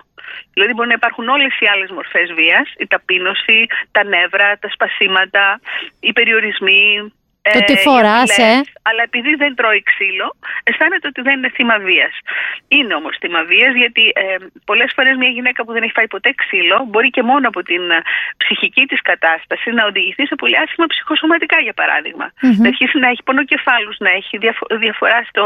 Δηλαδή, 0.55 0.73
μπορεί 0.73 0.89
να 0.89 0.99
υπάρχουν 1.01 1.29
όλες 1.29 1.53
οι 1.61 1.67
άλλες 1.73 1.91
μορφές 1.91 2.33
βίας, 2.33 2.67
η 2.79 2.87
ταπείνωση, 2.87 3.67
τα 3.93 4.05
νεύρα, 4.05 4.59
τα 4.59 4.69
σπασίματα, 4.69 5.61
οι 6.01 6.13
περιορισμοί, 6.13 7.13
το 7.53 7.61
τι 7.69 7.77
φοράς, 7.77 8.39
ε; 8.39 8.53
Αλλά 8.89 9.03
επειδή 9.03 9.35
δεν 9.35 9.55
τρώει 9.55 9.83
ξύλο, 9.91 10.37
αισθάνεται 10.65 11.07
ότι 11.09 11.21
δεν 11.27 11.35
είναι 11.39 11.51
θύμα 11.57 11.79
βίας. 11.79 12.15
Είναι 12.69 12.95
όμως 12.95 13.17
θύμα 13.21 13.43
βίας, 13.51 13.75
γιατί 13.75 14.05
ε, 14.15 14.37
πολλές 14.65 14.91
φορές 14.97 15.17
μια 15.17 15.29
γυναίκα 15.29 15.65
που 15.65 15.73
δεν 15.73 15.83
έχει 15.83 15.93
φάει 15.93 16.09
ποτέ 16.17 16.31
ξύλο 16.43 16.77
μπορεί 16.91 17.11
και 17.11 17.23
μόνο 17.23 17.49
από 17.49 17.63
την 17.63 17.91
ε, 17.91 18.03
ψυχική 18.37 18.85
της 18.91 19.01
κατάσταση 19.03 19.71
να 19.71 19.83
οδηγηθεί 19.87 20.27
σε 20.27 20.35
πολύ 20.35 20.57
άσχημα 20.59 20.87
ψυχοσωματικά, 20.87 21.59
για 21.61 21.73
παράδειγμα. 21.73 22.27
Mm-hmm. 22.33 22.59
Να 22.63 22.69
αρχίσει 22.69 22.99
να 22.99 23.09
έχει 23.09 23.23
πονοκεφάλους, 23.23 23.97
να 23.99 24.11
έχει 24.11 24.35
διαφορά 24.85 25.19
στο, 25.29 25.45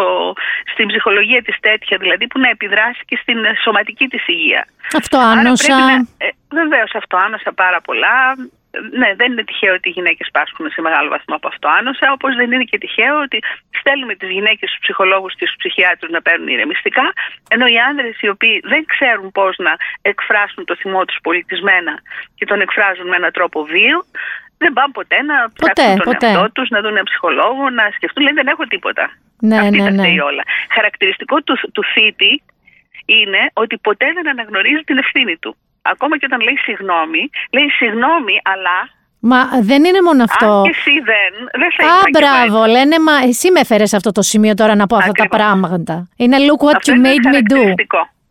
στην 0.72 0.86
ψυχολογία 0.86 1.42
της 1.42 1.56
τέτοια, 1.60 1.96
δηλαδή 1.98 2.26
που 2.26 2.38
να 2.38 2.48
επιδράσει 2.48 3.02
και 3.06 3.18
στην 3.22 3.38
σωματική 3.62 4.06
της 4.08 4.26
υγεία. 4.26 4.66
Αυτό 4.96 5.18
άνοσα. 5.18 5.76
Ε, 6.18 6.28
Βεβαίως, 6.52 6.90
αυτό 6.94 7.16
άνοσα 7.16 7.52
πάρα 7.52 7.80
πολλά 7.80 8.36
ναι, 9.00 9.14
δεν 9.14 9.33
είναι 9.33 9.44
τυχαίο 9.44 9.74
ότι 9.74 9.88
οι 9.88 9.92
γυναίκες 9.92 10.28
πάσχουν 10.33 10.70
σε 10.70 10.80
μεγάλο 10.80 11.09
βαθμό 11.09 11.35
από 11.35 11.48
αυτό 11.48 11.68
άνοσα, 11.78 12.12
όπως 12.12 12.37
δεν 12.37 12.52
είναι 12.52 12.64
και 12.64 12.78
τυχαίο 12.78 13.20
ότι 13.20 13.38
στέλνουμε 13.78 14.14
τις 14.14 14.30
γυναίκες 14.30 14.68
στους 14.68 14.80
ψυχολόγους 14.80 15.35
και 15.35 15.46
στους 15.46 15.56
ψυχιάτρους 15.59 16.11
να 16.11 16.22
παίρνουν 16.22 16.48
ηρεμιστικά, 16.48 17.12
ενώ 17.48 17.66
οι 17.66 17.78
άνδρες 17.88 18.20
οι 18.20 18.28
οποίοι 18.28 18.61
δεν 18.64 18.85
ξέρουν 18.85 19.33
πώς 19.33 19.56
να 19.56 19.72
εκφράσουν 20.02 20.64
το 20.64 20.74
θυμό 20.76 21.04
τους 21.04 21.18
πολιτισμένα 21.22 21.94
και 22.35 22.44
τον 22.44 22.61
εκφράζουν 22.61 23.06
με 23.09 23.16
έναν 23.16 23.33
τρόπο 23.33 23.64
βίο, 23.64 23.98
δεν 24.59 24.72
πάνε 24.72 24.92
ποτέ 24.92 25.22
να 25.22 25.37
ψάξουν 25.59 25.96
τον 25.96 26.12
ποτέ. 26.12 26.26
εαυτό 26.26 26.50
τους, 26.52 26.68
να 26.68 26.80
δουν 26.80 26.90
έναν 26.90 27.04
ψυχολόγο, 27.04 27.70
να 27.70 27.85
σκεφτούν, 27.96 28.22
λένε 28.24 28.35
δεν 28.42 28.52
έχω 28.52 28.64
τίποτα. 28.64 29.04
Ναι, 29.40 29.59
Αυτή 29.59 29.80
ναι, 29.83 29.90
ναι. 29.90 30.22
όλα. 30.22 30.42
Χαρακτηριστικό 30.76 31.42
του, 31.42 31.59
του 31.72 31.85
θήτη 31.94 32.42
είναι 33.04 33.50
ότι 33.52 33.78
ποτέ 33.78 34.06
δεν 34.12 34.28
αναγνωρίζει 34.28 34.83
την 34.83 34.98
ευθύνη 34.98 35.37
του 35.37 35.56
ακόμα 35.83 36.19
και 36.19 36.27
όταν 36.27 36.40
λέει 36.40 36.57
συγγνώμη, 36.57 37.31
λέει 37.51 37.69
συγγνώμη, 37.69 38.40
αλλά 38.43 38.88
Μα 39.22 39.49
δεν 39.62 39.85
είναι 39.85 40.03
μόνο 40.03 40.22
αυτό. 40.22 40.47
Αν 40.47 40.62
και 40.62 40.76
εσύ 40.78 40.91
δεν, 41.01 41.33
δεν 41.61 41.70
θα 41.76 41.85
Α, 41.93 42.01
μπράβο. 42.12 42.66
Λένε, 42.66 42.97
μα 42.99 43.12
εσύ 43.28 43.51
με 43.51 43.61
έφερες 43.61 43.89
σε 43.89 43.97
αυτό 43.97 44.12
το 44.12 44.22
σημείο 44.22 44.55
τώρα 44.55 44.74
να 44.74 44.87
πω 44.87 44.97
αυτά 44.97 45.12
τα 45.12 45.28
πράγματα. 45.28 46.09
Είναι 46.16 46.37
look 46.49 46.62
what 46.66 46.81
you 46.89 46.97
made 47.07 47.26
me 47.35 47.41
do. 47.55 47.62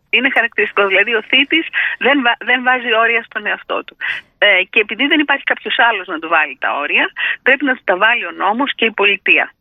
Είναι 0.10 0.30
χαρακτηριστικό. 0.34 0.88
Δηλαδή, 0.88 1.14
ο 1.16 1.22
θήτης 1.28 1.66
δεν, 1.98 2.18
δεν 2.40 2.64
βάζει 2.64 2.94
όρια 3.04 3.24
στον 3.24 3.46
εαυτό 3.46 3.84
του. 3.84 3.98
Ε, 4.38 4.64
και 4.70 4.80
επειδή 4.80 5.08
δεν 5.08 5.20
υπάρχει 5.20 5.44
κάποιος 5.44 5.76
άλλος 5.90 6.08
να 6.08 6.20
του 6.20 6.28
βάλει 6.28 6.58
τα 6.60 6.78
όρια, 6.78 7.06
πρέπει 7.44 7.66
να 7.66 7.74
του 7.74 7.82
τα 7.84 7.98
βάλει 7.98 8.26
ο 8.26 8.32
νόμος 8.32 8.72
και 8.76 8.86
η 8.86 8.92
πολιτεία. 8.92 9.54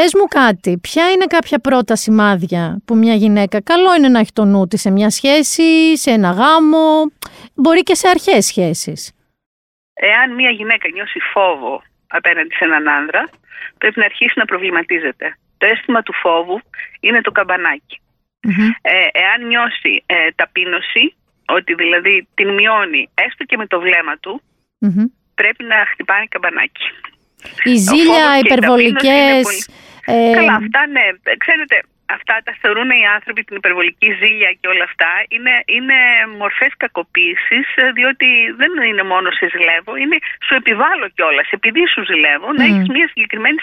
Πες 0.00 0.14
μου 0.14 0.26
κάτι, 0.26 0.78
ποια 0.78 1.10
είναι 1.10 1.26
κάποια 1.26 1.58
πρώτα 1.58 1.96
σημάδια 1.96 2.82
που 2.84 2.96
μια 2.96 3.14
γυναίκα 3.14 3.62
καλό 3.62 3.94
είναι 3.94 4.08
να 4.08 4.18
έχει 4.18 4.32
το 4.32 4.44
νου 4.44 4.66
της 4.66 4.80
σε 4.80 4.90
μια 4.90 5.10
σχέση, 5.10 5.96
σε 5.96 6.10
ένα 6.10 6.30
γάμο, 6.30 7.12
μπορεί 7.54 7.82
και 7.82 7.94
σε 7.94 8.08
αρχές 8.08 8.44
σχέσεις. 8.44 9.12
Εάν 9.94 10.34
μια 10.34 10.50
γυναίκα 10.50 10.88
νιώσει 10.92 11.20
φόβο 11.32 11.82
απέναντι 12.06 12.54
σε 12.54 12.64
έναν 12.64 12.88
άνδρα, 12.88 13.28
πρέπει 13.78 13.98
να 13.98 14.04
αρχίσει 14.04 14.32
να 14.36 14.44
προβληματίζεται. 14.44 15.36
Το 15.58 15.66
αίσθημα 15.66 16.02
του 16.02 16.12
φόβου 16.12 16.60
είναι 17.00 17.20
το 17.20 17.30
καμπανακι 17.30 18.00
Ε, 18.82 19.06
εάν 19.12 19.46
νιώσει 19.46 20.02
ε, 20.06 20.14
ταπείνωση, 20.34 21.14
ότι 21.46 21.74
δηλαδή 21.74 22.28
την 22.34 22.48
μειώνει 22.54 23.08
έστω 23.14 23.44
και 23.44 23.56
με 23.56 23.66
το 23.66 23.80
βλέμμα 23.80 24.18
του, 24.18 24.42
πρέπει 25.34 25.64
να 25.64 25.76
χτυπάει 25.92 26.28
καμπανάκι. 26.28 26.86
Η 27.64 27.76
ζήλια, 27.76 28.38
υπερβολικές... 28.44 29.68
Ε... 30.10 30.32
Καλά, 30.34 30.54
αυτά 30.54 30.86
ναι. 30.86 31.00
Ξέρετε, 31.38 31.82
αυτά 32.16 32.34
τα 32.44 32.52
θεωρούν 32.60 32.90
οι 32.90 33.04
άνθρωποι 33.16 33.40
την 33.48 33.56
υπερβολική 33.60 34.08
ζήλια 34.20 34.50
και 34.60 34.68
όλα 34.72 34.84
αυτά 34.90 35.10
είναι, 35.34 35.54
είναι 35.76 35.98
μορφές 36.42 36.72
κακοποίησης 36.82 37.66
ε, 37.82 37.84
διότι 37.98 38.28
δεν 38.60 38.70
είναι 38.88 39.04
μόνο 39.12 39.28
σε 39.38 39.46
ζηλεύω, 39.52 39.92
είναι 40.02 40.16
σου 40.46 40.54
επιβάλλω 40.60 41.06
κιόλας. 41.16 41.48
επειδή 41.58 41.82
σου 41.92 42.02
ζηλεύω 42.10 42.48
να 42.58 42.64
έχεις 42.68 42.88
μια 42.96 43.06
συγκεκριμένη 43.12 43.58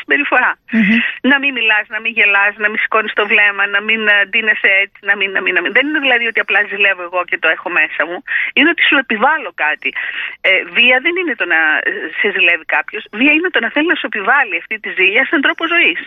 Να 1.32 1.36
μην 1.42 1.52
μιλάς, 1.58 1.86
να 1.94 2.00
μην 2.04 2.12
γελάς, 2.18 2.54
να 2.64 2.68
μην 2.70 2.80
σηκώνεις 2.84 3.14
το 3.20 3.26
βλέμμα, 3.32 3.64
να 3.76 3.82
μην 3.88 4.02
ε, 4.08 4.26
ντύνεσαι 4.30 4.72
έτσι, 4.84 5.00
να 5.10 5.14
μην, 5.20 5.30
να 5.36 5.42
μην, 5.44 5.54
να 5.56 5.62
μην. 5.62 5.72
Δεν 5.78 5.84
είναι 5.88 6.00
δηλαδή 6.06 6.26
ότι 6.32 6.40
απλά 6.46 6.60
ζηλεύω 6.72 7.04
εγώ 7.10 7.22
και 7.30 7.38
το 7.44 7.48
έχω 7.56 7.70
μέσα 7.80 8.02
μου, 8.10 8.18
είναι 8.58 8.70
ότι 8.74 8.82
σου 8.90 8.98
επιβάλλω 9.04 9.52
κάτι. 9.66 9.90
Ε, 10.42 10.52
βία 10.76 10.98
δεν 11.06 11.14
είναι 11.20 11.36
το 11.42 11.46
να 11.54 11.60
σε 12.20 12.28
ζηλεύει 12.36 12.66
κάποιος. 12.78 13.04
βία 13.20 13.34
είναι 13.38 13.50
το 13.56 13.60
να 13.60 13.70
θέλει 13.74 13.88
να 13.94 13.98
σου 14.02 14.08
επιβάλλει 14.12 14.56
αυτή 14.62 14.76
τη 14.84 14.90
ζήλια 14.98 15.24
σαν 15.30 15.42
τρόπο 15.42 15.64
ζωής. 15.74 16.00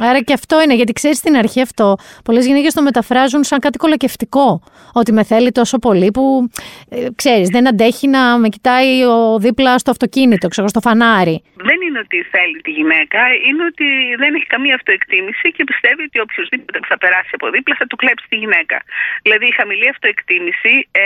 Άρα 0.00 0.20
και 0.20 0.32
αυτό 0.32 0.62
είναι, 0.62 0.74
γιατί 0.74 0.92
ξέρεις 0.92 1.16
στην 1.16 1.36
αρχή 1.36 1.60
αυτό, 1.60 1.96
πολλές 2.24 2.46
γυναίκες 2.46 2.74
το 2.74 2.82
μεταφράζουν 2.82 3.44
σαν 3.44 3.58
κάτι 3.58 3.78
κολακευτικό. 3.78 4.62
Ότι 4.94 5.12
με 5.12 5.22
θέλει 5.24 5.50
τόσο 5.60 5.78
πολύ 5.78 6.10
που 6.10 6.50
ε, 6.90 7.06
ξέρεις, 7.16 7.48
δεν 7.48 7.68
αντέχει 7.68 8.06
να 8.08 8.38
με 8.38 8.48
κοιτάει 8.48 9.04
ο 9.04 9.38
δίπλα 9.38 9.78
στο 9.78 9.90
αυτοκίνητο, 9.90 10.48
ξέρω, 10.48 10.68
στο 10.68 10.80
φανάρι. 10.80 11.36
Δεν 11.70 11.78
είναι 11.86 11.98
ότι 11.98 12.18
θέλει 12.34 12.60
τη 12.66 12.70
γυναίκα, 12.70 13.20
είναι 13.48 13.64
ότι 13.70 13.86
δεν 14.22 14.34
έχει 14.34 14.46
καμία 14.46 14.74
αυτοεκτίμηση 14.74 15.46
και 15.56 15.64
πιστεύει 15.64 16.02
ότι 16.02 16.20
οποιοδήποτε 16.20 16.78
θα 16.90 16.98
περάσει 16.98 17.30
από 17.32 17.50
δίπλα 17.50 17.74
θα 17.78 17.86
του 17.86 17.96
κλέψει 17.96 18.26
τη 18.28 18.36
γυναίκα. 18.36 18.76
Δηλαδή 19.22 19.46
η 19.46 19.54
χαμηλή 19.58 19.88
αυτοεκτίμηση 19.88 20.88
ε, 20.90 21.04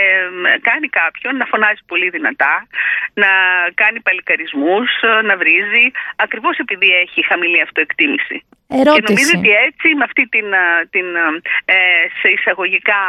κάνει 0.69 0.87
κάποιον 0.87 1.33
να 1.37 1.45
φωνάζει 1.45 1.81
πολύ 1.91 2.09
δυνατά, 2.09 2.67
να 3.13 3.31
κάνει 3.81 3.99
παλικαρισμούς, 4.07 4.89
να 5.23 5.37
βρίζει, 5.37 5.85
ακριβώς 6.15 6.57
επειδή 6.57 6.87
έχει 7.03 7.19
χαμηλή 7.25 7.61
αυτοεκτίμηση. 7.61 8.37
Ερώτηση. 8.79 9.01
Και 9.03 9.13
νομίζω 9.13 9.33
ότι 9.39 9.51
έτσι 9.69 9.87
με 9.99 10.03
αυτή 10.09 10.23
την, 10.33 10.47
την 10.95 11.07
ε, 11.65 11.75
σε 12.19 12.27
εισαγωγικά 12.35 13.01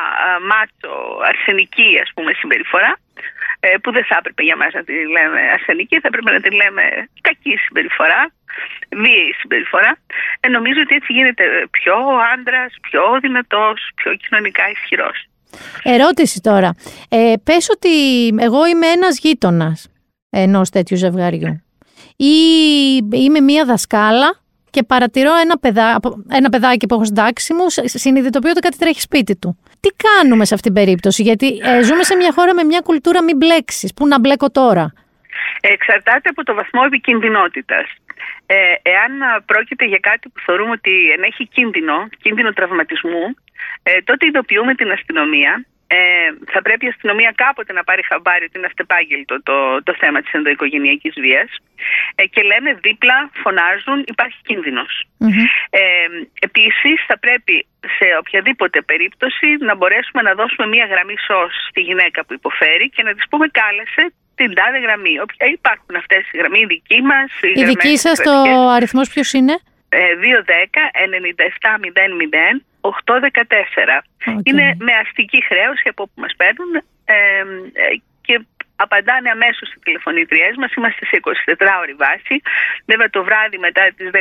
μάτσο 0.51 0.93
αρσενική 1.31 1.91
ας 2.05 2.11
πούμε 2.15 2.31
συμπεριφορά 2.41 2.93
ε, 3.67 3.79
που 3.83 3.91
δεν 3.97 4.05
θα 4.05 4.17
έπρεπε 4.21 4.43
για 4.49 4.57
μας 4.57 4.73
να 4.73 4.83
τη 4.85 4.93
λέμε 5.17 5.41
αρσενική, 5.57 5.97
θα 6.03 6.09
έπρεπε 6.11 6.31
να 6.37 6.41
τη 6.41 6.51
λέμε 6.61 6.83
κακή 7.21 7.55
συμπεριφορά, 7.65 8.21
βίαιη 9.03 9.33
συμπεριφορά. 9.41 9.93
Ε, 10.41 10.49
νομίζω 10.49 10.81
ότι 10.85 10.95
έτσι 10.95 11.13
γίνεται 11.13 11.45
πιο 11.71 11.97
άντρας, 12.35 12.71
πιο 12.81 13.03
δυνατός, 13.21 13.91
πιο 13.95 14.15
κοινωνικά 14.15 14.63
ισχυρός. 14.71 15.19
Ερώτηση 15.83 16.41
τώρα. 16.41 16.71
Ε, 17.09 17.33
πες 17.45 17.71
ότι 17.71 17.95
εγώ 18.39 18.67
είμαι 18.67 18.87
ένας 18.87 19.19
γείτονας 19.19 19.79
ενός 20.31 20.71
τέτοιου 20.71 20.97
ζευγαριού 20.97 21.63
ή 22.17 22.35
είμαι 23.11 23.41
μία 23.41 23.65
δασκάλα 23.65 24.44
και 24.75 24.83
παρατηρώ 24.83 25.33
ένα, 25.45 25.57
παιδά, 25.65 25.89
ένα 26.39 26.49
παιδάκι 26.49 26.87
που 26.87 26.95
έχω 26.95 27.05
συντάξει 27.05 27.51
μου, 27.55 27.67
συνειδητοποιώ 27.85 28.51
ότι 28.51 28.61
κάτι 28.61 28.79
τρέχει 28.79 29.01
σπίτι 29.01 29.35
του. 29.41 29.51
Τι 29.83 29.89
κάνουμε 30.07 30.45
σε 30.45 30.55
αυτήν 30.55 30.73
την 30.75 30.85
περίπτωση, 30.85 31.23
Γιατί 31.23 31.49
ε, 31.63 31.83
ζούμε 31.83 32.03
σε 32.03 32.15
μια 32.21 32.33
χώρα 32.37 32.55
με 32.55 32.65
μια 32.71 32.81
κουλτούρα 32.81 33.23
μην 33.23 33.37
μπλέξεις. 33.37 33.95
Πού 33.95 34.07
να 34.07 34.21
μπλέκω 34.21 34.51
τώρα; 34.51 34.85
Εξαρτάται 35.61 36.29
από 36.29 36.43
το 36.45 36.55
βαθμό 36.55 36.83
επικινδυνότητα. 36.87 37.79
Ε, 38.47 38.57
εάν 38.95 39.13
πρόκειται 39.47 39.85
για 39.93 39.99
κάτι 40.11 40.29
που 40.29 40.41
θεωρούμε 40.47 40.71
ότι 40.71 40.95
ενέχει 41.17 41.45
κίνδυνο, 41.47 41.97
κίνδυνο 42.23 42.53
τραυματισμού, 42.53 43.25
ε, 43.83 44.03
τότε 44.09 44.27
ειδοποιούμε 44.27 44.75
την 44.75 44.91
αστυνομία 44.91 45.65
ε, 45.87 45.97
θα 46.53 46.63
πρέπει 46.63 46.87
η 46.87 46.89
αστυνομία 46.89 47.33
κάποτε 47.37 47.73
να 47.73 47.85
πάρει 47.85 48.03
χαμπάρι 48.11 48.45
ότι 48.45 48.59
είναι 48.59 48.67
αυτεπάγγελτο 48.67 49.43
το, 49.43 49.83
το 49.83 49.95
θέμα 49.99 50.21
της 50.23 50.33
ενδοοικογενειακής 50.33 51.15
βίας 51.25 51.51
ε, 52.15 52.27
και 52.27 52.43
λένε 52.43 52.79
δίπλα, 52.83 53.31
φωνάζουν, 53.43 53.99
υπάρχει 54.07 54.39
Ε, 55.71 55.81
επίσης 56.49 56.97
θα 57.07 57.19
πρέπει 57.19 57.67
σε 57.99 58.07
οποιαδήποτε 58.19 58.83
περίπτωση 58.83 59.49
να 59.61 59.75
μπορέσουμε 59.77 60.23
να 60.23 60.35
δώσουμε 60.35 60.67
μια 60.67 60.87
γραμμή 60.93 61.17
σως 61.27 61.53
στη 61.69 61.81
γυναίκα 61.81 62.25
που 62.25 62.33
υποφέρει 62.33 62.91
και 62.91 63.03
να 63.03 63.15
της 63.15 63.25
πούμε 63.31 63.47
κάλεσε 63.49 64.13
την 64.35 64.55
τάδε 64.55 64.79
γραμμή. 64.79 65.15
Ε, 65.37 65.49
υπάρχουν 65.49 65.95
αυτές 65.97 66.23
οι 66.33 66.37
γραμμοί, 66.37 66.59
η 66.59 66.67
δική 66.67 67.01
μας. 67.03 67.31
Η 67.55 67.65
δική 67.65 67.97
σας 67.99 68.19
το 68.21 68.35
αριθμός 68.77 69.09
ποιος 69.09 69.33
είναι; 69.33 69.55
210 69.95 70.91
97 70.95 71.79
00 71.79 72.74
814. 72.85 74.03
Είναι 74.43 74.77
με 74.79 74.93
αστική 75.03 75.45
χρέωση 75.45 75.89
από 75.89 76.03
όπου 76.03 76.21
μας 76.21 76.35
παίρνουν 76.37 76.73
ε, 77.05 77.15
και 78.21 78.47
απαντάνε 78.77 79.31
αμέσως 79.31 79.69
οι 79.73 79.79
τηλεφωνήτριές 79.87 80.55
μας. 80.57 80.71
Είμαστε 80.79 81.05
σε 81.07 81.17
24 81.21 81.81
ώρη 81.83 81.95
βάση. 82.05 82.35
Βέβαια 82.91 83.11
το 83.11 83.25
βράδυ 83.25 83.59
μετά 83.59 83.83
τις 83.97 84.11
10.30-11 84.13 84.19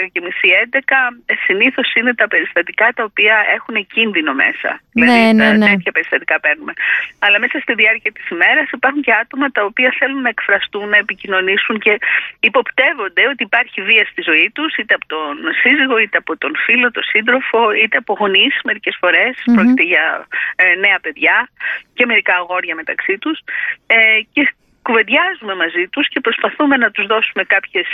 ε, 1.26 1.34
συνήθως 1.45 1.88
είναι 1.97 2.14
τα 2.16 2.28
περιστατικά 2.28 2.88
τα 2.95 3.04
οποία 3.04 3.36
έχουν 3.58 3.76
κίνδυνο 3.93 4.34
μέσα. 4.34 4.70
Ναι, 4.80 5.06
δηλαδή 5.06 5.34
ναι, 5.34 5.51
ναι. 5.51 5.66
τέτοια 5.70 5.91
περιστατικά 5.91 6.39
παίρνουμε. 6.39 6.74
Αλλά 7.20 7.39
μέσα 7.39 7.60
στη 7.60 7.74
διάρκεια 7.74 8.12
της 8.12 8.26
ημέρας 8.30 8.68
υπάρχουν 8.72 9.01
και 9.01 9.14
άτομα 9.22 9.47
τα 9.51 9.64
οποία 9.64 9.95
θέλουν 9.99 10.22
να 10.22 10.30
εκφραστούν, 10.30 10.89
να 10.89 10.97
επικοινωνήσουν 10.97 11.80
και 11.80 11.93
υποπτεύονται 12.39 13.24
ότι 13.32 13.43
υπάρχει 13.43 13.82
βία 13.82 14.06
στη 14.12 14.22
ζωή 14.30 14.51
τους 14.56 14.76
είτε 14.76 14.93
από 14.93 15.06
τον 15.16 15.36
σύζυγο, 15.62 15.97
είτε 15.97 16.18
από 16.18 16.38
τον 16.38 16.54
φίλο, 16.66 16.91
τον 16.91 17.04
σύντροφο, 17.04 17.72
είτε 17.72 17.97
από 17.97 18.14
γονείς 18.20 18.60
μερικές 18.64 18.95
φορές. 18.99 19.34
Mm-hmm. 19.38 19.54
Πρόκειται 19.56 19.84
για 19.84 20.28
ε, 20.56 20.76
νέα 20.76 20.99
παιδιά 21.01 21.49
και 21.93 22.06
μερικά 22.06 22.36
αγόρια 22.36 22.76
μεταξύ 22.76 23.18
τους. 23.18 23.39
Ε, 23.88 24.20
και 24.34 24.53
κουβεντιάζουμε 24.88 25.56
μαζί 25.64 25.84
τους 25.94 26.06
και 26.12 26.20
προσπαθούμε 26.20 26.76
να 26.84 26.92
τους 26.92 27.06
δώσουμε 27.06 27.44
κάποιες 27.44 27.88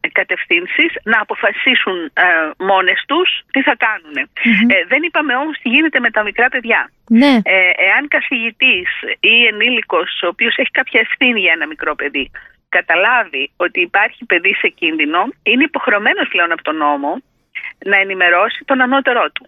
ε, 0.00 0.08
κατευθύνσεις 0.18 0.90
να 1.12 1.18
αποφασίσουν 1.20 1.96
ε, 2.04 2.26
μόνες 2.70 2.98
τους 3.10 3.28
τι 3.52 3.60
θα 3.62 3.74
κάνουν. 3.86 4.16
Ε, 4.72 4.76
δεν 4.92 5.02
είπαμε 5.02 5.32
όμως 5.42 5.54
τι 5.62 5.68
γίνεται 5.68 5.98
με 6.00 6.10
τα 6.10 6.22
μικρά 6.22 6.48
παιδιά. 6.48 6.90
Ναι. 7.08 7.34
Ε, 7.42 7.70
εάν 7.88 8.02
καθηγητής 8.08 8.88
ή 9.20 9.34
ενήλικος 9.50 10.10
ο 10.24 10.26
οποίος 10.26 10.54
έχει 10.56 10.70
κάποια 10.70 11.00
ευθύνη 11.00 11.40
για 11.40 11.52
ένα 11.52 11.66
μικρό 11.66 11.94
παιδί 11.94 12.30
καταλάβει 12.68 13.50
ότι 13.56 13.80
υπάρχει 13.80 14.24
παιδί 14.24 14.54
σε 14.54 14.68
κίνδυνο 14.68 15.20
είναι 15.42 15.64
υποχρεωμένος 15.64 16.28
πλέον 16.28 16.52
από 16.52 16.62
τον 16.62 16.76
νόμο 16.76 17.10
να 17.90 17.96
ενημερώσει 17.96 18.60
τον 18.64 18.80
ανώτερό 18.80 19.26
του 19.34 19.44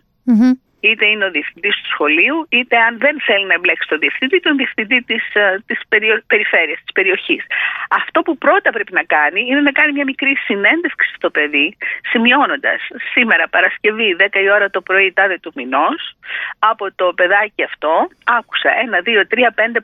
είτε 0.81 1.07
είναι 1.07 1.25
ο 1.25 1.31
διευθυντής 1.31 1.75
του 1.81 1.89
σχολείου, 1.93 2.47
είτε 2.49 2.77
αν 2.77 2.99
δεν 2.99 3.21
θέλει 3.27 3.47
να 3.47 3.55
εμπλέξει 3.55 3.89
τον 3.89 3.99
διευθυντή, 3.99 4.41
τον 4.41 4.57
διευθυντή 4.57 4.99
της 5.03 5.23
της 5.67 5.79
ε, 5.79 5.87
περιο, 5.89 6.23
περιφέρειας, 6.27 6.79
της 6.85 6.93
περιοχής. 6.93 7.43
Αυτό 7.91 8.23
που 8.23 8.39
πρώτα 8.39 8.71
πρέπει 8.71 8.93
να 8.93 9.03
κάνει 9.03 9.41
είναι 9.49 9.61
να 9.61 9.73
κάνει 9.73 9.93
μια 9.93 10.05
μικρή 10.05 10.37
συνέντευξη 10.47 11.13
στο 11.15 11.31
παιδί, 11.31 11.77
σημειώνοντας 12.11 12.81
σήμερα 13.13 13.49
Παρασκευή 13.49 14.17
10 14.19 14.41
η 14.47 14.51
ώρα 14.51 14.71
το 14.71 14.81
πρωί 14.81 15.13
τάδε 15.13 15.39
του 15.43 15.53
μηνός, 15.55 16.17
από 16.59 16.93
το 16.95 17.13
παιδάκι 17.15 17.63
αυτό 17.63 18.09
άκουσα 18.25 18.71
ένα, 18.83 19.01
δύο, 19.01 19.27
τρία, 19.27 19.51
πέντε 19.51 19.81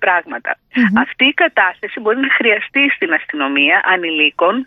Αυτή 0.98 1.24
η 1.24 1.34
κατάσταση 1.34 2.00
μπορεί 2.00 2.18
να 2.18 2.30
χρειαστεί 2.30 2.90
στην 2.90 3.12
αστυνομία 3.12 3.80
ανηλίκων 3.84 4.66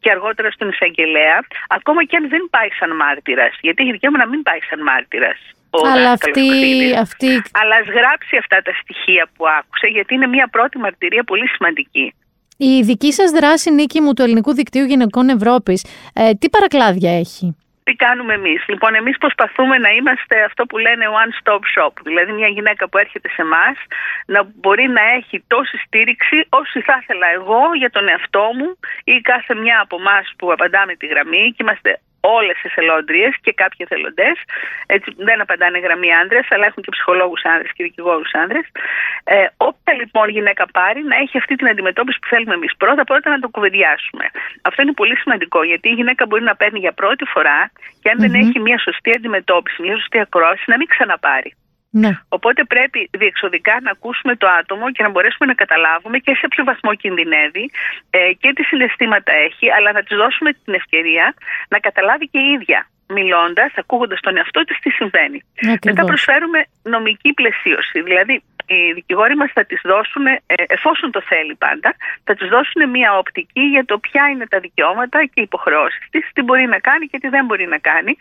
και 0.00 0.10
αργότερα 0.10 0.50
στον 0.50 0.68
εισαγγελέα, 0.68 1.38
ακόμα 1.68 2.04
και 2.04 2.16
αν 2.16 2.28
δεν 2.28 2.48
πάει 2.50 2.70
σαν 2.78 2.96
μάρτυρας. 2.96 3.58
Γιατί 3.60 3.82
έχει 3.82 3.92
δικαίωμα 3.92 4.18
να 4.18 4.26
μην 4.26 4.42
πάει 4.42 4.60
σαν 4.68 4.82
μάρτυρας. 4.82 5.55
Αλλά 5.84 6.10
αυτή, 6.10 6.48
αυτή... 6.98 7.30
Αλλά 7.60 7.74
ας 7.82 7.86
γράψει 7.98 8.36
αυτά 8.36 8.62
τα 8.62 8.72
στοιχεία 8.80 9.28
που 9.36 9.44
άκουσε 9.58 9.86
γιατί 9.86 10.14
είναι 10.14 10.26
μια 10.26 10.48
πρώτη 10.48 10.78
μαρτυρία 10.78 11.24
πολύ 11.24 11.48
σημαντική. 11.48 12.14
Η 12.58 12.82
δική 12.82 13.12
σας 13.12 13.30
δράση 13.30 13.70
νίκη 13.70 14.00
μου 14.00 14.12
του 14.12 14.22
Ελληνικού 14.22 14.52
Δικτύου 14.54 14.84
Γυναικών 14.84 15.28
Ευρώπης, 15.28 15.86
ε, 16.14 16.30
τι 16.40 16.48
παρακλάδια 16.48 17.18
έχει; 17.18 17.56
Τι 17.82 17.92
κάνουμε 17.94 18.34
εμείς; 18.34 18.64
Λοιπόν, 18.68 18.94
εμείς 18.94 19.18
προσπαθούμε 19.18 19.78
να 19.78 19.90
είμαστε 19.90 20.44
αυτό 20.44 20.64
που 20.64 20.78
λένε 20.78 21.04
one-stop 21.22 21.62
shop. 21.74 21.92
Δηλαδή 22.04 22.32
μια 22.32 22.48
γυναίκα 22.48 22.88
που 22.88 22.98
έρχεται 22.98 23.28
σε 23.28 23.42
εμάς 23.42 23.76
να 24.26 24.40
μπορεί 24.60 24.88
να 24.88 25.02
έχει 25.16 25.44
τόση 25.46 25.76
στήριξη 25.86 26.46
όσο 26.48 26.82
θα 26.82 26.98
ήθελα 27.02 27.26
εγώ 27.34 27.62
για 27.78 27.90
τον 27.90 28.08
εαυτό 28.08 28.50
μου 28.58 28.78
ή 29.04 29.20
κάθε 29.20 29.54
μια 29.54 29.80
από 29.80 29.96
εμάς 29.96 30.32
που 30.38 30.52
απαντάμε 30.52 30.94
τη 30.94 31.06
γραμμή 31.06 31.44
και 31.56 31.62
είμαστε 31.64 32.00
όλες 32.36 32.54
τι 32.60 32.68
εθελόντριε 32.70 33.28
και 33.44 33.52
κάποιοι 33.60 33.80
εθελοντές. 33.86 34.36
Έτσι 34.86 35.08
δεν 35.28 35.38
απαντάνε 35.44 35.78
γραμμή 35.78 36.10
άντρε, 36.22 36.40
αλλά 36.52 36.64
έχουν 36.66 36.82
και 36.84 36.92
ψυχολόγους 36.96 37.42
άντρε 37.52 37.68
και 37.76 37.82
δικηγόρους 37.88 38.30
άντρε. 38.42 38.60
Ε, 39.24 39.46
όποια 39.68 39.92
λοιπόν 40.00 40.26
γυναίκα 40.36 40.64
πάρει 40.78 41.00
να 41.10 41.16
έχει 41.22 41.38
αυτή 41.42 41.54
την 41.60 41.68
αντιμετώπιση 41.72 42.18
που 42.22 42.28
θέλουμε 42.32 42.54
εμείς. 42.54 42.72
Πρώτα-πρώτα 42.82 43.30
να 43.30 43.38
το 43.44 43.48
κουβεντιάσουμε. 43.48 44.24
Αυτό 44.68 44.78
είναι 44.82 44.96
πολύ 45.00 45.16
σημαντικό 45.22 45.62
γιατί 45.62 45.86
η 45.88 45.96
γυναίκα 46.00 46.26
μπορεί 46.26 46.42
να 46.42 46.56
παίρνει 46.56 46.78
για 46.78 46.92
πρώτη 46.92 47.24
φορά 47.24 47.70
και 48.02 48.08
αν 48.10 48.18
δεν 48.18 48.34
έχει 48.34 48.58
μια 48.60 48.78
σωστή 48.78 49.10
αντιμετώπιση, 49.18 49.82
μια 49.82 49.96
σωστή 49.96 50.18
ακρόαση, 50.18 50.64
να 50.66 50.76
μην 50.76 50.86
ξαναπάρει. 50.86 51.52
Ναι. 52.02 52.10
Οπότε 52.28 52.64
πρέπει 52.64 53.10
διεξοδικά 53.10 53.74
να 53.82 53.90
ακούσουμε 53.90 54.36
το 54.36 54.46
άτομο 54.60 54.90
και 54.92 55.02
να 55.02 55.08
μπορέσουμε 55.08 55.46
να 55.46 55.54
καταλάβουμε 55.54 56.18
και 56.18 56.34
σε 56.34 56.48
ποιο 56.48 56.64
βαθμό 56.64 56.94
κινδυνεύει 56.94 57.70
ε, 58.10 58.32
και 58.40 58.52
τι 58.52 58.62
συναισθήματα 58.62 59.32
έχει, 59.32 59.70
αλλά 59.76 59.92
να 59.92 60.02
της 60.02 60.16
δώσουμε 60.16 60.52
την 60.64 60.74
ευκαιρία 60.74 61.34
να 61.68 61.78
καταλάβει 61.78 62.28
και 62.28 62.38
η 62.38 62.50
ίδια 62.56 62.86
μιλώντας, 63.08 63.72
ακούγοντας 63.76 64.20
τον 64.20 64.36
εαυτό 64.36 64.64
της 64.64 64.78
τι 64.78 64.90
συμβαίνει. 64.90 65.42
Μετά 65.84 66.04
προσφέρουμε 66.04 66.64
νομική 66.82 67.32
πλαισίωση. 67.32 68.00
Δηλαδή, 68.02 68.42
οι 68.66 68.92
δικηγόροι 68.92 69.36
μας 69.36 69.50
θα 69.52 69.64
τις 69.64 69.80
δώσουν, 69.84 70.26
ε, 70.26 70.38
εφόσον 70.46 71.10
το 71.10 71.20
θέλει 71.20 71.54
πάντα, 71.54 71.94
θα 72.24 72.34
τις 72.34 72.48
δώσουν 72.48 72.90
μια 72.90 73.18
οπτική 73.18 73.60
για 73.60 73.84
το 73.84 73.98
ποια 73.98 74.28
είναι 74.28 74.46
τα 74.46 74.58
δικαιώματα 74.58 75.24
και 75.24 75.40
οι 75.40 75.42
υποχρεώσεις 75.42 76.06
της, 76.10 76.30
τι 76.32 76.42
μπορεί 76.42 76.66
να 76.66 76.78
κάνει 76.78 77.06
και 77.06 77.18
τι 77.18 77.28
δεν 77.28 77.44
μπορεί 77.44 77.66
να 77.66 77.78
κάνει. 77.78 78.16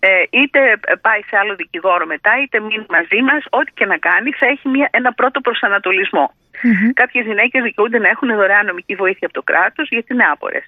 Ε, 0.00 0.08
είτε 0.30 0.60
πάει 1.00 1.22
σε 1.28 1.36
άλλο 1.36 1.54
δικηγόρο 1.54 2.06
μετά, 2.06 2.32
είτε 2.42 2.60
μείνει 2.60 2.86
μαζί 2.88 3.20
μας, 3.22 3.44
ό,τι 3.50 3.72
και 3.74 3.86
να 3.86 3.98
κάνει 3.98 4.30
θα 4.30 4.46
έχει 4.46 4.68
μια, 4.68 4.88
ένα 4.92 5.12
πρώτο 5.12 5.40
προσανατολισμό. 5.40 6.34
Mm-hmm. 6.34 6.90
Κάποιες 6.94 7.24
γυναίκες 7.26 7.62
δικαιούνται 7.62 7.98
να 7.98 8.08
έχουν 8.08 8.28
δωρεάν 8.34 8.66
νομική 8.66 8.94
βοήθεια 8.94 9.26
από 9.26 9.32
το 9.32 9.42
κράτος 9.42 9.88
γιατί 9.88 10.12
είναι 10.12 10.24
άπορες 10.24 10.64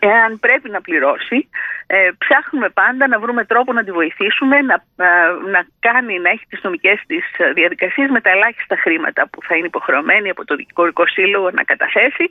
εάν 0.00 0.38
πρέπει 0.38 0.70
να 0.70 0.80
πληρώσει, 0.80 1.48
ε, 1.86 2.10
ψάχνουμε 2.18 2.68
πάντα 2.68 3.08
να 3.08 3.18
βρούμε 3.18 3.44
τρόπο 3.44 3.72
να 3.72 3.84
τη 3.84 3.90
βοηθήσουμε, 3.90 4.60
να, 4.62 4.74
ε, 4.96 5.06
να 5.50 5.66
κάνει, 5.80 6.18
να 6.18 6.30
έχει 6.30 6.44
τις 6.48 6.60
νομικές 6.62 7.00
της 7.06 7.24
διαδικασίες 7.54 8.10
με 8.10 8.20
τα 8.20 8.30
ελάχιστα 8.30 8.76
χρήματα 8.76 9.28
που 9.28 9.42
θα 9.42 9.56
είναι 9.56 9.66
υποχρεωμένη 9.66 10.30
από 10.30 10.44
το 10.44 10.54
Δικηγορικό 10.54 11.06
Σύλλογο 11.06 11.50
να 11.50 11.62
καταθέσει, 11.62 12.28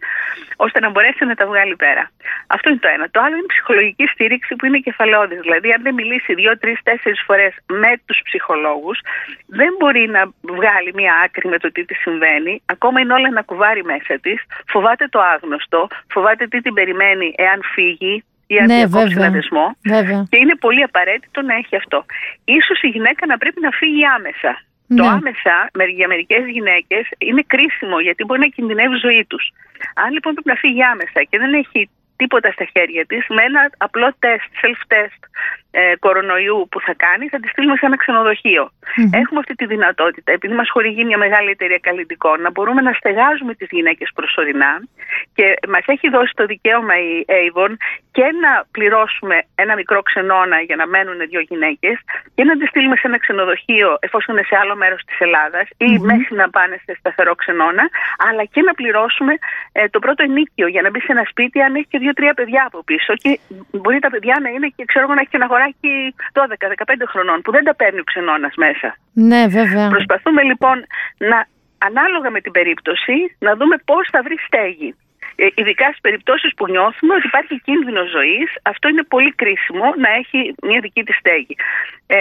ώστε 0.55 0.79
να 0.79 0.89
μπορέσει 0.89 1.25
να 1.25 1.35
τα 1.35 1.45
βγάλει 1.45 1.75
πέρα. 1.75 2.11
Αυτό 2.47 2.69
είναι 2.69 2.79
το 2.79 2.87
ένα. 2.87 3.09
Το 3.11 3.19
άλλο 3.19 3.35
είναι 3.35 3.47
η 3.49 3.53
ψυχολογική 3.55 4.05
στήριξη 4.07 4.55
που 4.55 4.65
είναι 4.65 4.77
κεφαλαιώδης. 4.77 5.39
Δηλαδή, 5.39 5.71
αν 5.71 5.81
δεν 5.81 5.93
μιλήσει 5.93 6.33
δύο, 6.33 6.57
τρεις, 6.57 6.79
τέσσερις 6.83 7.23
φορές 7.25 7.53
με 7.67 7.91
τους 8.05 8.19
ψυχολόγους, 8.23 8.99
δεν 9.47 9.75
μπορεί 9.79 10.09
να 10.09 10.21
βγάλει 10.41 10.91
μία 10.93 11.13
άκρη 11.23 11.49
με 11.49 11.57
το 11.57 11.71
τι 11.71 11.85
της 11.85 11.97
συμβαίνει. 11.97 12.61
Ακόμα 12.65 12.99
είναι 12.99 13.13
όλα 13.13 13.27
ένα 13.27 13.41
κουβάρι 13.41 13.83
μέσα 13.83 14.19
της. 14.21 14.41
Φοβάται 14.67 15.07
το 15.07 15.19
άγνωστο, 15.19 15.87
φοβάται 16.11 16.47
τι 16.47 16.61
την 16.61 16.73
περιμένει 16.73 17.33
εάν 17.37 17.61
φύγει 17.73 18.23
ή 18.53 18.57
αν 18.61 18.65
ναι, 18.65 18.79
διακόψει 18.85 19.15
ένα 19.17 19.29
δεσμό. 19.37 19.65
Και 20.31 20.37
είναι 20.43 20.55
πολύ 20.65 20.83
απαραίτητο 20.89 21.39
να 21.49 21.53
έχει 21.61 21.75
αυτό. 21.81 22.05
Ίσως 22.57 22.77
η 22.87 22.87
γυναίκα 22.87 23.23
να 23.31 23.37
πρέπει 23.37 23.59
να 23.67 23.71
φύγει 23.79 24.05
άμεσα. 24.17 24.51
Το 24.99 25.03
ναι. 25.03 25.13
άμεσα 25.17 25.55
για 25.99 26.07
μερικές 26.07 26.43
γυναίκες 26.55 27.03
είναι 27.17 27.43
κρίσιμο 27.53 27.97
γιατί 27.99 28.21
μπορεί 28.23 28.39
να 28.39 28.51
κινδυνεύει 28.55 28.95
η 28.95 29.03
ζωή 29.07 29.25
τους. 29.31 29.43
Αν 30.03 30.09
λοιπόν 30.15 30.31
πρέπει 30.33 30.51
να 30.53 30.59
φύγει 30.63 30.83
άμεσα 30.93 31.19
και 31.29 31.37
δεν 31.43 31.51
έχει 31.53 31.89
τίποτα 32.15 32.51
στα 32.51 32.65
χέρια 32.73 33.03
της, 33.05 33.23
με 33.35 33.41
ένα 33.49 33.61
απλό 33.77 34.07
τεστ, 34.19 34.49
self-test 34.61 35.21
ε, 35.79 35.95
κορονοϊού 36.05 36.67
που 36.71 36.79
θα 36.85 36.93
κάνει, 37.05 37.27
θα 37.33 37.39
τη 37.39 37.47
στείλουμε 37.47 37.75
σε 37.75 37.85
ένα 37.85 37.97
ξενοδοχείο. 37.97 38.63
Έχουμε 39.21 39.39
αυτή 39.43 39.53
τη 39.55 39.65
δυνατότητα, 39.65 40.31
επειδή 40.31 40.53
μας 40.53 40.69
χορηγεί 40.69 41.03
μια 41.03 41.17
μεγάλη 41.17 41.49
εταιρεία 41.49 41.79
καλλιτικών, 41.87 42.41
να 42.41 42.51
μπορούμε 42.51 42.81
να 42.81 42.93
στεγάζουμε 42.99 43.53
τις 43.53 43.67
γυναίκες 43.71 44.09
προσωρινά 44.15 44.73
και 45.37 45.45
μας 45.73 45.85
έχει 45.85 46.09
δώσει 46.09 46.33
το 46.35 46.45
δικαίωμα 46.45 46.95
η 46.99 47.25
Avon 47.43 47.71
και 48.11 48.25
να 48.43 48.51
πληρώσουμε 48.71 49.35
ένα 49.55 49.73
μικρό 49.75 50.01
ξενώνα 50.01 50.57
για 50.67 50.75
να 50.75 50.85
μένουν 50.87 51.19
δύο 51.29 51.41
γυναίκες 51.49 51.95
και 52.35 52.43
να 52.43 52.53
τις 52.57 52.67
στείλουμε 52.69 52.95
σε 52.95 53.07
ένα 53.07 53.19
ξενοδοχείο 53.23 53.89
εφόσον 53.99 54.35
είναι 54.35 54.45
σε 54.49 54.55
άλλο 54.61 54.75
μέρος 54.75 55.01
της 55.07 55.17
Ελλάδας 55.19 55.67
ή 55.69 55.89
mm-hmm. 55.89 56.09
μέχρι 56.11 56.35
να 56.41 56.49
πάνε 56.49 56.75
σε 56.85 56.95
σταθερό 56.99 57.33
ξενώνα, 57.35 57.85
αλλά 58.27 58.43
και 58.53 58.61
να 58.61 58.73
πληρώσουμε 58.73 59.33
ε, 59.71 59.87
το 59.93 59.99
πρώτο 59.99 60.23
ενίκιο 60.23 60.67
για 60.67 60.81
να 60.81 60.89
μπει 60.89 60.99
σε 60.99 61.11
ένα 61.15 61.23
σπίτι 61.31 61.61
αν 61.61 61.75
έχει 61.75 61.87
και 61.89 61.97
δύο-τρία 61.97 62.33
παιδιά 62.33 62.63
από 62.67 62.83
πίσω. 62.83 63.13
Και 63.13 63.39
μπορεί 63.71 63.99
τα 63.99 64.09
παιδιά 64.09 64.35
να 64.43 64.49
είναι 64.49 64.67
και 64.75 64.83
ξέρω 64.85 65.07
να 65.07 65.21
έχει 65.21 65.29
και 65.29 65.39
ένα 65.41 65.47
αγοράκι 65.63 66.15
12-15 66.33 67.03
χρονών 67.07 67.41
που 67.41 67.51
δεν 67.51 67.63
τα 67.63 67.75
παίρνει 67.75 67.99
ο 67.99 68.03
ξενώνας 68.03 68.53
μέσα. 68.55 68.97
Ναι, 69.13 69.47
βέβαια. 69.47 69.87
Προσπαθούμε 69.89 70.41
λοιπόν 70.43 70.85
να 71.17 71.47
ανάλογα 71.77 72.29
με 72.29 72.41
την 72.41 72.51
περίπτωση 72.51 73.35
να 73.39 73.55
δούμε 73.55 73.75
πώς 73.85 74.07
θα 74.11 74.21
βρει 74.21 74.37
στέγη. 74.47 74.95
Ε, 75.35 75.47
ειδικά 75.55 75.85
στις 75.85 76.01
περιπτώσεις 76.01 76.51
που 76.57 76.65
νιώθουμε 76.69 77.13
ότι 77.15 77.27
υπάρχει 77.27 77.61
κίνδυνο 77.67 78.03
ζωής, 78.15 78.49
αυτό 78.63 78.87
είναι 78.87 79.03
πολύ 79.03 79.31
κρίσιμο 79.41 79.93
να 79.97 80.09
έχει 80.19 80.55
μια 80.61 80.79
δική 80.79 81.03
της 81.03 81.15
στέγη. 81.15 81.55
Ε, 82.07 82.19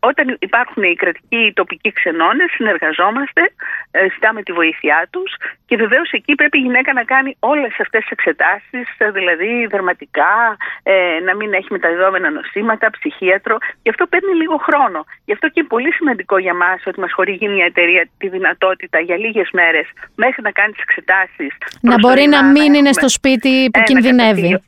όταν 0.00 0.36
υπάρχουν 0.40 0.82
οι 0.82 0.94
κρατικοί 0.94 1.36
οι 1.36 1.52
τοπικοί 1.52 1.92
ξενώνες, 1.92 2.50
συνεργαζόμαστε, 2.50 3.42
ε, 3.90 4.08
ζητάμε 4.12 4.42
τη 4.42 4.52
βοήθειά 4.52 5.08
τους 5.10 5.30
και 5.66 5.76
βεβαίως 5.76 6.10
εκεί 6.10 6.34
πρέπει 6.34 6.58
η 6.58 6.60
γυναίκα 6.60 6.92
να 6.92 7.04
κάνει 7.04 7.36
όλες 7.38 7.72
αυτές 7.80 8.00
τις 8.00 8.10
εξετάσεις, 8.10 8.86
δηλαδή 9.12 9.66
δερματικά, 9.66 10.56
ε, 10.82 11.20
να 11.24 11.34
μην 11.36 11.52
έχει 11.52 11.66
μεταδιδόμενα 11.70 12.30
νοσήματα, 12.30 12.90
ψυχίατρο. 12.90 13.56
Και 13.82 13.90
αυτό 13.90 14.06
παίρνει 14.06 14.34
λίγο 14.34 14.56
χρόνο. 14.56 15.04
Γι' 15.24 15.32
αυτό 15.32 15.46
και 15.46 15.60
είναι 15.60 15.68
πολύ 15.68 15.92
σημαντικό 15.92 16.38
για 16.38 16.54
μας 16.54 16.82
ότι 16.86 17.00
μας 17.00 17.12
χορηγεί 17.12 17.48
μια 17.48 17.64
εταιρεία 17.64 18.08
τη 18.18 18.28
δυνατότητα 18.28 18.98
για 19.00 19.16
λίγες 19.16 19.48
μέρες 19.52 19.86
μέχρι 20.14 20.42
να 20.42 20.50
κάνει 20.50 20.72
τις 20.72 20.82
εξετάσεις. 20.82 21.52
Να 21.80 21.94
μπορεί 21.98 22.26
να 22.26 22.42
μην 22.52 22.74
είναι 22.74 22.92
στο 22.92 23.08
σπίτι 23.08 23.70
που 23.72 23.82
κινδυνεύει. 23.82 24.60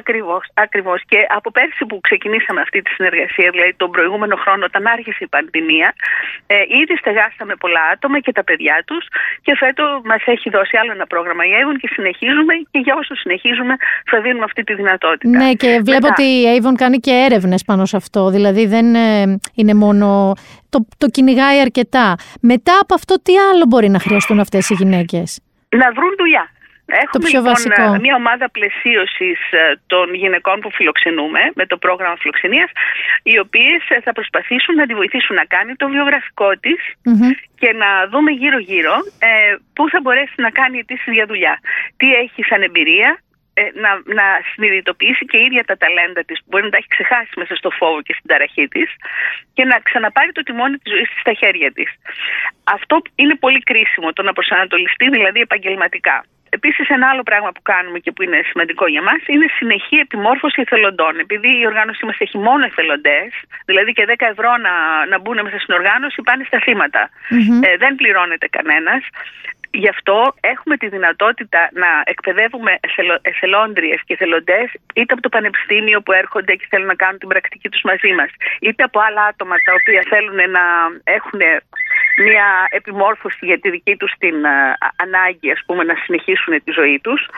Ακριβώς, 0.00 0.44
ακριβώς. 0.54 0.98
Και 1.08 1.18
από 1.38 1.50
πέρσι 1.50 1.84
που 1.88 2.00
ξεκινήσαμε 2.00 2.60
αυτή 2.60 2.82
τη 2.82 2.90
συνεργασία, 2.90 3.48
δηλαδή 3.50 3.74
τον 3.76 3.90
προηγούμενο 3.90 4.36
χρόνο, 4.36 4.64
όταν 4.64 4.86
άρχισε 4.86 5.20
η 5.20 5.26
πανδημία, 5.26 5.88
ε, 6.46 6.56
ήδη 6.80 6.94
στεγάσαμε 6.96 7.54
πολλά 7.62 7.82
άτομα 7.92 8.20
και 8.20 8.32
τα 8.32 8.44
παιδιά 8.44 8.82
τους. 8.86 9.04
Και 9.44 9.52
φέτο 9.56 10.00
μας 10.04 10.22
έχει 10.24 10.50
δώσει 10.50 10.76
άλλο 10.80 10.92
ένα 10.92 11.06
πρόγραμμα 11.06 11.44
η 11.44 11.50
Avon 11.60 11.76
και 11.80 11.88
συνεχίζουμε. 11.92 12.54
Και 12.70 12.78
για 12.78 12.94
όσο 13.00 13.14
συνεχίζουμε, 13.14 13.74
θα 14.10 14.20
δίνουμε 14.20 14.44
αυτή 14.44 14.62
τη 14.62 14.74
δυνατότητα. 14.74 15.38
Ναι, 15.38 15.52
και 15.52 15.80
βλέπω 15.84 16.06
ότι 16.06 16.22
η 16.22 16.44
Avon 16.56 16.74
κάνει 16.76 16.98
και 16.98 17.14
έρευνες 17.26 17.62
πάνω 17.64 17.84
σε 17.84 17.96
αυτό. 17.96 18.30
Δηλαδή 18.30 18.66
δεν 18.66 18.94
ε, 18.94 19.38
είναι 19.54 19.74
μόνο. 19.74 20.32
Το, 20.68 20.86
το 20.98 21.06
κυνηγάει 21.06 21.60
αρκετά. 21.60 22.14
Μετά 22.40 22.78
από 22.82 22.94
αυτό, 22.94 23.22
τι 23.22 23.32
άλλο 23.50 23.64
μπορεί 23.68 23.88
να 23.88 23.98
χρειαστούν 23.98 24.40
αυτές 24.40 24.70
οι 24.70 24.74
γυναίκες; 24.74 25.40
Να 25.68 25.92
βρουν 25.92 26.14
δουλειά. 26.18 26.44
Έχουμε 26.88 27.28
λοιπόν 27.28 28.00
μια 28.00 28.14
ομάδα 28.14 28.50
πλαισίωσης 28.50 29.40
ε, 29.50 29.80
των 29.86 30.14
γυναικών 30.14 30.60
που 30.60 30.70
φιλοξενούμε 30.70 31.40
με 31.54 31.66
το 31.66 31.76
πρόγραμμα 31.76 32.16
φιλοξενίας, 32.16 32.70
οι 33.22 33.38
οποίες 33.38 33.80
ε, 33.88 34.00
θα 34.00 34.12
προσπαθήσουν 34.12 34.74
να 34.74 34.86
τη 34.86 34.94
βοηθήσουν 34.94 35.36
να 35.36 35.44
κάνει 35.44 35.74
το 35.74 35.88
βιογραφικό 35.88 36.50
της 36.64 36.80
και 37.58 37.72
να 37.72 38.08
δούμε 38.10 38.30
γύρω-γύρω 38.30 38.94
ε, 39.18 39.56
πού 39.74 39.88
θα 39.88 40.00
μπορέσει 40.02 40.34
να 40.36 40.50
κάνει 40.50 40.78
αιτήσει 40.78 41.10
για 41.12 41.26
δουλειά. 41.26 41.58
Τι 41.96 42.14
έχει 42.14 42.42
σαν 42.42 42.62
εμπειρία, 42.62 43.10
να, 43.84 43.90
να 44.18 44.26
συνειδητοποιήσει 44.52 45.24
και 45.24 45.38
η 45.38 45.44
ίδια 45.44 45.64
τα 45.64 45.76
ταλέντα 45.76 46.22
της 46.24 46.38
που 46.40 46.48
μπορεί 46.50 46.64
να 46.64 46.70
τα 46.70 46.76
έχει 46.76 46.90
ξεχάσει 46.96 47.32
μέσα 47.36 47.54
στο 47.56 47.70
φόβο 47.70 48.02
και 48.02 48.14
στην 48.18 48.28
ταραχή 48.30 48.68
της 48.68 48.88
και 49.56 49.64
να 49.64 49.76
ξαναπάρει 49.88 50.32
το 50.32 50.42
τιμόνι 50.42 50.76
της 50.76 50.92
ζωής 50.92 51.08
της 51.08 51.20
στα 51.20 51.32
χέρια 51.40 51.70
της. 51.72 51.90
Αυτό 52.64 52.94
είναι 53.14 53.34
πολύ 53.44 53.60
κρίσιμο, 53.70 54.12
το 54.12 54.22
να 54.22 54.32
προσανατολιστεί 54.32 55.06
δηλαδή 55.08 55.40
επαγγελματικά. 55.40 56.24
Επίσης, 56.50 56.88
ένα 56.88 57.08
άλλο 57.08 57.22
πράγμα 57.22 57.50
που 57.52 57.62
κάνουμε 57.62 57.98
και 57.98 58.12
που 58.12 58.22
είναι 58.22 58.40
σημαντικό 58.50 58.86
για 58.86 59.02
μας 59.02 59.20
είναι 59.26 59.46
συνεχή 59.58 59.96
επιμόρφωση 59.96 60.60
εθελοντών. 60.60 61.18
Επειδή 61.18 61.50
η 61.60 61.66
οργάνωσή 61.66 62.04
μας 62.04 62.16
έχει 62.18 62.38
μόνο 62.38 62.64
εθελοντές, 62.64 63.30
δηλαδή 63.64 63.92
και 63.92 64.04
10 64.08 64.14
ευρώ 64.18 64.50
να, 64.56 64.72
να 65.10 65.18
μπουν 65.18 65.38
μέσα 65.42 65.58
στην 65.58 65.74
οργάνωση, 65.74 66.22
πάνε 66.22 66.44
στα 66.44 66.58
θυματα 66.64 67.10
Ε, 67.66 67.76
δεν 67.76 67.94
πληρώνεται 67.94 68.48
κανένας. 68.48 69.02
Γι' 69.70 69.88
αυτό 69.88 70.34
έχουμε 70.40 70.76
τη 70.76 70.88
δυνατότητα 70.88 71.68
να 71.72 71.90
εκπαιδεύουμε 72.04 72.78
εθελόντριες 73.22 74.00
και 74.06 74.12
εθελοντές 74.12 74.66
είτε 74.94 75.12
από 75.12 75.22
το 75.22 75.28
πανεπιστήμιο 75.28 76.00
που 76.00 76.12
έρχονται 76.12 76.54
και 76.54 76.66
θέλουν 76.70 76.86
να 76.86 76.94
κάνουν 76.94 77.18
την 77.18 77.28
πρακτική 77.28 77.68
τους 77.68 77.82
μαζί 77.82 78.12
μας 78.18 78.30
είτε 78.60 78.82
από 78.82 79.00
άλλα 79.06 79.22
άτομα 79.22 79.56
τα 79.66 79.72
οποία 79.78 80.02
θέλουν 80.08 80.50
να 80.50 80.64
έχουν 81.04 81.40
μια 82.22 82.68
επιμόρφωση 82.70 83.46
για 83.46 83.60
τη 83.60 83.70
δική 83.70 83.96
τους 83.96 84.12
την 84.18 84.44
ε, 84.44 84.76
ανάγκη 84.96 85.50
ας 85.50 85.62
πούμε, 85.66 85.84
να 85.84 85.94
συνεχίσουν 85.94 86.62
τη 86.64 86.70
ζωή 86.70 87.00
τους 87.02 87.28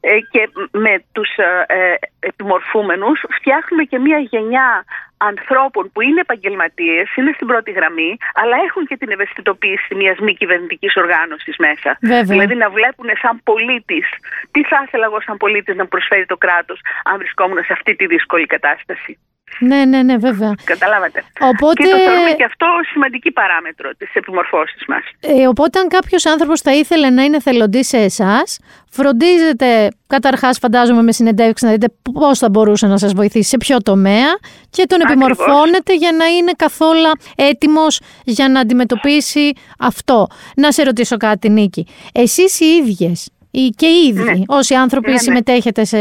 ε, 0.00 0.18
και 0.30 0.48
με 0.70 1.04
τους 1.12 1.28
ε, 1.36 1.94
επιμορφούμενους 2.20 3.24
φτιάχνουμε 3.30 3.82
και 3.84 3.98
μια 3.98 4.18
γενιά 4.18 4.84
ανθρώπων 5.16 5.90
που 5.92 6.00
είναι 6.00 6.20
επαγγελματίες, 6.20 7.16
είναι 7.16 7.32
στην 7.34 7.46
πρώτη 7.46 7.70
γραμμή, 7.70 8.16
αλλά 8.34 8.56
έχουν 8.66 8.86
και 8.86 8.96
την 8.96 9.10
ευαισθητοποίηση 9.10 9.94
μιας 9.94 10.18
μη 10.18 10.34
κυβερνητικής 10.34 10.96
οργάνωσης 10.96 11.56
μέσα. 11.56 11.98
Δηλαδή 12.24 12.54
να 12.54 12.70
βλέπουν 12.70 13.08
σαν 13.22 13.40
πολίτης 13.44 14.06
τι 14.50 14.64
θα 14.64 14.82
ήθελα 14.86 15.04
εγώ 15.04 15.20
σαν 15.20 15.36
πολίτης 15.36 15.76
να 15.76 15.86
προσφέρει 15.86 16.26
το 16.26 16.36
κράτος, 16.36 16.80
αν 17.04 17.18
βρισκόμουν 17.18 17.64
σε 17.64 17.72
αυτή 17.72 17.96
τη 17.96 18.06
δύσκολη 18.06 18.46
κατάσταση. 18.46 19.18
Ναι, 19.58 19.84
ναι, 19.84 20.02
ναι, 20.02 20.16
βέβαια. 20.16 20.54
Καταλάβατε. 20.64 21.24
Οπότε... 21.40 21.82
Και 21.82 21.88
το 21.88 21.96
θεωρούμε 21.96 22.30
και 22.36 22.44
αυτό 22.44 22.66
σημαντική 22.92 23.30
παράμετρο 23.30 23.90
της 23.98 24.14
επιμορφώσης 24.14 24.84
μας. 24.88 25.02
Ε, 25.20 25.46
οπότε, 25.46 25.78
αν 25.78 25.88
κάποιος 25.88 26.26
άνθρωπος 26.26 26.60
θα 26.60 26.72
ήθελε 26.72 27.10
να 27.10 27.22
είναι 27.22 27.40
θελοντής 27.40 27.88
σε 27.88 27.96
εσάς, 27.96 28.58
φροντίζετε 28.90 29.88
καταρχάς, 30.06 30.58
φαντάζομαι, 30.58 31.02
με 31.02 31.12
συνεντεύξεις 31.12 31.68
να 31.68 31.74
δείτε 31.74 31.86
πώς 32.12 32.38
θα 32.38 32.48
μπορούσε 32.50 32.86
να 32.86 32.98
σας 32.98 33.12
βοηθήσει, 33.12 33.48
σε 33.48 33.56
ποιο 33.56 33.82
τομέα 33.82 34.38
και 34.70 34.84
τον 34.86 35.00
Ακριβώς. 35.02 35.30
επιμορφώνετε 35.30 35.94
για 35.94 36.12
να 36.12 36.26
είναι 36.26 36.52
καθόλου 36.56 37.10
έτοιμος 37.36 38.00
για 38.24 38.48
να 38.48 38.60
αντιμετωπίσει 38.60 39.52
αυτό. 39.78 40.26
Να 40.56 40.72
σε 40.72 40.82
ρωτήσω 40.82 41.16
κάτι, 41.16 41.48
Νίκη. 41.48 41.86
Εσείς 42.12 42.60
οι 42.60 42.64
ίδιες 42.64 43.30
και 43.50 43.86
οι 43.86 44.08
ίδιοι, 44.08 44.22
ναι. 44.22 44.42
όσοι 44.46 44.74
άνθρωποι 44.74 45.06
ναι, 45.06 45.12
ναι. 45.12 45.18
συμμετέχετε 45.18 45.84
σε, 45.84 45.98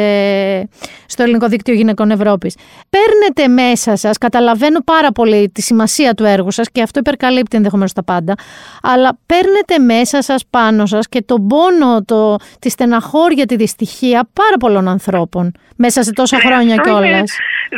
στο 1.05 1.23
Ελληνικό 1.23 1.47
Δίκτυο 1.47 1.73
Γυναικών 1.73 2.11
Ευρώπης. 2.11 2.57
Παίρνετε 2.89 3.61
μέσα 3.63 3.95
σας, 3.95 4.17
καταλαβαίνω 4.17 4.79
πάρα 4.83 5.11
πολύ 5.11 5.49
τη 5.53 5.61
σημασία 5.61 6.13
του 6.13 6.23
έργου 6.23 6.51
σας 6.51 6.71
και 6.71 6.81
αυτό 6.81 6.99
υπερκαλύπτει 6.99 7.57
ενδεχομένως 7.57 7.93
τα 7.93 8.03
πάντα, 8.03 8.35
αλλά 8.81 9.17
παίρνετε 9.25 9.79
μέσα 9.79 10.21
σας 10.21 10.45
πάνω 10.49 10.85
σας 10.85 11.09
και 11.09 11.21
τον 11.21 11.47
πόνο, 11.47 12.03
το, 12.05 12.35
τη 12.59 12.69
στεναχώρια, 12.69 13.45
τη 13.45 13.55
δυστυχία 13.55 14.29
πάρα 14.33 14.57
πολλών 14.59 14.87
ανθρώπων 14.87 15.51
μέσα 15.83 16.03
σε 16.03 16.11
τόσα 16.13 16.37
χρόνια 16.45 16.75
κιόλας. 16.75 17.29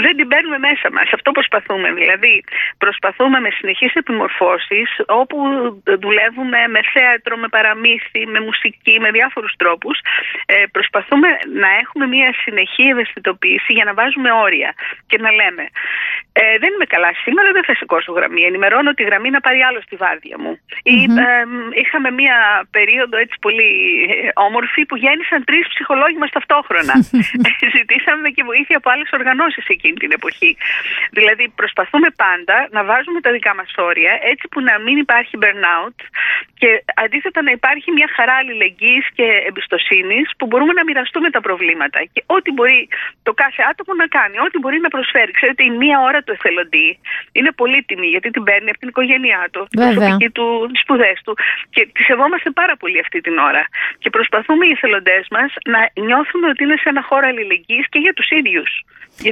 Δεν 0.04 0.14
την 0.20 0.28
παίρνουμε 0.32 0.58
μέσα 0.58 0.88
μας. 0.96 1.08
Αυτό 1.18 1.32
προσπαθούμε. 1.32 1.88
Δηλαδή, 2.02 2.44
προσπαθούμε 2.78 3.40
με 3.40 3.50
συνεχείς 3.58 3.94
επιμορφώσεις 4.02 4.90
όπου 5.22 5.38
δουλεύουμε 6.04 6.60
με 6.76 6.82
θέατρο, 6.94 7.34
με 7.38 7.48
παραμύθι, 7.56 8.22
με 8.34 8.40
μουσική, 8.48 8.96
με 9.00 9.10
διάφορους 9.12 9.54
τρόπου. 9.62 9.89
Ε, 10.45 10.66
προσπαθούμε 10.76 11.30
να 11.64 11.70
έχουμε 11.82 12.05
μια 12.16 12.30
συνεχή 12.43 12.84
ευαισθητοποίηση 12.93 13.72
για 13.78 13.86
να 13.88 13.93
βάζουμε 13.93 14.30
όρια 14.32 14.70
και 15.09 15.18
να 15.26 15.32
λέμε 15.39 15.64
ε, 16.34 16.58
δεν 16.64 16.70
είμαι 16.74 16.88
καλά 16.96 17.12
σήμερα, 17.24 17.52
δεν 17.52 17.64
θα 17.64 17.76
σηκώσω 17.76 18.12
γραμμή. 18.12 18.42
Ενημερώνω 18.42 18.92
τη 18.94 19.04
γραμμή 19.04 19.30
να 19.30 19.42
πάρει 19.46 19.60
άλλο 19.62 19.82
στη 19.82 19.96
βάρδια 19.96 20.38
μου. 20.44 20.54
Ή, 20.84 20.98
ε, 21.04 21.46
είχαμε 21.84 22.10
μία 22.12 22.38
περίοδο 22.72 23.18
έτσι 23.18 23.38
πολύ 23.46 23.72
ε, 24.10 24.30
όμορφη 24.48 24.82
που 24.86 24.96
γέννησαν 25.04 25.44
τρεις 25.44 25.66
ψυχολόγοι 25.74 26.18
μας 26.18 26.32
ταυτόχρονα. 26.38 26.94
Ζητήσαμε 27.78 28.30
και 28.36 28.44
βοήθεια 28.44 28.78
από 28.78 28.90
άλλες 28.90 29.10
οργανώσεις 29.12 29.66
εκείνη 29.68 29.98
την 30.04 30.12
εποχή. 30.12 30.58
Δηλαδή, 31.12 31.50
προσπαθούμε 31.56 32.10
πάντα 32.24 32.68
να 32.72 32.84
βάζουμε 32.84 33.20
τα 33.22 33.32
δικά 33.32 33.56
μας 33.56 33.72
όρια 33.78 34.14
έτσι 34.32 34.48
που 34.52 34.62
να 34.62 34.80
μην 34.80 34.98
υπάρχει 34.98 35.36
burnout 35.44 35.98
και 36.62 36.84
αντίθετα 37.04 37.42
να 37.42 37.52
υπάρχει 37.52 37.92
μια 37.92 38.10
χαρά 38.16 38.34
αλληλεγγύης 38.34 39.06
και 39.18 39.28
εμπιστοσύνης 39.50 40.28
που 40.38 40.46
μπορούμε 40.46 40.74
να 40.74 40.84
μοιραστούμε 40.84 41.30
τα 41.30 41.42
προβλήματα. 41.42 42.00
Και 42.14 42.24
ό,τι 42.26 42.52
μπορεί 42.52 42.88
το 43.24 43.34
κάθε 43.34 43.62
άτομο 43.72 43.94
να 44.02 44.08
κάνει, 44.18 44.36
ό,τι 44.46 44.58
μπορεί 44.60 44.80
να 44.80 44.90
προσφέρει. 44.90 45.32
Ξέρετε, 45.32 45.64
η 45.64 45.70
μία 45.70 45.98
ώρα 46.02 46.21
του 46.24 46.32
εθελοντή 46.32 46.90
είναι 47.32 47.52
πολύτιμη 47.52 48.08
γιατί 48.08 48.30
την 48.36 48.44
παίρνει 48.44 48.70
από 48.70 48.80
την 48.80 48.88
οικογένειά 48.88 49.42
του, 49.52 49.68
προσωπική 49.72 50.30
του, 50.30 50.46
τις 50.72 50.82
σπουδές 50.82 51.18
του 51.26 51.34
και 51.70 51.82
τη 51.94 52.02
σεβόμαστε 52.04 52.50
πάρα 52.62 52.76
πολύ 52.82 53.00
αυτή 53.00 53.22
την 53.22 53.38
ώρα. 53.38 53.64
Και 54.02 54.10
προσπαθούμε 54.10 54.66
οι 54.66 54.72
εθελοντές 54.72 55.24
μας 55.36 55.50
να 55.74 55.80
νιώθουμε 56.06 56.48
ότι 56.48 56.64
είναι 56.64 56.78
σε 56.84 56.90
ένα 56.90 57.02
χώρο 57.10 57.28
αλληλεγγύης 57.28 57.86
και 57.90 58.00
για 58.00 58.14
τους 58.14 58.30
ίδιους. 58.30 58.72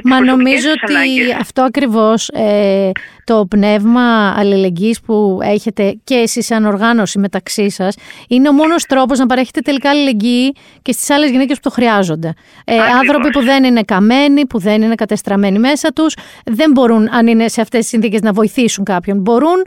Μα 0.04 0.20
νομίζω 0.24 0.68
ότι 0.70 1.32
αυτό 1.40 1.62
ακριβώς 1.62 2.28
ε, 2.28 2.90
το 3.24 3.46
πνεύμα 3.50 4.34
αλληλεγγύης 4.36 5.00
που 5.00 5.38
έχετε 5.42 6.00
και 6.04 6.14
εσείς 6.14 6.46
σαν 6.46 6.64
οργάνωση 6.64 7.18
μεταξύ 7.18 7.70
σας 7.70 7.96
είναι 8.28 8.48
ο 8.48 8.52
μόνος 8.52 8.84
τρόπος 8.84 9.18
να 9.18 9.26
παρέχετε 9.26 9.60
τελικά 9.60 9.90
αλληλεγγύη 9.90 10.56
και 10.82 10.92
στις 10.92 11.10
άλλες 11.10 11.30
γυναίκες 11.30 11.56
που 11.56 11.62
το 11.62 11.70
χρειάζονται. 11.70 12.32
Ε, 12.64 12.76
άνθρωποι 13.00 13.30
που 13.30 13.42
δεν 13.42 13.64
είναι 13.64 13.82
καμένοι, 13.82 14.46
που 14.46 14.58
δεν 14.58 14.82
είναι 14.82 14.94
κατεστραμμένοι 14.94 15.58
μέσα 15.58 15.92
τους, 15.92 16.16
δεν 16.44 16.72
μπορούν 16.80 17.08
αν 17.14 17.26
είναι 17.26 17.48
σε 17.48 17.60
αυτές 17.60 17.80
τις 17.80 17.88
συνθήκες 17.88 18.20
να 18.20 18.32
βοηθήσουν 18.32 18.84
κάποιον. 18.84 19.16
Μπορούν 19.20 19.58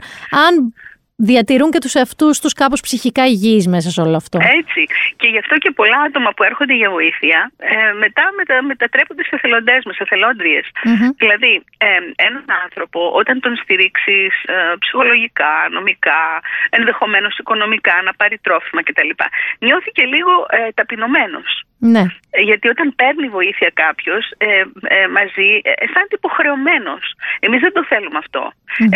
αν 0.46 0.74
διατηρούν 1.16 1.70
και 1.70 1.78
τους 1.78 1.94
εαυτούς 1.94 2.40
τους 2.40 2.52
κάπως 2.52 2.80
ψυχικά 2.80 3.24
υγιείς 3.26 3.66
μέσα 3.74 3.90
σε 3.90 4.00
όλο 4.00 4.16
αυτό. 4.16 4.38
Έτσι. 4.60 4.82
Και 5.16 5.28
γι' 5.28 5.38
αυτό 5.38 5.54
και 5.58 5.70
πολλά 5.70 6.00
άτομα 6.06 6.30
που 6.36 6.42
έρχονται 6.42 6.74
για 6.74 6.90
βοήθεια 6.90 7.52
ε, 7.56 7.92
μετά 8.04 8.24
μετα, 8.36 8.62
μετατρέπονται 8.62 9.22
σε 9.22 9.34
εθελοντές 9.34 9.84
μας, 9.84 9.96
εθελόντριες. 9.98 10.66
Mm-hmm. 10.72 11.10
Δηλαδή, 11.16 11.52
ε, 11.78 11.86
έναν 12.28 12.44
άνθρωπο 12.64 13.10
όταν 13.20 13.40
τον 13.40 13.56
στηρίξεις 13.56 14.32
ε, 14.44 14.74
ψυχολογικά, 14.78 15.54
νομικά, 15.70 16.22
ενδεχομένως 16.70 17.38
οικονομικά, 17.38 18.02
να 18.04 18.12
πάρει 18.14 18.38
τρόφιμα 18.38 18.82
κτλ. 18.82 19.10
Νιώθει 19.58 19.90
και 19.90 20.04
λίγο 20.04 20.32
ε, 20.48 20.68
ταπεινωμένος. 20.74 21.64
Ναι. 21.78 22.04
Ε, 22.30 22.40
γιατί 22.42 22.68
όταν 22.68 22.94
παίρνει 23.00 23.28
βοήθεια 23.28 23.70
κάποιος 23.84 24.32
ε, 24.38 24.48
ε, 24.96 25.06
μαζί, 25.16 25.48
ε, 25.62 25.72
αισθάνεται 25.82 26.16
υποχρεωμένος. 26.22 27.04
Εμείς 27.40 27.60
δεν 27.60 27.72
το 27.72 27.84
θέλουμε 27.84 28.20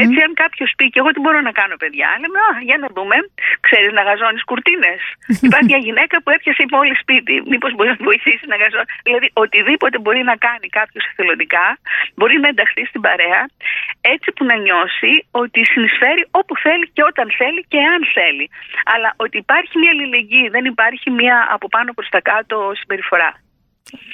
Έτσι, 0.02 0.18
αν 0.26 0.32
κάποιος 0.34 0.70
πει 0.76 0.84
και 0.92 0.98
εγώ 1.02 1.10
τι 1.14 1.20
μπορώ 1.20 1.40
να 1.48 1.52
κάνω, 1.60 1.76
παιδιά, 1.82 2.08
λέμε, 2.20 2.38
Α, 2.48 2.50
για 2.68 2.78
να 2.82 2.88
δούμε, 2.96 3.16
ξέρεις 3.66 3.92
να 3.98 4.02
γαζώνεις 4.08 4.44
κουρτίνες. 4.50 5.00
Υπάρχει 5.46 5.70
μια 5.72 5.82
γυναίκα 5.86 6.16
που 6.22 6.30
έπιασε 6.36 6.62
η 6.66 6.70
πόλη 6.74 6.94
σπίτι. 7.02 7.34
Μήπως 7.52 7.70
μπορεί 7.74 7.88
να 7.88 7.98
βοηθήσει 8.10 8.44
να 8.52 8.56
γαζώνει. 8.62 8.88
Δηλαδή, 9.06 9.28
οτιδήποτε 9.32 9.96
μπορεί 10.02 10.22
να 10.30 10.36
κάνει 10.46 10.66
κάποιος 10.78 11.04
εθελοντικά, 11.10 11.66
μπορεί 12.18 12.36
να 12.42 12.48
ενταχθεί 12.52 12.84
στην 12.90 13.00
παρέα, 13.06 13.40
έτσι 14.00 14.28
που 14.34 14.42
να 14.50 14.56
νιώσει 14.64 15.12
ότι 15.30 15.58
συνεισφέρει 15.72 16.22
όπου 16.30 16.54
θέλει 16.64 16.86
και 16.94 17.02
όταν 17.10 17.26
θέλει 17.38 17.60
και 17.72 17.80
αν 17.94 18.00
θέλει. 18.16 18.46
Αλλά 18.92 19.08
ότι 19.24 19.36
υπάρχει 19.44 19.74
μια 19.78 19.90
αλληλεγγύη, 19.94 20.48
δεν 20.48 20.64
υπάρχει 20.64 21.08
μια 21.10 21.36
από 21.50 21.66
πάνω 21.68 21.90
προς 21.92 22.08
τα 22.14 22.20
κάτω 22.20 22.56
συμπεριφορά. 22.80 23.40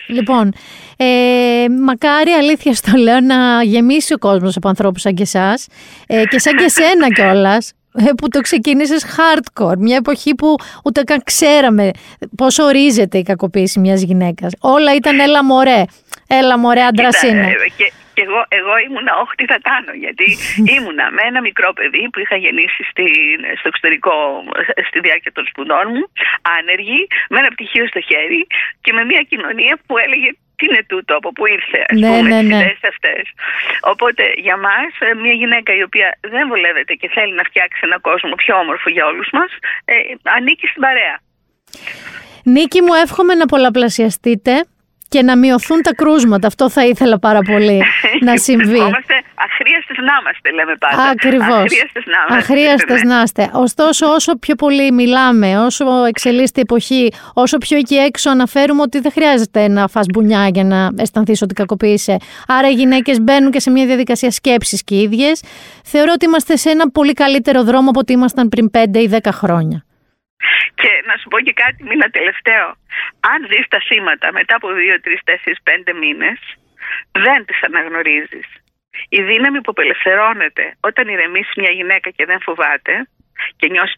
Λοιπόν, 0.06 0.52
ε, 0.96 1.64
μακάρι 1.80 2.30
αλήθεια 2.30 2.74
στο 2.74 2.96
λέω 2.96 3.20
να 3.20 3.62
γεμίσει 3.62 4.14
ο 4.14 4.18
κόσμος 4.18 4.56
από 4.56 4.68
ανθρώπους 4.68 5.00
σαν 5.00 5.14
και 5.14 5.22
εσάς 5.22 5.66
ε, 6.06 6.22
και 6.24 6.38
σαν 6.38 6.56
και 6.56 6.68
σένα 6.68 7.08
κιόλας. 7.14 7.72
Ε, 7.96 8.12
που 8.16 8.28
το 8.28 8.40
ξεκίνησες 8.40 9.04
hardcore, 9.04 9.76
μια 9.78 9.96
εποχή 9.96 10.34
που 10.34 10.54
ούτε 10.84 11.02
καν 11.02 11.22
ξέραμε 11.24 11.90
πώς 12.36 12.58
ορίζεται 12.58 13.18
η 13.18 13.22
κακοποίηση 13.22 13.80
μιας 13.80 14.02
γυναίκας. 14.02 14.52
Όλα 14.60 14.94
ήταν 14.94 15.18
έλα 15.18 15.44
μωρέ, 15.44 15.84
έλα 16.26 16.58
μωρέ 16.58 16.80
άντρας 16.80 17.22
είναι. 17.22 17.46
Ε, 17.46 17.52
και 18.14 18.22
εγώ, 18.28 18.40
εγώ 18.58 18.74
ήμουνα, 18.86 19.12
όχι 19.22 19.34
τι 19.40 19.46
θα 19.52 19.58
κάνω, 19.70 19.92
γιατί 20.04 20.26
ήμουνα 20.76 21.06
με 21.16 21.22
ένα 21.30 21.40
μικρό 21.48 21.70
παιδί 21.78 22.02
που 22.12 22.18
είχα 22.22 22.36
γεννήσει 22.44 22.82
στην, 22.90 23.38
στο 23.58 23.68
εξωτερικό 23.72 24.14
στη 24.88 24.98
διάρκεια 25.06 25.32
των 25.36 25.44
σπουδών 25.50 25.86
μου, 25.94 26.04
άνεργη, 26.58 27.00
με 27.32 27.38
ένα 27.42 27.50
πτυχίο 27.54 27.86
στο 27.92 28.00
χέρι 28.08 28.42
και 28.84 28.92
με 28.96 29.02
μια 29.10 29.22
κοινωνία 29.30 29.74
που 29.86 29.94
έλεγε 30.04 30.28
τι 30.56 30.64
είναι 30.68 30.84
τούτο, 30.92 31.12
από 31.20 31.32
πού 31.32 31.46
ήρθε, 31.46 31.80
ας 31.90 31.98
ναι, 32.00 32.08
πούμε, 32.08 32.42
ναι, 32.42 32.56
ναι. 32.56 32.64
τις 32.64 32.88
αυτές. 32.92 33.24
Οπότε 33.92 34.22
για 34.46 34.56
μας, 34.56 34.90
ε, 34.98 35.14
μια 35.14 35.32
γυναίκα 35.32 35.70
η 35.80 35.82
οποία 35.82 36.18
δεν 36.20 36.48
βολεύεται 36.48 36.94
και 36.94 37.08
θέλει 37.14 37.34
να 37.34 37.42
φτιάξει 37.42 37.80
ένα 37.82 37.98
κόσμο 37.98 38.34
πιο 38.42 38.54
όμορφο 38.62 38.88
για 38.90 39.06
όλους 39.06 39.28
μας, 39.32 39.50
ε, 39.84 39.94
ανήκει 40.22 40.66
στην 40.66 40.82
παρέα. 40.82 41.16
Νίκη 42.44 42.80
μου, 42.82 42.94
εύχομαι 43.04 43.34
να 43.34 43.46
πολλαπλασιαστείτε 43.46 44.52
και 45.14 45.22
να 45.22 45.36
μειωθούν 45.36 45.82
τα 45.82 45.94
κρούσματα. 45.94 46.46
Αυτό 46.46 46.70
θα 46.70 46.86
ήθελα 46.86 47.18
πάρα 47.18 47.38
πολύ 47.40 47.82
να 48.20 48.36
συμβεί. 48.46 48.76
Είμαστε 48.76 49.14
αχρίαστες 49.46 49.96
να 50.08 50.12
είμαστε, 50.20 50.50
λέμε 50.50 50.74
πάντα. 50.78 51.02
Ακριβώς. 51.10 51.64
Αχρίαστες 52.28 53.02
να 53.02 53.22
είστε. 53.22 53.50
Ωστόσο, 53.52 54.06
όσο 54.06 54.36
πιο 54.38 54.54
πολύ 54.54 54.92
μιλάμε, 54.92 55.58
όσο 55.58 55.84
εξελίσσεται 56.04 56.60
η 56.60 56.62
εποχή, 56.68 57.12
όσο 57.34 57.58
πιο 57.58 57.76
εκεί 57.76 57.94
έξω 57.94 58.30
αναφέρουμε 58.30 58.82
ότι 58.82 59.00
δεν 59.00 59.12
χρειάζεται 59.12 59.68
να 59.68 59.88
φας 59.88 60.06
μπουνιά 60.12 60.48
για 60.52 60.64
να 60.64 60.90
αισθανθείς 60.96 61.42
ότι 61.42 61.54
κακοποίησε. 61.54 62.16
Άρα 62.48 62.68
οι 62.68 62.72
γυναίκες 62.72 63.20
μπαίνουν 63.20 63.50
και 63.50 63.60
σε 63.60 63.70
μια 63.70 63.86
διαδικασία 63.86 64.30
σκέψης 64.30 64.84
και 64.84 64.94
οι 64.94 65.02
ίδιες. 65.02 65.42
Θεωρώ 65.84 66.12
ότι 66.14 66.24
είμαστε 66.24 66.56
σε 66.56 66.70
ένα 66.70 66.90
πολύ 66.90 67.12
καλύτερο 67.12 67.62
δρόμο 67.62 67.88
από 67.88 67.98
ότι 67.98 68.12
ήμασταν 68.12 68.48
πριν 68.48 68.70
5 68.74 68.98
ή 68.98 69.10
10 69.22 69.28
χρόνια. 69.32 69.84
Και 70.74 70.90
να 71.08 71.16
σου 71.16 71.28
πω 71.28 71.40
και 71.40 71.52
κάτι, 71.52 71.82
μήνα 71.84 72.08
τελευταίο. 72.10 72.66
Αν 73.32 73.40
δεις 73.50 73.66
τα 73.68 73.80
σήματα 73.80 74.32
μετά 74.32 74.54
από 74.56 74.68
2, 74.68 74.98
3, 75.04 75.20
4, 75.24 75.58
5 75.62 75.92
μήνες, 75.92 76.38
δεν 77.12 77.44
τις 77.44 77.62
αναγνωρίζεις. 77.62 78.46
Η 79.08 79.22
δύναμη 79.22 79.60
που 79.60 79.70
απελευθερώνεται 79.70 80.76
όταν 80.80 81.08
ηρεμήσει 81.08 81.60
μια 81.60 81.70
γυναίκα 81.70 82.10
και 82.10 82.24
δεν 82.24 82.40
φοβάται 82.40 83.08
και 83.56 83.68
νιώσεις 83.68 83.96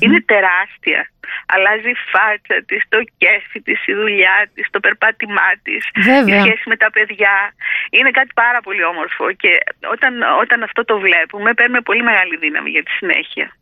είναι 0.00 0.20
τεράστια. 0.20 1.10
Αλλάζει 1.46 1.90
η 1.90 1.96
φάτσα 2.12 2.64
της, 2.66 2.82
το 2.88 2.98
κέφι 3.18 3.60
της, 3.60 3.86
η 3.86 3.94
δουλειά 3.94 4.50
της, 4.54 4.66
το 4.70 4.80
περπάτημά 4.80 5.50
της, 5.62 5.84
η 6.26 6.40
σχέση 6.40 6.62
με 6.66 6.76
τα 6.76 6.90
παιδιά. 6.90 7.54
Είναι 7.90 8.10
κάτι 8.10 8.30
πάρα 8.34 8.60
πολύ 8.60 8.84
όμορφο 8.84 9.32
και 9.32 9.58
όταν, 9.92 10.22
όταν 10.40 10.62
αυτό 10.62 10.84
το 10.84 10.98
βλέπουμε 10.98 11.54
παίρνουμε 11.54 11.80
πολύ 11.80 12.02
μεγάλη 12.02 12.36
δύναμη 12.36 12.70
για 12.70 12.82
τη 12.82 12.90
συνέχεια. 12.90 13.56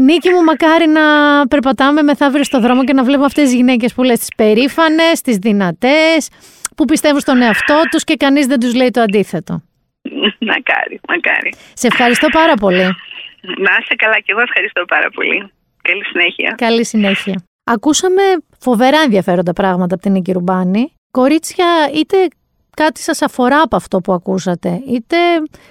Νίκη 0.00 0.30
μου, 0.30 0.42
μακάρι 0.44 0.86
να 0.86 1.02
περπατάμε 1.48 2.02
μεθαύριο 2.02 2.44
στο 2.44 2.60
δρόμο 2.60 2.84
και 2.84 2.92
να 2.92 3.04
βλέπουμε 3.04 3.26
αυτές 3.26 3.44
τις 3.44 3.54
γυναίκες 3.54 3.94
που 3.94 4.02
λες 4.02 4.18
τις 4.18 4.28
περήφανες, 4.36 5.20
τις 5.20 5.36
δυνατές, 5.36 6.28
που 6.76 6.84
πιστεύουν 6.84 7.20
στον 7.20 7.42
εαυτό 7.42 7.80
τους 7.90 8.04
και 8.04 8.16
κανείς 8.16 8.46
δεν 8.46 8.60
τους 8.60 8.74
λέει 8.74 8.90
το 8.90 9.00
αντίθετο. 9.00 9.62
Μακάρι, 10.38 11.00
μακάρι. 11.08 11.52
Σε 11.74 11.86
ευχαριστώ 11.86 12.28
πάρα 12.28 12.54
πολύ. 12.54 12.82
Να 13.42 13.72
είσαι 13.80 13.94
καλά 13.96 14.14
και 14.14 14.32
εγώ 14.32 14.40
ευχαριστώ 14.40 14.84
πάρα 14.84 15.10
πολύ. 15.10 15.50
Καλή 15.82 16.04
συνέχεια. 16.04 16.54
Καλή 16.56 16.84
συνέχεια. 16.84 17.42
Ακούσαμε 17.64 18.22
φοβερά 18.58 18.98
ενδιαφέροντα 19.00 19.52
πράγματα 19.52 19.94
από 19.94 20.02
την 20.02 20.12
Νίκη 20.12 20.32
Ρουμπάνη. 20.32 20.92
Κορίτσια 21.10 21.66
είτε 21.94 22.16
κάτι 22.76 23.00
σας 23.00 23.22
αφορά 23.22 23.60
από 23.60 23.76
αυτό 23.76 24.00
που 24.00 24.12
ακούσατε, 24.12 24.82
είτε 24.86 25.16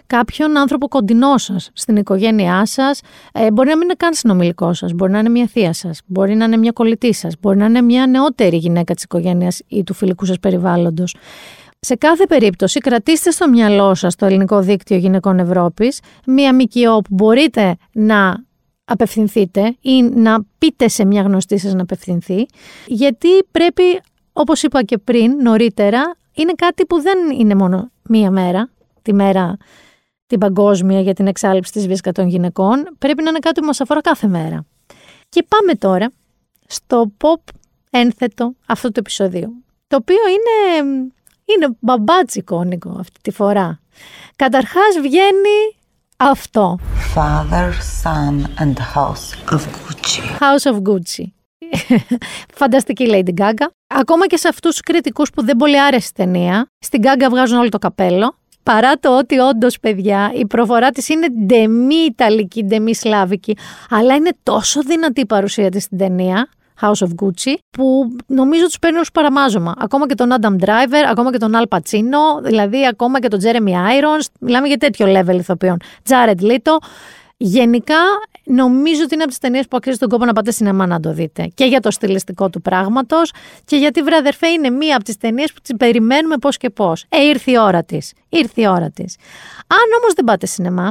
κάποιον 0.07 0.57
άνθρωπο 0.57 0.87
κοντινό 0.87 1.37
σας 1.37 1.69
στην 1.73 1.95
οικογένειά 1.95 2.65
σας, 2.65 3.01
ε, 3.33 3.51
μπορεί 3.51 3.69
να 3.69 3.75
μην 3.75 3.83
είναι 3.83 3.93
καν 3.97 4.13
συνομιλικό 4.13 4.73
σας, 4.73 4.93
μπορεί 4.93 5.11
να 5.11 5.19
είναι 5.19 5.29
μια 5.29 5.47
θεία 5.47 5.73
σας, 5.73 6.01
μπορεί 6.05 6.35
να 6.35 6.45
είναι 6.45 6.57
μια 6.57 6.71
κολλητή 6.71 7.13
σας, 7.13 7.33
μπορεί 7.39 7.57
να 7.57 7.65
είναι 7.65 7.81
μια 7.81 8.07
νεότερη 8.07 8.57
γυναίκα 8.57 8.93
της 8.93 9.03
οικογένειας 9.03 9.61
ή 9.67 9.83
του 9.83 9.93
φιλικού 9.93 10.25
σας 10.25 10.39
περιβάλλοντος. 10.39 11.15
Σε 11.79 11.95
κάθε 11.95 12.25
περίπτωση 12.25 12.79
κρατήστε 12.79 13.31
στο 13.31 13.49
μυαλό 13.49 13.95
σας 13.95 14.15
το 14.15 14.25
ελληνικό 14.25 14.61
δίκτυο 14.61 14.97
γυναικών 14.97 15.39
Ευρώπης, 15.39 15.99
μία 16.25 16.53
ΜΚΟ 16.53 17.01
που 17.01 17.13
μπορείτε 17.15 17.75
να 17.91 18.47
απευθυνθείτε 18.85 19.75
ή 19.81 20.01
να 20.01 20.45
πείτε 20.57 20.87
σε 20.87 21.05
μια 21.05 21.21
γνωστή 21.21 21.57
σας 21.57 21.73
να 21.73 21.81
απευθυνθεί, 21.81 22.45
γιατί 22.87 23.27
πρέπει, 23.51 23.83
όπως 24.33 24.63
είπα 24.63 24.83
και 24.83 24.97
πριν, 24.97 25.31
νωρίτερα, 25.41 26.15
είναι 26.39 26.53
κάτι 26.53 26.85
που 26.85 27.01
δεν 27.01 27.17
είναι 27.39 27.55
μόνο 27.55 27.91
μία 28.03 28.31
μέρα, 28.31 28.69
τη 29.01 29.13
μέρα 29.13 29.57
την 30.27 30.39
παγκόσμια 30.39 31.01
για 31.01 31.13
την 31.13 31.27
εξάλληψη 31.27 31.71
της 31.71 31.87
βίας 31.87 31.99
των 32.13 32.27
γυναικών, 32.27 32.95
πρέπει 32.97 33.23
να 33.23 33.29
είναι 33.29 33.39
κάτι 33.39 33.59
που 33.59 33.65
μας 33.65 33.81
αφορά 33.81 34.01
κάθε 34.01 34.27
μέρα. 34.27 34.65
Και 35.29 35.45
πάμε 35.47 35.73
τώρα 35.73 36.11
στο 36.67 37.11
pop 37.17 37.53
ένθετο 37.89 38.53
αυτού 38.65 38.91
του 38.91 38.99
επεισοδίου, 38.99 39.63
το 39.87 39.95
οποίο 39.95 40.17
είναι, 40.27 40.87
είναι 41.45 41.75
μπαμπάτσικο, 41.79 42.63
Νίκο, 42.63 42.95
αυτή 42.99 43.19
τη 43.21 43.31
φορά. 43.31 43.79
Καταρχάς 44.35 44.99
βγαίνει 45.01 45.77
αυτό. 46.17 46.77
Father, 47.15 47.71
Son 48.03 48.61
and 48.61 48.75
House 48.95 49.53
of 49.55 49.61
Gucci. 49.61 50.21
House 50.39 50.71
of 50.71 50.81
Gucci. 50.81 51.25
Φανταστική 52.59 53.05
Lady 53.09 53.33
Gaga. 53.41 53.78
Ακόμα 53.95 54.27
και 54.27 54.37
σε 54.37 54.47
αυτούς 54.47 54.71
τους 54.71 54.81
κριτικούς 54.81 55.29
που 55.29 55.45
δεν 55.45 55.55
πολύ 55.55 55.81
άρεσε 55.81 56.07
η 56.09 56.13
ταινία, 56.15 56.71
στην 56.79 57.01
Gaga 57.03 57.27
βγάζουν 57.29 57.57
όλο 57.57 57.69
το 57.69 57.77
καπέλο. 57.77 58.35
Παρά 58.63 58.93
το 58.99 59.17
ότι 59.17 59.37
όντως, 59.37 59.79
παιδιά, 59.79 60.31
η 60.35 60.45
προφορά 60.45 60.89
της 60.89 61.09
είναι 61.09 61.27
ντεμή 61.45 61.95
Ιταλική, 61.95 62.63
ντεμή 62.63 62.95
Σλάβικη, 62.95 63.57
αλλά 63.89 64.15
είναι 64.15 64.31
τόσο 64.43 64.81
δυνατή 64.81 65.21
η 65.21 65.25
παρουσία 65.25 65.69
της 65.69 65.83
στην 65.83 65.97
ταινία, 65.97 66.49
House 66.81 67.07
of 67.07 67.07
Gucci, 67.23 67.53
που 67.69 68.15
νομίζω 68.27 68.65
τους 68.65 68.79
παίρνει 68.79 68.99
ω 68.99 69.03
παραμάζωμα. 69.13 69.73
Ακόμα 69.77 70.07
και 70.07 70.15
τον 70.15 70.29
Adam 70.41 70.65
Driver, 70.65 71.03
ακόμα 71.09 71.31
και 71.31 71.37
τον 71.37 71.51
Al 71.55 71.77
Pacino, 71.77 72.43
δηλαδή 72.43 72.87
ακόμα 72.87 73.19
και 73.19 73.27
τον 73.27 73.39
Jeremy 73.43 73.71
Irons. 73.71 74.25
Μιλάμε 74.39 74.67
για 74.67 74.77
τέτοιο 74.77 75.05
level 75.19 75.35
ηθοποιών. 75.35 75.77
Jared 76.09 76.41
Leto. 76.41 76.77
Γενικά, 77.41 77.99
νομίζω 78.49 79.03
ότι 79.03 79.13
είναι 79.13 79.23
από 79.23 79.31
τις 79.31 79.39
ταινίες 79.39 79.67
που 79.67 79.77
αξίζει 79.77 79.97
τον 79.97 80.09
κόπο 80.09 80.25
να 80.25 80.33
πάτε 80.33 80.51
σινεμά 80.51 80.85
να 80.85 80.99
το 80.99 81.13
δείτε. 81.13 81.51
Και 81.53 81.65
για 81.65 81.79
το 81.79 81.91
στιλιστικό 81.91 82.49
του 82.49 82.61
πράγματος 82.61 83.31
και 83.65 83.75
γιατί, 83.75 84.01
βραδερφέ, 84.01 84.47
είναι 84.47 84.69
μία 84.69 84.95
από 84.95 85.03
τις 85.03 85.17
ταινίες 85.17 85.53
που 85.53 85.59
τις 85.61 85.75
περιμένουμε 85.77 86.37
πώς 86.37 86.57
και 86.57 86.69
πώς. 86.69 87.05
Ε, 87.09 87.23
ήρθε 87.23 87.51
η 87.51 87.57
ώρα 87.57 87.83
της. 87.83 88.13
Ήρθε 88.29 88.61
η 88.61 88.67
ώρα 88.67 88.89
της. 88.91 89.15
Αν 89.67 90.01
όμως 90.01 90.13
δεν 90.13 90.25
πάτε 90.25 90.45
σινεμά, 90.45 90.85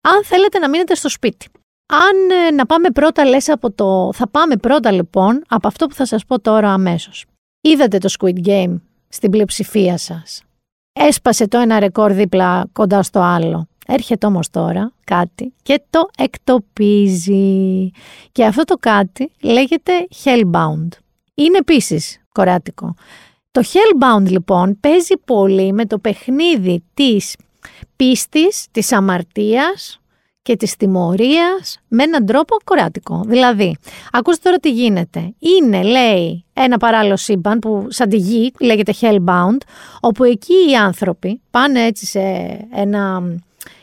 αν 0.00 0.24
θέλετε 0.24 0.58
να 0.58 0.68
μείνετε 0.68 0.94
στο 0.94 1.08
σπίτι, 1.08 1.46
αν 1.86 2.46
ε, 2.46 2.50
να 2.50 2.66
πάμε 2.66 2.90
πρώτα 2.90 3.24
λες 3.24 3.48
από 3.48 3.70
το... 3.70 4.12
Θα 4.12 4.28
πάμε 4.28 4.56
πρώτα 4.56 4.90
λοιπόν 4.90 5.42
από 5.48 5.66
αυτό 5.68 5.86
που 5.86 5.94
θα 5.94 6.06
σας 6.06 6.24
πω 6.24 6.40
τώρα 6.40 6.72
αμέσως. 6.72 7.24
Είδατε 7.60 7.98
το 7.98 8.08
Squid 8.18 8.46
Game 8.46 8.80
στην 9.08 9.30
πλειοψηφία 9.30 9.98
σας. 9.98 10.42
Έσπασε 10.92 11.48
το 11.48 11.58
ένα 11.58 11.78
ρεκόρ 11.78 12.12
δίπλα 12.12 12.68
κοντά 12.72 13.02
στο 13.02 13.20
άλλο. 13.20 13.69
Έρχεται 13.86 14.26
όμως 14.26 14.50
τώρα 14.50 14.92
κάτι 15.04 15.54
και 15.62 15.82
το 15.90 16.08
εκτοπίζει. 16.18 17.90
Και 18.32 18.44
αυτό 18.44 18.64
το 18.64 18.76
κάτι 18.80 19.30
λέγεται 19.40 19.92
Hellbound. 20.24 20.88
Είναι 21.34 21.58
επίσης 21.58 22.20
κοράτικο. 22.32 22.94
Το 23.50 23.62
Hellbound 23.64 24.28
λοιπόν 24.28 24.80
παίζει 24.80 25.16
πολύ 25.24 25.72
με 25.72 25.86
το 25.86 25.98
παιχνίδι 25.98 26.82
της 26.94 27.36
πίστης, 27.96 28.66
της 28.70 28.92
αμαρτίας, 28.92 30.00
και 30.42 30.56
της 30.56 30.76
τιμωρίας 30.76 31.80
με 31.88 32.02
έναν 32.02 32.26
τρόπο 32.26 32.56
κοράτικο. 32.64 33.24
Δηλαδή, 33.26 33.76
ακούστε 34.12 34.40
τώρα 34.42 34.56
τι 34.56 34.70
γίνεται. 34.70 35.34
Είναι, 35.38 35.82
λέει, 35.82 36.44
ένα 36.52 36.76
παράλληλο 36.76 37.16
σύμπαν 37.16 37.58
που 37.58 37.86
σαν 37.88 38.08
τη 38.08 38.16
γη 38.16 38.52
λέγεται 38.60 38.94
Hellbound, 39.00 39.58
όπου 40.00 40.24
εκεί 40.24 40.54
οι 40.70 40.76
άνθρωποι 40.76 41.40
πάνε 41.50 41.84
έτσι 41.84 42.06
σε 42.06 42.20
ένα 42.74 43.22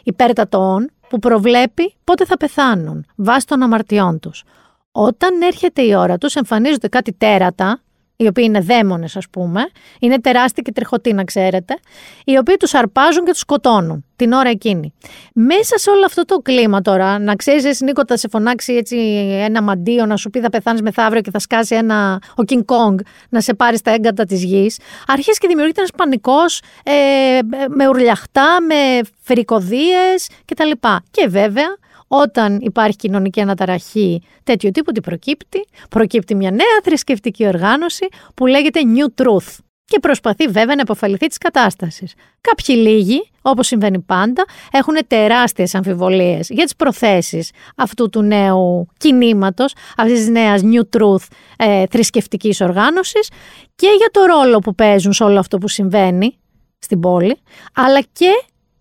υπέρτατο 0.08 0.86
που 1.10 1.20
προβλέπει 1.20 1.96
πότε 2.04 2.26
θα 2.26 2.38
πεθάνουν 2.38 3.06
βάσει 3.16 3.48
των 3.48 3.64
αμαρτιών 3.64 4.20
τους. 4.20 4.44
Όταν 4.92 5.42
έρχεται 5.42 5.82
η 5.82 5.96
ώρα 5.96 6.18
τους 6.18 6.36
εμφανίζονται 6.36 6.88
κάτι 6.88 7.14
τέρατα 7.14 7.82
οι 8.18 8.28
οποίοι 8.28 8.44
είναι 8.48 8.60
δαίμονες 8.60 9.16
ας 9.16 9.30
πούμε, 9.30 9.62
είναι 10.00 10.20
τεράστιοι 10.20 10.64
και 10.64 10.72
τριχωτοί 10.72 11.14
να 11.14 11.24
ξέρετε, 11.24 11.78
οι 12.26 12.38
οποίοι 12.38 12.58
τους 12.58 12.74
αρπάζουν 12.74 13.26
και 13.26 13.32
τους 13.32 13.40
σκοτώνουν 13.40 14.06
την 14.16 14.32
ώρα 14.32 14.50
εκείνη. 14.50 14.94
Μέσα 15.34 15.78
σε 15.78 15.90
όλο 15.90 16.06
αυτό 16.06 16.26
το 16.26 16.38
κλίμα 16.38 16.82
τώρα, 16.82 17.20
να 17.20 17.36
ξέρεις 17.36 17.66
εσύ 17.66 17.84
Νίκο 17.84 18.02
θα 18.08 18.18
σε 18.18 18.28
φωνάξει 18.28 18.74
έτσι 18.74 18.98
ένα 19.44 19.62
μαντίο 19.62 20.06
να 20.06 20.18
σου 20.18 20.30
πει 20.30 20.40
θα 20.40 20.50
πεθάνεις 20.50 20.82
μεθαύριο 20.82 21.22
και 21.22 21.32
θα 21.32 21.40
σκάσει 21.40 21.76
ένα, 21.76 22.22
ο 22.32 22.44
King 22.48 22.66
Kong 22.66 22.96
να 23.30 23.42
σε 23.42 23.54
πάρει 23.54 23.78
στα 23.78 23.92
έγκατα 23.92 24.26
της 24.26 24.44
γης, 24.44 24.80
αρχίζει 25.08 25.38
και 25.38 25.48
δημιουργείται 25.48 25.80
ένας 25.80 25.92
πανικός 25.98 26.62
ε, 26.84 27.40
με 27.68 27.88
ουρλιαχτά, 27.88 28.58
με 28.62 29.00
φρικοδίες 29.22 30.30
κτλ. 30.46 30.72
Και 31.12 31.28
βέβαια 31.28 31.68
όταν 32.08 32.60
υπάρχει 32.62 32.96
κοινωνική 32.96 33.42
αναταραχή 33.42 34.22
τέτοιου 34.44 34.72
τύπου, 34.72 34.92
τι 34.92 35.02
προκύπτει; 35.02 35.68
Προκύπτει 35.90 36.36
μια 36.36 36.52
νέα 36.52 36.80
θρησκευτική 36.84 37.48
οργάνωση 37.48 38.08
που 38.36 38.46
λέγεται 38.46 38.80
New 38.96 39.24
Truth 39.24 39.58
και 39.86 40.00
προσπαθεί 40.00 40.48
βέβαια 40.48 40.76
να 40.76 40.82
αποφαληθεί 40.82 41.28
της 41.28 41.38
κατάστασης. 41.38 42.14
Κάποιοι 42.42 42.76
λίγοι, 42.80 43.30
όπως 43.42 43.68
συμβαίνει 43.68 44.00
πάντα, 44.00 44.46
έχουν 44.72 44.96
τεράστιες 45.08 45.76
αμφιβολίες 45.76 46.50
για 46.50 46.64
τις 46.64 46.76
προθέσεις 46.76 47.52
αυτού 47.76 48.10
του 48.10 48.22
νέου 48.22 48.88
κινήματος, 48.98 49.74
αυτής 49.98 50.20
της 50.20 50.30
νέας 50.30 50.62
New 50.64 50.98
Truth 50.98 51.28
ε, 51.58 51.84
θρησκευτικής 51.90 52.62
οργάνωσης 52.62 53.30
και 53.76 53.88
για 53.98 54.10
το 54.12 54.22
ρόλο 54.26 54.60
που 54.60 54.76
παίζουν 54.76 55.14
σε 55.14 55.24
όλο 55.24 55.40
αυτό 55.40 55.58
που 55.58 55.68
συμβαίνει 55.68 56.38
στην 56.80 57.00
πόλη, 57.00 57.38
αλλά 57.74 58.02
και 58.02 58.32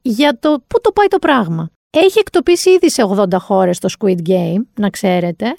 για 0.02 0.38
το 0.38 0.62
πού 0.66 0.80
το 0.80 0.92
πάει 0.92 1.06
το 1.06 1.18
πράγμα. 1.18 1.70
Έχει 1.98 2.18
εκτοπίσει 2.18 2.70
ήδη 2.70 2.90
σε 2.90 3.02
80 3.16 3.26
χώρες 3.38 3.78
το 3.78 3.88
Squid 3.98 4.28
Game, 4.28 4.60
να 4.74 4.90
ξέρετε. 4.90 5.56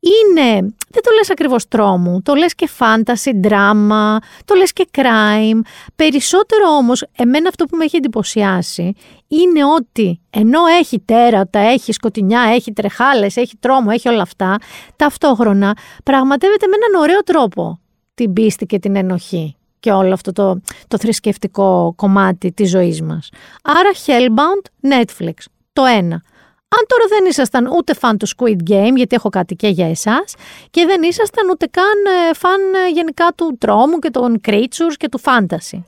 Είναι, 0.00 0.60
δεν 0.90 1.02
το 1.02 1.10
λες 1.16 1.30
ακριβώς 1.30 1.68
τρόμου, 1.68 2.22
το 2.22 2.34
λες 2.34 2.54
και 2.54 2.68
fantasy, 2.78 3.46
drama, 3.48 4.16
το 4.44 4.54
λες 4.54 4.72
και 4.72 4.88
crime. 4.90 5.60
Περισσότερο 5.96 6.68
όμως, 6.68 7.04
εμένα 7.16 7.48
αυτό 7.48 7.64
που 7.64 7.76
με 7.76 7.84
έχει 7.84 7.96
εντυπωσιάσει 7.96 8.92
είναι 9.26 9.64
ότι 9.64 10.20
ενώ 10.30 10.60
έχει 10.80 11.00
τέρατα, 11.00 11.58
έχει 11.58 11.92
σκοτεινιά, 11.92 12.40
έχει 12.40 12.72
τρεχάλες, 12.72 13.36
έχει 13.36 13.56
τρόμο, 13.60 13.88
έχει 13.92 14.08
όλα 14.08 14.22
αυτά, 14.22 14.56
ταυτόχρονα 14.96 15.76
πραγματεύεται 16.04 16.66
με 16.66 16.74
έναν 16.76 17.02
ωραίο 17.02 17.20
τρόπο 17.20 17.80
την 18.14 18.32
πίστη 18.32 18.66
και 18.66 18.78
την 18.78 18.96
ενοχή 18.96 19.56
και 19.80 19.92
όλο 19.92 20.12
αυτό 20.12 20.32
το, 20.32 20.60
το 20.88 20.98
θρησκευτικό 20.98 21.92
κομμάτι 21.96 22.52
της 22.52 22.70
ζωής 22.70 23.02
μας. 23.02 23.28
Άρα 23.62 23.90
Hellbound, 24.06 24.90
Netflix 24.92 25.34
το 25.76 25.84
ένα. 25.84 26.22
Αν 26.68 26.84
τώρα 26.86 27.04
δεν 27.08 27.24
ήσασταν 27.24 27.66
ούτε 27.66 27.94
φαν 27.94 28.18
του 28.18 28.28
Squid 28.28 28.70
Game, 28.70 28.92
γιατί 28.94 29.14
έχω 29.16 29.28
κάτι 29.28 29.54
και 29.54 29.68
για 29.68 29.88
εσάς, 29.88 30.34
και 30.70 30.84
δεν 30.86 31.02
ήσασταν 31.02 31.50
ούτε 31.50 31.66
καν 31.66 32.28
ε, 32.30 32.34
φαν 32.34 32.60
ε, 32.86 32.90
γενικά 32.90 33.32
του 33.36 33.56
τρόμου 33.60 33.98
και 33.98 34.10
των 34.10 34.40
creatures 34.46 34.94
και 34.96 35.08
του 35.08 35.20
fantasy. 35.24 35.82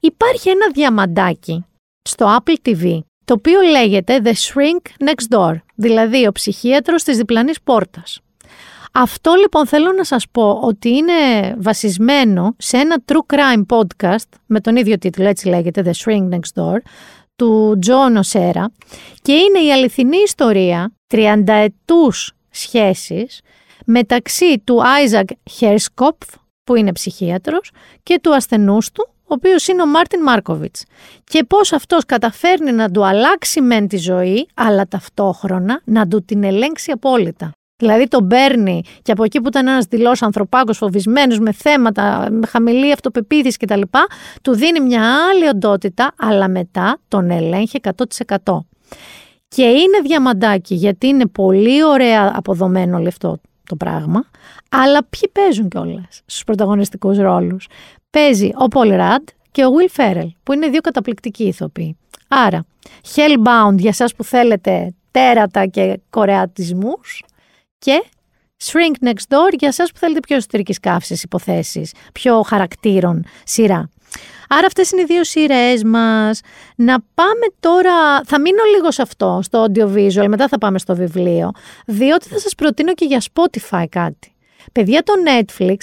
Υπάρχει 0.00 0.48
ένα 0.48 0.70
διαμαντάκι 0.72 1.64
στο 2.02 2.38
Apple 2.38 2.68
TV, 2.68 2.98
το 3.24 3.34
οποίο 3.34 3.60
λέγεται 3.60 4.20
The 4.24 4.32
Shrink 4.32 5.08
Next 5.08 5.36
Door, 5.36 5.54
δηλαδή 5.74 6.26
ο 6.26 6.32
ψυχίατρος 6.32 7.02
της 7.02 7.16
διπλανής 7.16 7.60
πόρτας. 7.60 8.20
Αυτό 8.92 9.34
λοιπόν 9.34 9.66
θέλω 9.66 9.92
να 9.92 10.04
σας 10.04 10.28
πω 10.32 10.60
ότι 10.62 10.88
είναι 10.88 11.12
βασισμένο 11.58 12.54
σε 12.58 12.76
ένα 12.76 12.96
true 13.04 13.34
crime 13.34 13.76
podcast 13.76 14.28
με 14.46 14.60
τον 14.60 14.76
ίδιο 14.76 14.98
τίτλο, 14.98 15.28
έτσι 15.28 15.48
λέγεται, 15.48 15.82
The 15.84 16.04
Shrink 16.04 16.28
Next 16.28 16.62
Door, 16.62 16.76
του 17.38 17.78
Τζο 17.80 18.16
Νοσέρα 18.16 18.70
και 19.22 19.32
είναι 19.32 19.58
η 19.58 19.72
αληθινή 19.72 20.16
ιστορία 20.16 20.92
30 21.14 21.42
ετούς 21.46 22.32
σχέσης 22.50 23.40
μεταξύ 23.84 24.58
του 24.64 24.82
Άιζακ 24.82 25.28
Χέρσκοπφ 25.50 26.28
που 26.64 26.74
είναι 26.74 26.92
ψυχίατρος 26.92 27.70
και 28.02 28.20
του 28.22 28.34
ασθενούς 28.34 28.92
του 28.92 29.08
ο 29.22 29.34
οποίος 29.34 29.68
είναι 29.68 29.82
ο 29.82 29.86
Μάρτιν 29.86 30.22
Μάρκοβιτς 30.22 30.84
και 31.24 31.44
πώς 31.44 31.72
αυτός 31.72 32.04
καταφέρνει 32.06 32.72
να 32.72 32.90
του 32.90 33.06
αλλάξει 33.06 33.60
μεν 33.60 33.88
τη 33.88 33.96
ζωή 33.96 34.48
αλλά 34.54 34.86
ταυτόχρονα 34.86 35.80
να 35.84 36.08
του 36.08 36.24
την 36.24 36.44
ελέγξει 36.44 36.90
απόλυτα. 36.90 37.52
Δηλαδή 37.78 38.08
τον 38.08 38.28
παίρνει 38.28 38.82
και 39.02 39.12
από 39.12 39.24
εκεί 39.24 39.40
που 39.40 39.48
ήταν 39.48 39.66
ένας 39.66 39.84
δηλό 39.84 40.16
ανθρωπάκο, 40.20 40.72
φοβισμένος, 40.72 41.38
με 41.38 41.52
θέματα, 41.52 42.28
με 42.30 42.46
χαμηλή 42.46 42.92
αυτοπεποίθηση 42.92 43.56
κτλ., 43.56 43.80
του 44.42 44.54
δίνει 44.54 44.80
μια 44.80 45.28
άλλη 45.30 45.48
οντότητα, 45.48 46.14
αλλά 46.18 46.48
μετά 46.48 46.98
τον 47.08 47.30
ελέγχει 47.30 47.80
100%. 47.82 48.66
Και 49.48 49.62
είναι 49.62 50.00
διαμαντάκι, 50.02 50.74
γιατί 50.74 51.06
είναι 51.06 51.26
πολύ 51.26 51.84
ωραία 51.84 52.32
αποδομένο 52.36 52.96
όλο 52.96 53.08
αυτό 53.08 53.40
το 53.64 53.76
πράγμα, 53.76 54.24
αλλά 54.68 55.04
ποιοι 55.04 55.30
παίζουν 55.32 55.68
κιόλας 55.68 56.22
στους 56.26 56.44
πρωταγωνιστικούς 56.44 57.18
ρόλους. 57.18 57.68
Παίζει 58.10 58.50
ο 58.54 58.68
Πολ 58.68 58.90
Ραντ, 58.90 59.28
και 59.50 59.64
ο 59.64 59.70
Will 59.70 60.00
Ferrell, 60.00 60.28
που 60.42 60.52
είναι 60.52 60.68
δύο 60.68 60.80
καταπληκτικοί 60.80 61.44
ηθοποιοί. 61.44 61.96
Άρα, 62.28 62.66
Hellbound 63.14 63.76
για 63.78 63.92
σας 63.92 64.14
που 64.14 64.24
θέλετε 64.24 64.94
τέρατα 65.10 65.66
και 65.66 66.00
κορεατισμούς 66.10 67.24
και 67.78 68.04
Shrink 68.64 69.06
Next 69.06 69.34
Door 69.34 69.52
για 69.58 69.72
σας 69.72 69.92
που 69.92 69.98
θέλετε 69.98 70.20
πιο 70.20 70.36
εσωτερικής 70.36 70.80
καύσης 70.80 71.22
υποθέσεις, 71.22 71.92
πιο 72.12 72.42
χαρακτήρων 72.42 73.24
σειρά. 73.44 73.90
Άρα 74.48 74.66
αυτές 74.66 74.90
είναι 74.90 75.00
οι 75.00 75.04
δύο 75.04 75.24
σειρές 75.24 75.84
μας. 75.84 76.40
Να 76.76 76.96
πάμε 77.14 77.46
τώρα, 77.60 78.22
θα 78.24 78.40
μείνω 78.40 78.62
λίγο 78.74 78.90
σε 78.90 79.02
αυτό, 79.02 79.40
στο 79.42 79.66
audiovisual, 79.66 80.26
μετά 80.28 80.48
θα 80.48 80.58
πάμε 80.58 80.78
στο 80.78 80.94
βιβλίο, 80.94 81.50
διότι 81.86 82.28
θα 82.28 82.38
σας 82.38 82.54
προτείνω 82.54 82.94
και 82.94 83.04
για 83.04 83.22
Spotify 83.32 83.84
κάτι. 83.88 84.32
Παιδιά, 84.72 85.02
το 85.02 85.12
Netflix 85.26 85.76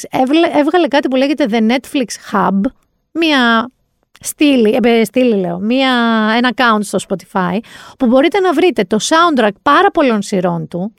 έβγαλε 0.54 0.88
κάτι 0.88 1.08
που 1.08 1.16
λέγεται 1.16 1.46
The 1.50 1.72
Netflix 1.72 2.06
Hub, 2.32 2.60
μια 3.12 3.70
στήλη, 4.20 4.80
ε, 4.84 5.04
στήλη 5.04 5.36
λέω, 5.36 5.58
μια, 5.60 5.92
ένα 6.38 6.52
account 6.56 6.80
στο 6.82 6.98
Spotify, 7.08 7.58
που 8.00 8.06
μπορείτε 8.06 8.40
να 8.40 8.54
βρείτε 8.54 8.84
το 8.84 8.98
soundtrack 9.02 9.52
πάρα 9.62 9.92
πολλών 9.92 10.22
σειρών 10.22 10.68
του, 10.68 10.94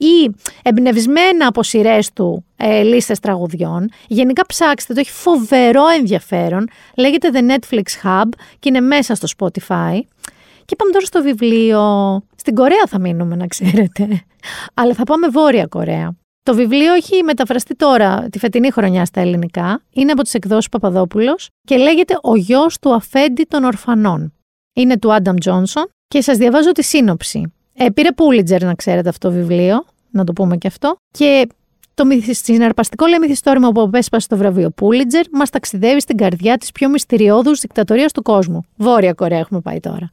ή 0.00 0.34
εμπνευσμένα 0.62 1.46
από 1.46 1.62
σειρές 1.62 2.12
του 2.12 2.44
ε, 2.56 2.82
λίστες 2.82 3.20
τραγουδιών. 3.20 3.90
Γενικά 4.06 4.46
ψάξτε 4.46 4.94
το, 4.94 5.00
έχει 5.00 5.10
φοβερό 5.10 5.88
ενδιαφέρον. 5.98 6.68
Λέγεται 6.96 7.30
The 7.32 7.50
Netflix 7.50 7.82
Hub 8.02 8.28
και 8.58 8.68
είναι 8.68 8.80
μέσα 8.80 9.14
στο 9.14 9.28
Spotify. 9.36 10.00
Και 10.64 10.76
πάμε 10.76 10.90
τώρα 10.92 11.06
στο 11.06 11.22
βιβλίο. 11.22 11.80
Στην 12.36 12.54
Κορέα 12.54 12.84
θα 12.88 12.98
μείνουμε, 12.98 13.36
να 13.36 13.46
ξέρετε. 13.46 14.24
Αλλά 14.74 14.94
θα 14.94 15.04
πάμε 15.04 15.28
Βόρεια 15.28 15.66
Κορέα. 15.66 16.14
Το 16.42 16.54
βιβλίο 16.54 16.92
έχει 16.92 17.22
μεταφραστεί 17.22 17.76
τώρα 17.76 18.28
τη 18.30 18.38
φετινή 18.38 18.70
χρονιά 18.70 19.04
στα 19.04 19.20
ελληνικά. 19.20 19.82
Είναι 19.92 20.12
από 20.12 20.22
τις 20.22 20.34
εκδόσεις 20.34 20.68
Παπαδόπουλος 20.68 21.48
και 21.66 21.76
λέγεται 21.76 22.18
«Ο 22.22 22.36
γιος 22.36 22.78
του 22.78 22.94
αφέντη 22.94 23.46
των 23.48 23.64
ορφανών». 23.64 24.32
Είναι 24.72 24.98
του 24.98 25.12
Άνταμ 25.12 25.36
Τζόνσον 25.36 25.90
και 26.08 26.20
σας 26.20 26.36
διαβάζω 26.36 26.72
τη 26.72 26.82
σύνοψη. 26.82 27.52
Ε, 27.82 27.90
πήρε 27.90 28.12
Πούλιτζερ 28.12 28.64
να 28.64 28.74
ξέρετε 28.74 29.08
αυτό 29.08 29.28
το 29.28 29.34
βιβλίο, 29.34 29.84
να 30.10 30.24
το 30.24 30.32
πούμε 30.32 30.56
και 30.56 30.66
αυτό. 30.66 30.96
Και 31.10 31.46
το 31.94 32.04
συναρπαστικό 32.30 33.06
λέει 33.06 33.18
μυθιστόρημα 33.18 33.72
που 33.72 33.80
απέσπασε 33.80 34.28
το 34.28 34.36
βραβείο 34.36 34.70
Πούλιτζερ 34.70 35.24
μας 35.32 35.50
ταξιδεύει 35.50 36.00
στην 36.00 36.16
καρδιά 36.16 36.56
της 36.56 36.72
πιο 36.72 36.88
μυστηριώδους 36.88 37.60
δικτατορίας 37.60 38.12
του 38.12 38.22
κόσμου. 38.22 38.60
Βόρεια 38.76 39.12
Κορέα 39.12 39.38
έχουμε 39.38 39.60
πάει 39.60 39.80
τώρα. 39.80 40.10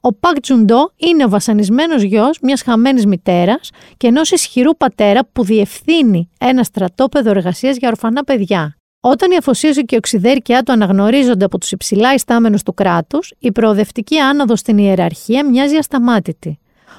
Ο 0.00 0.12
Πακ 0.12 0.40
Τζουντό 0.40 0.92
είναι 0.96 1.24
ο 1.24 1.28
βασανισμένος 1.28 2.02
γιος 2.02 2.38
μιας 2.42 2.62
χαμένης 2.62 3.06
μητέρας 3.06 3.70
και 3.96 4.06
ενός 4.06 4.30
ισχυρού 4.30 4.76
πατέρα 4.76 5.28
που 5.32 5.44
διευθύνει 5.44 6.30
ένα 6.38 6.62
στρατόπεδο 6.62 7.30
εργασίας 7.30 7.76
για 7.76 7.88
ορφανά 7.88 8.24
παιδιά. 8.24 8.76
Όταν 9.00 9.30
η 9.30 9.36
αφοσίωση 9.36 9.84
και 9.84 9.94
η 9.94 9.98
οξυδέρκεια 9.98 10.62
του 10.62 10.72
αναγνωρίζονται 10.72 11.44
από 11.44 11.58
τους 11.58 11.72
υψηλά 11.72 12.14
ιστάμενους 12.14 12.62
του 12.62 12.74
κράτους, 12.74 13.32
η 13.38 13.52
προοδευτική 13.52 14.18
άνοδος 14.18 14.58
στην 14.58 14.78
ιεραρχία 14.78 15.46
μοιάζει 15.46 15.76
ασταμάτητη. 15.76 16.58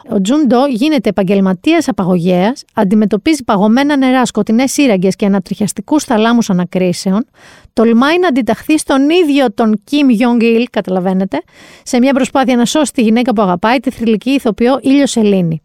Ο 0.10 0.22
Τζουν 0.22 0.48
Ντό 0.48 0.66
γίνεται 0.66 1.10
επαγγελματίας 1.10 1.88
απαγωγέας, 1.88 2.64
αντιμετωπίζει 2.74 3.44
παγωμένα 3.44 3.98
νερά, 3.98 4.26
σκοτεινές 4.26 4.72
σύραγγες 4.72 5.16
και 5.16 5.26
ανατριχιαστικούς 5.26 6.04
θαλάμους 6.04 6.50
ανακρίσεων, 6.50 7.26
τολμάει 7.78 8.20
να 8.20 8.28
αντιταχθεί 8.28 8.78
στον 8.78 9.10
ίδιο 9.10 9.54
τον 9.54 9.82
Κιμ 9.84 10.10
Γιονγκ 10.10 10.42
Ιλ, 10.42 10.68
καταλαβαίνετε, 10.72 11.42
σε 11.84 12.00
μια 12.00 12.14
προσπάθεια 12.14 12.56
να 12.56 12.66
σώσει 12.66 12.94
τη 12.94 13.02
γυναίκα 13.02 13.34
που 13.34 13.42
αγαπάει, 13.42 13.80
τη 13.80 13.90
θρηλυκή 13.92 14.30
ηθοποιό 14.30 14.80
Ήλιο 14.82 15.08
Σελήνη. 15.08 15.62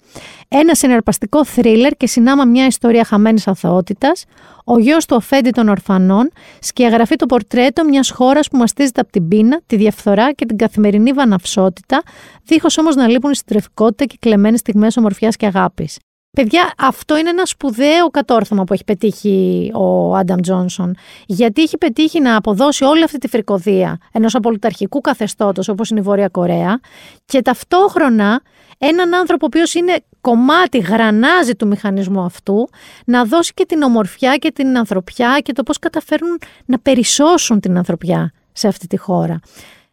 Ένα 0.48 0.74
συναρπαστικό 0.74 1.44
θρίλερ 1.44 1.92
και 1.92 2.06
συνάμα 2.06 2.44
μια 2.44 2.66
ιστορία 2.66 3.04
χαμένης 3.04 3.48
αθωότητας, 3.48 4.24
ο 4.64 4.78
γιος 4.78 5.06
του 5.06 5.14
αφέντη 5.14 5.50
των 5.50 5.68
ορφανών 5.68 6.30
σκιαγραφεί 6.60 7.16
το 7.16 7.26
πορτρέτο 7.26 7.84
μιας 7.84 8.10
χώρας 8.10 8.48
που 8.48 8.56
μαστίζεται 8.56 9.00
από 9.00 9.12
την 9.12 9.28
πείνα, 9.28 9.60
τη 9.66 9.76
διαφθορά 9.76 10.32
και 10.32 10.46
την 10.46 10.56
καθημερινή 10.56 11.12
βαναυσότητα, 11.12 12.02
δίχως 12.44 12.78
όμως 12.78 12.94
να 12.94 13.08
λείπουν 13.08 13.30
η 13.30 13.36
συντρεφικότητα 13.36 14.04
και 14.04 14.16
κλεμμένες 14.20 14.60
στιγμές 14.60 14.96
ομορφιάς 14.96 15.36
και 15.36 15.46
αγάπης. 15.46 15.98
Παιδιά, 16.36 16.72
αυτό 16.78 17.18
είναι 17.18 17.28
ένα 17.28 17.46
σπουδαίο 17.46 18.08
κατόρθωμα 18.10 18.64
που 18.64 18.72
έχει 18.72 18.84
πετύχει 18.84 19.70
ο 19.74 20.14
Άνταμ 20.16 20.40
Τζόνσον. 20.40 20.96
Γιατί 21.26 21.62
έχει 21.62 21.78
πετύχει 21.78 22.20
να 22.20 22.36
αποδώσει 22.36 22.84
όλη 22.84 23.02
αυτή 23.02 23.18
τη 23.18 23.28
φρικοδία 23.28 23.98
ενός 24.12 24.34
απολυταρχικού 24.34 25.00
καθεστώτος 25.00 25.68
όπως 25.68 25.90
είναι 25.90 26.00
η 26.00 26.02
Βόρεια 26.02 26.28
Κορέα 26.28 26.80
και 27.24 27.42
ταυτόχρονα 27.42 28.42
έναν 28.78 29.14
άνθρωπο 29.14 29.44
ο 29.44 29.48
οποίος 29.52 29.74
είναι 29.74 29.96
κομμάτι, 30.20 30.78
γρανάζει 30.78 31.54
του 31.54 31.66
μηχανισμού 31.66 32.20
αυτού, 32.20 32.68
να 33.04 33.24
δώσει 33.24 33.52
και 33.54 33.66
την 33.66 33.82
ομορφιά 33.82 34.36
και 34.36 34.52
την 34.52 34.78
ανθρωπιά 34.78 35.38
και 35.42 35.52
το 35.52 35.62
πώς 35.62 35.78
καταφέρουν 35.78 36.38
να 36.64 36.78
περισσώσουν 36.78 37.60
την 37.60 37.76
ανθρωπιά 37.76 38.32
σε 38.52 38.68
αυτή 38.68 38.86
τη 38.86 38.96
χώρα. 38.96 39.40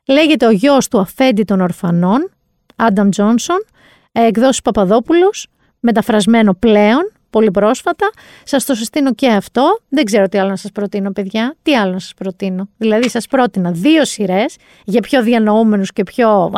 Λέγεται 0.06 0.46
ο 0.46 0.52
γιος 0.52 0.88
του 0.88 1.00
αφέντη 1.00 1.44
των 1.44 1.62
ορφανών, 1.62 2.32
Άνταμ 2.76 3.10
Τζόνσον, 3.10 3.66
εκδόσεις 4.12 4.62
Παπαδόπουλος, 4.62 5.48
μεταφρασμένο 5.80 6.54
πλέον, 6.54 7.12
πολύ 7.30 7.52
πρόσφατα. 7.52 8.10
Σας 8.44 8.66
το 8.66 8.76
συστήνω 8.76 9.14
και 9.14 9.28
αυτό. 9.28 9.80
Δεν 9.90 10.04
ξέρω 10.04 10.28
τι 10.28 10.38
άλλο 10.38 10.50
να 10.50 10.56
σας 10.56 10.72
προτείνω, 10.72 11.12
παιδιά. 11.12 11.56
Τι 11.62 11.76
άλλο 11.76 11.92
να 11.92 12.00
σας 12.00 12.14
προτείνω. 12.14 12.70
Δηλαδή, 12.78 13.10
σας 13.10 13.28
πρότεινα 13.28 13.72
δύο 13.72 14.06
σειρές 14.06 14.56
για 14.86 15.02
πιο 15.02 15.24
διανοούμενους 15.24 15.94
και 15.94 16.04
πιο 16.04 16.30
α, 16.30 16.52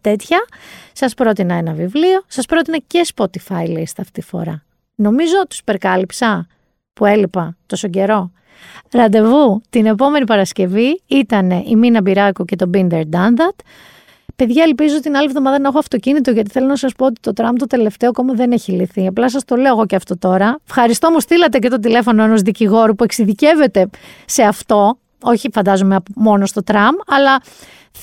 τέτοια. 0.00 0.38
Σας 0.92 1.14
πρότεινα 1.14 1.54
ένα 1.54 1.72
βιβλίο. 1.72 2.22
Σας 2.26 2.46
πρότεινα 2.46 2.78
και 2.86 3.06
Spotify 3.14 3.66
list 3.66 3.96
αυτή 3.98 4.10
τη 4.12 4.22
φορά. 4.22 4.64
Νομίζω 4.94 5.46
τους 5.48 5.58
υπερκάλυψα 5.58 6.46
που 6.92 7.04
έλειπα 7.04 7.56
τόσο 7.66 7.88
καιρό. 7.88 8.30
Ραντεβού 8.92 9.60
την 9.70 9.86
επόμενη 9.86 10.24
Παρασκευή 10.24 11.02
ήταν 11.06 11.50
η 11.50 11.76
Μίνα 11.76 12.02
Μπυράκου 12.02 12.44
και 12.44 12.56
το 12.56 12.70
Binder 12.74 13.02
Done 13.02 13.34
Παιδιά, 14.40 14.62
ελπίζω 14.62 15.00
την 15.00 15.16
άλλη 15.16 15.26
εβδομάδα 15.26 15.58
να 15.58 15.68
έχω 15.68 15.78
αυτοκίνητο, 15.78 16.30
γιατί 16.30 16.50
θέλω 16.50 16.66
να 16.66 16.76
σας 16.76 16.92
πω 16.92 17.06
ότι 17.06 17.20
το 17.20 17.32
τραμ 17.32 17.56
το 17.56 17.66
τελευταίο 17.66 18.08
ακόμα 18.08 18.32
δεν 18.32 18.52
έχει 18.52 18.72
λυθεί. 18.72 19.06
Απλά 19.06 19.30
σας 19.30 19.44
το 19.44 19.56
λέω 19.56 19.72
εγώ 19.72 19.86
και 19.86 19.96
αυτό 19.96 20.18
τώρα. 20.18 20.58
Ευχαριστώ, 20.68 21.10
μου 21.10 21.20
στείλατε 21.20 21.58
και 21.58 21.68
το 21.68 21.78
τηλέφωνο 21.78 22.22
ενός 22.22 22.42
δικηγόρου 22.42 22.94
που 22.94 23.04
εξειδικεύεται 23.04 23.88
σε 24.24 24.42
αυτό. 24.42 24.98
Όχι, 25.22 25.48
φαντάζομαι 25.52 25.96
μόνο 26.16 26.46
στο 26.46 26.62
τραμ, 26.62 26.94
αλλά 27.06 27.42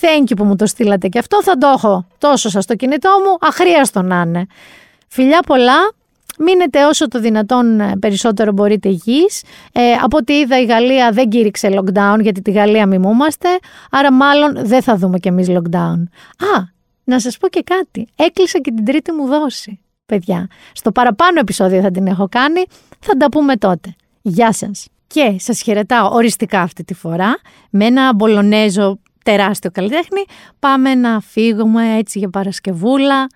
thank 0.02 0.30
you 0.30 0.34
που 0.38 0.44
μου 0.44 0.56
το 0.56 0.66
στείλατε 0.66 1.08
και 1.08 1.20
αυτό. 1.20 1.44
Θα 1.44 1.58
το 1.58 1.68
έχω 1.68 2.08
τόσο 2.18 2.50
σας 2.50 2.64
στο 2.64 2.76
κινητό 2.76 3.10
μου, 3.10 3.48
αχρίαστο 3.48 4.02
να 4.02 4.22
είναι. 4.22 4.46
Φιλιά 5.08 5.40
πολλά. 5.40 5.92
Μείνετε 6.38 6.86
όσο 6.86 7.08
το 7.08 7.20
δυνατόν 7.20 7.80
ε, 7.80 7.94
περισσότερο 8.00 8.52
μπορείτε 8.52 8.90
υγιείς. 8.90 9.44
Ε, 9.72 9.92
από 9.92 10.18
ό,τι 10.18 10.34
είδα 10.34 10.60
η 10.60 10.66
Γαλλία 10.66 11.12
δεν 11.12 11.30
κήρυξε 11.30 11.70
lockdown 11.72 12.18
γιατί 12.22 12.42
τη 12.42 12.52
Γαλλία 12.52 12.86
μιμούμαστε, 12.86 13.48
άρα 13.92 14.12
μάλλον 14.12 14.66
δεν 14.66 14.82
θα 14.82 14.96
δούμε 14.96 15.20
κι 15.20 15.28
εμείς 15.28 15.48
lockdown. 15.50 16.04
Α, 16.56 16.76
να 17.04 17.20
σας 17.20 17.38
πω 17.38 17.48
και 17.48 17.64
κάτι. 17.64 18.08
Έκλεισα 18.16 18.60
και 18.60 18.72
την 18.72 18.86
τρίτη 18.86 19.12
μου 19.12 19.28
δόση, 19.28 19.80
παιδιά. 20.06 20.48
Στο 20.72 20.92
παραπάνω 20.92 21.40
επεισόδιο 21.40 21.82
θα 21.82 21.92
την 21.92 22.08
έχω 22.08 22.28
κάνει, 22.30 22.64
θα 23.00 23.18
τα 23.18 23.30
πούμε 23.30 23.56
τότε. 23.56 23.96
Γεια 24.22 24.52
σας. 24.52 24.88
Και 25.08 25.36
σας 25.40 25.62
χαιρετάω 25.62 26.14
οριστικά 26.14 26.62
αυτή 26.62 26.84
τη 26.84 26.94
φορά 26.94 27.40
με 27.70 27.86
ένα 27.86 28.14
μπολονέζο 28.14 29.00
τεράστιο 29.24 29.72
καλλιτέχνη. 29.72 30.26
Πάμε 30.60 30.96
να 30.96 31.20
φύγουμε 31.20 31.98
έτσι 31.98 32.20
για 32.20 32.30
Παρασκευούλα 32.30 33.28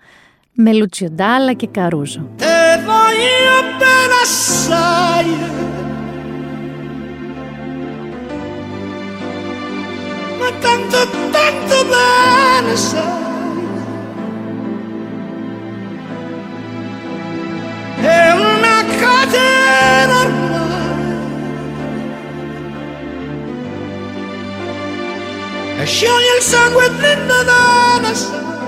με 0.51 0.73
Λουτσιοντάλα 0.73 1.53
και 1.53 1.67
Καρούζο. 1.67 2.29
Ma 10.39 10.49
tanto, 10.61 10.97
tanto 11.31 11.77
bene 11.91 12.75
sai 12.75 13.25
È 18.01 18.31
una 18.31 18.77
catena 19.01 20.21
ormai 20.21 21.15
E 25.79 25.85
scioglie 25.85 26.35
il 26.37 26.43
sangue 26.43 26.89
dentro 26.99 27.43
da 27.43 28.13
sai 28.13 28.60